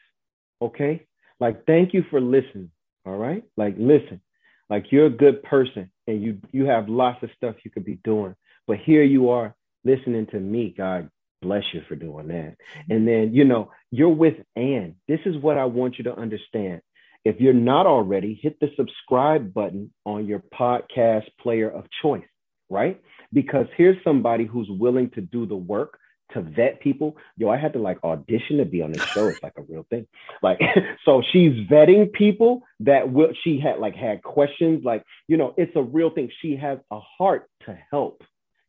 Okay? 0.60 1.06
Like 1.38 1.64
thank 1.66 1.94
you 1.94 2.04
for 2.10 2.20
listening. 2.20 2.70
All 3.06 3.16
right? 3.16 3.44
Like 3.56 3.76
listen. 3.78 4.20
Like 4.68 4.90
you're 4.90 5.06
a 5.06 5.10
good 5.10 5.44
person 5.44 5.91
and 6.06 6.22
you 6.22 6.38
you 6.52 6.66
have 6.66 6.88
lots 6.88 7.22
of 7.22 7.30
stuff 7.36 7.56
you 7.64 7.70
could 7.70 7.84
be 7.84 7.98
doing. 8.04 8.34
But 8.66 8.78
here 8.78 9.02
you 9.02 9.30
are 9.30 9.54
listening 9.84 10.26
to 10.26 10.38
me. 10.38 10.74
God 10.76 11.10
bless 11.42 11.64
you 11.72 11.82
for 11.88 11.96
doing 11.96 12.28
that. 12.28 12.56
Mm-hmm. 12.56 12.92
And 12.92 13.08
then, 13.08 13.34
you 13.34 13.44
know, 13.44 13.70
you're 13.90 14.08
with 14.08 14.36
Ann. 14.56 14.94
This 15.08 15.20
is 15.26 15.36
what 15.36 15.58
I 15.58 15.64
want 15.66 15.98
you 15.98 16.04
to 16.04 16.16
understand. 16.16 16.80
If 17.24 17.40
you're 17.40 17.52
not 17.52 17.86
already, 17.86 18.38
hit 18.40 18.58
the 18.60 18.70
subscribe 18.76 19.52
button 19.52 19.92
on 20.04 20.26
your 20.26 20.42
podcast 20.58 21.26
player 21.40 21.70
of 21.70 21.84
choice, 22.00 22.24
right? 22.70 23.00
Because 23.32 23.66
here's 23.76 24.02
somebody 24.02 24.44
who's 24.44 24.68
willing 24.70 25.10
to 25.10 25.20
do 25.20 25.46
the 25.46 25.56
work 25.56 25.98
to 26.34 26.42
vet 26.42 26.80
people. 26.80 27.16
Yo, 27.36 27.48
I 27.48 27.56
had 27.56 27.72
to 27.74 27.78
like 27.78 28.02
audition 28.04 28.58
to 28.58 28.64
be 28.64 28.82
on 28.82 28.92
this 28.92 29.02
show. 29.02 29.28
It's 29.28 29.42
like 29.42 29.54
a 29.56 29.62
real 29.62 29.86
thing. 29.90 30.06
Like, 30.42 30.60
so 31.04 31.22
she's 31.32 31.52
vetting 31.68 32.12
people 32.12 32.62
that 32.80 33.10
will, 33.12 33.32
she 33.42 33.60
had 33.60 33.78
like 33.78 33.94
had 33.94 34.22
questions. 34.22 34.84
Like, 34.84 35.04
you 35.28 35.36
know, 35.36 35.54
it's 35.56 35.74
a 35.76 35.82
real 35.82 36.10
thing. 36.10 36.30
She 36.40 36.56
has 36.56 36.78
a 36.90 37.00
heart 37.00 37.48
to 37.66 37.78
help. 37.90 38.22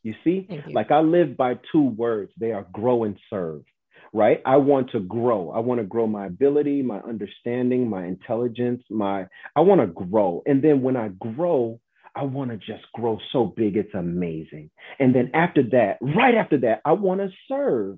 You 0.04 0.16
see, 0.24 0.48
you. 0.50 0.62
like 0.74 0.92
I 0.92 1.00
live 1.00 1.38
by 1.38 1.58
two 1.72 1.84
words. 1.84 2.32
They 2.38 2.52
are 2.52 2.68
grow 2.74 3.06
and 3.06 3.18
serve, 3.30 3.64
right? 4.12 4.42
I 4.46 4.58
want 4.58 4.92
to 4.92 5.00
grow. 5.00 5.52
I 5.52 5.60
want 5.60 5.80
to 5.80 5.86
grow 5.86 6.08
my 6.08 6.26
ability, 6.26 6.82
my 6.82 7.00
understanding, 7.00 7.90
my 7.90 8.06
intelligence, 8.06 8.84
my, 8.90 9.28
I 9.56 9.62
want 9.62 9.80
to 9.80 9.88
grow. 9.88 10.44
And 10.46 10.62
then 10.62 10.82
when 10.82 10.98
I 10.98 11.08
grow, 11.08 11.80
I 12.16 12.24
want 12.24 12.52
to 12.52 12.58
just 12.58 12.84
grow 12.94 13.20
so 13.32 13.46
big, 13.46 13.76
it's 13.76 13.94
amazing. 13.94 14.70
And 15.00 15.16
then 15.16 15.32
after 15.34 15.64
that, 15.72 15.98
right 16.02 16.36
after 16.36 16.58
that, 16.60 16.82
I 16.86 16.94
want 16.94 17.22
to 17.22 17.30
serve. 17.48 17.98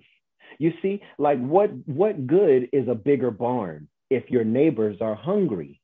You 0.57 0.71
see, 0.81 1.01
like 1.17 1.39
what 1.39 1.71
what 1.85 2.27
good 2.27 2.69
is 2.71 2.87
a 2.87 2.95
bigger 2.95 3.31
barn 3.31 3.89
if 4.09 4.29
your 4.29 4.45
neighbors 4.45 4.97
are 5.01 5.15
hungry? 5.15 5.81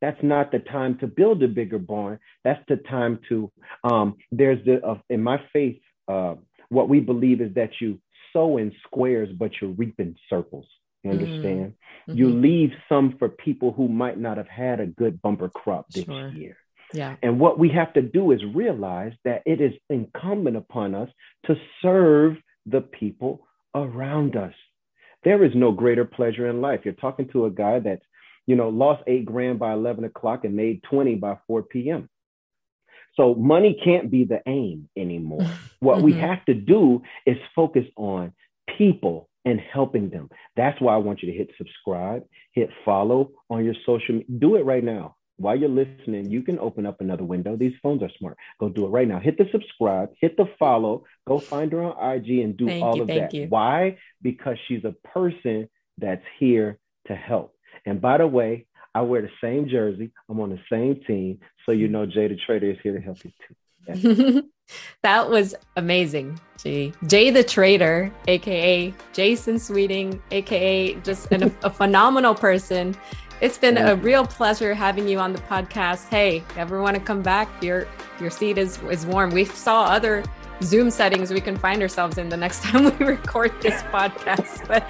That's 0.00 0.22
not 0.22 0.50
the 0.50 0.58
time 0.60 0.98
to 0.98 1.06
build 1.06 1.42
a 1.42 1.48
bigger 1.48 1.78
barn. 1.78 2.18
That's 2.44 2.62
the 2.68 2.76
time 2.76 3.20
to 3.28 3.50
um, 3.84 4.16
there's 4.32 4.64
the 4.64 4.84
uh, 4.84 4.98
in 5.08 5.22
my 5.22 5.40
faith, 5.52 5.80
uh, 6.08 6.34
what 6.68 6.88
we 6.88 7.00
believe 7.00 7.40
is 7.40 7.54
that 7.54 7.70
you 7.80 8.00
sow 8.32 8.56
in 8.56 8.72
squares, 8.86 9.28
but 9.36 9.52
you 9.60 9.68
reap 9.68 10.00
in 10.00 10.16
circles. 10.28 10.66
You 11.04 11.10
mm-hmm. 11.10 11.24
understand? 11.24 11.74
Mm-hmm. 12.08 12.18
You 12.18 12.30
leave 12.30 12.70
some 12.88 13.16
for 13.18 13.28
people 13.28 13.72
who 13.72 13.88
might 13.88 14.18
not 14.18 14.36
have 14.36 14.48
had 14.48 14.80
a 14.80 14.86
good 14.86 15.22
bumper 15.22 15.48
crop 15.48 15.88
this 15.90 16.04
sure. 16.04 16.28
year. 16.30 16.56
Yeah. 16.94 17.16
And 17.22 17.38
what 17.38 17.58
we 17.58 17.68
have 17.70 17.92
to 17.94 18.02
do 18.02 18.32
is 18.32 18.40
realize 18.54 19.12
that 19.24 19.42
it 19.46 19.60
is 19.60 19.72
incumbent 19.90 20.56
upon 20.56 20.94
us 20.94 21.10
to 21.46 21.56
serve 21.82 22.36
the 22.66 22.80
people 22.80 23.46
around 23.74 24.36
us. 24.36 24.54
There 25.24 25.44
is 25.44 25.52
no 25.54 25.72
greater 25.72 26.04
pleasure 26.04 26.48
in 26.48 26.60
life. 26.60 26.80
You're 26.84 26.94
talking 26.94 27.28
to 27.32 27.46
a 27.46 27.50
guy 27.50 27.80
that's, 27.80 28.04
you 28.46 28.56
know, 28.56 28.68
lost 28.68 29.02
eight 29.06 29.26
grand 29.26 29.58
by 29.58 29.72
11 29.72 30.04
o'clock 30.04 30.44
and 30.44 30.54
made 30.56 30.82
20 30.84 31.16
by 31.16 31.36
4 31.46 31.62
p.m. 31.64 32.08
So 33.14 33.34
money 33.34 33.78
can't 33.84 34.10
be 34.10 34.24
the 34.24 34.40
aim 34.46 34.88
anymore. 34.96 35.46
what 35.80 35.96
mm-hmm. 35.96 36.04
we 36.04 36.12
have 36.14 36.44
to 36.46 36.54
do 36.54 37.02
is 37.26 37.36
focus 37.54 37.84
on 37.96 38.32
people 38.78 39.28
and 39.44 39.60
helping 39.60 40.08
them. 40.10 40.30
That's 40.56 40.80
why 40.80 40.94
I 40.94 40.98
want 40.98 41.22
you 41.22 41.32
to 41.32 41.36
hit 41.36 41.50
subscribe, 41.58 42.22
hit 42.52 42.70
follow 42.84 43.32
on 43.50 43.64
your 43.64 43.74
social 43.84 44.16
media. 44.16 44.38
Do 44.38 44.56
it 44.56 44.64
right 44.64 44.84
now 44.84 45.16
while 45.38 45.56
you're 45.56 45.68
listening, 45.68 46.30
you 46.30 46.42
can 46.42 46.58
open 46.58 46.84
up 46.84 47.00
another 47.00 47.24
window. 47.24 47.56
These 47.56 47.74
phones 47.82 48.02
are 48.02 48.10
smart. 48.18 48.36
Go 48.58 48.68
do 48.68 48.86
it 48.86 48.90
right 48.90 49.06
now. 49.06 49.20
Hit 49.20 49.38
the 49.38 49.46
subscribe, 49.52 50.10
hit 50.20 50.36
the 50.36 50.46
follow, 50.58 51.04
go 51.26 51.38
find 51.38 51.72
her 51.72 51.82
on 51.82 52.16
IG 52.16 52.40
and 52.40 52.56
do 52.56 52.66
thank 52.66 52.84
all 52.84 52.96
you, 52.96 53.02
of 53.02 53.08
that. 53.08 53.32
You. 53.32 53.46
Why? 53.48 53.98
Because 54.20 54.56
she's 54.66 54.84
a 54.84 54.94
person 55.08 55.68
that's 55.96 56.24
here 56.38 56.78
to 57.06 57.14
help. 57.14 57.54
And 57.86 58.00
by 58.00 58.18
the 58.18 58.26
way, 58.26 58.66
I 58.94 59.02
wear 59.02 59.22
the 59.22 59.30
same 59.40 59.68
jersey. 59.68 60.10
I'm 60.28 60.40
on 60.40 60.50
the 60.50 60.60
same 60.70 61.00
team. 61.06 61.38
So 61.66 61.72
you 61.72 61.86
know 61.86 62.04
J 62.04 62.28
the 62.28 62.36
Trader 62.36 62.70
is 62.70 62.78
here 62.82 62.94
to 62.94 63.00
help 63.00 63.18
you 63.24 63.30
too. 63.46 63.54
that 65.02 65.30
was 65.30 65.54
amazing, 65.76 66.38
G. 66.58 66.92
J 67.06 67.30
the 67.30 67.44
Trader, 67.44 68.12
aka 68.26 68.92
Jason 69.12 69.58
Sweeting, 69.58 70.20
aka 70.30 70.94
just 70.96 71.30
an, 71.32 71.54
a 71.62 71.70
phenomenal 71.70 72.34
person 72.34 72.94
It's 73.40 73.56
been 73.56 73.78
a 73.78 73.94
real 73.94 74.26
pleasure 74.26 74.74
having 74.74 75.06
you 75.06 75.20
on 75.20 75.32
the 75.32 75.38
podcast. 75.42 76.08
Hey, 76.08 76.42
ever 76.56 76.82
want 76.82 76.96
to 76.96 77.00
come 77.00 77.22
back? 77.22 77.62
Your 77.62 77.86
your 78.20 78.30
seat 78.30 78.58
is 78.58 78.82
is 78.90 79.06
warm. 79.06 79.30
We 79.30 79.44
saw 79.44 79.84
other 79.84 80.24
Zoom 80.60 80.90
settings 80.90 81.30
we 81.30 81.40
can 81.40 81.56
find 81.56 81.80
ourselves 81.80 82.18
in 82.18 82.28
the 82.30 82.36
next 82.36 82.62
time 82.64 82.84
we 82.98 83.06
record 83.06 83.52
this 83.62 83.80
podcast. 83.82 84.66
But 84.68 84.84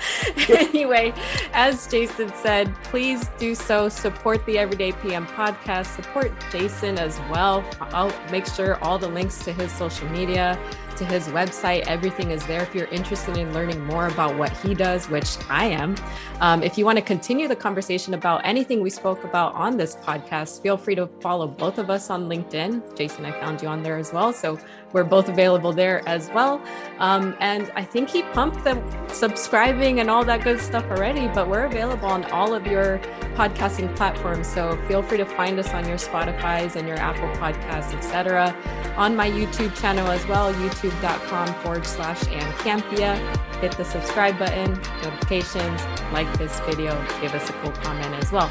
anyway, 0.49 1.12
as 1.53 1.86
Jason 1.88 2.32
said, 2.36 2.74
please 2.84 3.28
do 3.38 3.55
so. 3.55 3.90
Support 3.90 4.46
the 4.46 4.59
Everyday 4.59 4.92
PM 4.92 5.26
podcast. 5.26 5.94
Support 5.96 6.32
Jason 6.51 6.99
as 6.99 7.20
well. 7.30 7.62
I'll 7.80 8.14
make 8.30 8.46
sure 8.46 8.82
all 8.82 8.99
the 8.99 9.09
links 9.09 9.44
to 9.44 9.53
his 9.53 9.70
social 9.72 10.09
media 10.09 10.59
to 10.99 11.05
his 11.05 11.28
website. 11.28 11.86
Everything 11.86 12.30
is 12.30 12.46
there 12.46 12.62
if 12.62 12.74
you're 12.74 12.86
interested 12.88 13.36
in 13.36 13.53
learning 13.53 13.84
more 13.84 14.09
about 14.09 14.36
what 14.36 14.51
he 14.59 14.74
does, 14.74 15.09
which 15.09 15.36
I 15.49 15.66
am. 15.66 15.96
Um, 16.40 16.62
if 16.62 16.76
you 16.76 16.84
want 16.84 16.99
to 16.99 17.05
continue 17.05 17.49
the 17.49 17.57
conversation 17.57 18.14
about 18.14 18.40
anything 18.44 18.82
we 18.82 18.90
spoke 18.90 19.24
about 19.24 19.55
on 19.55 19.76
this 19.76 19.96
podcast, 19.96 20.61
feel 20.61 20.76
free 20.76 20.94
to 20.96 21.07
follow 21.20 21.46
both 21.46 21.78
of 21.78 21.90
us 21.90 22.11
on 22.11 22.28
LinkedIn. 22.28 22.96
Jason, 22.96 23.24
I 23.24 23.32
found 23.40 23.62
you 23.62 23.68
on 23.68 23.82
there 23.82 23.96
as 23.96 24.12
well. 24.12 24.32
So 24.32 24.59
we're 24.92 25.05
both 25.05 25.28
available 25.28 25.72
there 25.72 26.07
as 26.09 26.30
well. 26.30 26.62
Um, 26.99 27.36
and 27.40 27.70
I 27.74 27.84
think 27.84 28.09
he 28.09 28.22
pumped 28.22 28.64
the 28.64 28.82
subscribing 29.09 30.01
and 30.01 30.11
all 30.11 30.24
that 30.24 30.42
good 30.42 30.61
stuff 30.61 30.84
already, 30.90 31.28
but 31.28 31.49
we're 31.49 31.64
available 31.64 32.09
on 32.09 32.24
all 32.26 32.55
of 32.55 32.66
your 32.66 32.99
podcasting 33.34 33.94
platforms. 33.96 34.46
So 34.46 34.76
feel 34.88 35.03
free 35.03 35.18
to 35.18 35.26
find 35.26 35.59
us 35.59 35.72
on 35.72 35.86
your 35.86 35.99
Spotify's 35.99 36.76
and 36.76 36.88
your 36.88 36.96
Apple 36.96 37.28
Podcasts, 37.40 37.94
etc. 37.94 38.57
On 38.96 39.14
my 39.14 39.30
YouTube 39.30 39.78
channel 39.80 40.09
as 40.09 40.26
well, 40.26 40.53
youtube.com 40.91 41.55
forward 41.62 41.86
slash 41.86 42.20
Campea. 42.20 43.16
Hit 43.61 43.72
the 43.72 43.84
subscribe 43.84 44.39
button, 44.39 44.72
notifications, 45.03 45.82
like 46.12 46.32
this 46.39 46.61
video, 46.61 46.93
give 47.20 47.34
us 47.34 47.49
a 47.51 47.53
cool 47.55 47.72
comment 47.72 48.14
as 48.22 48.32
well. 48.32 48.51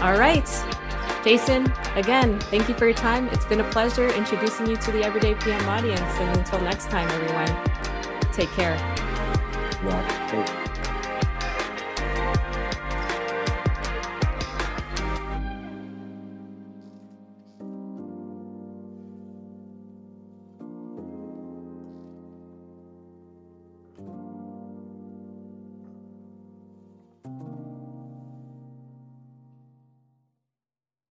All 0.00 0.18
right. 0.18 0.48
Jason, 1.24 1.72
again, 1.96 2.38
thank 2.40 2.68
you 2.68 2.74
for 2.74 2.86
your 2.86 2.94
time. 2.94 3.28
It's 3.28 3.44
been 3.44 3.60
a 3.60 3.70
pleasure 3.70 4.08
introducing 4.08 4.66
you 4.66 4.76
to 4.76 4.92
the 4.92 5.04
Everyday 5.04 5.34
PM 5.34 5.68
audience. 5.68 6.00
And 6.00 6.38
until 6.38 6.60
next 6.60 6.90
time, 6.90 7.08
everyone, 7.10 8.32
take 8.32 8.50
care. 8.50 8.76
Yeah, 9.84 10.57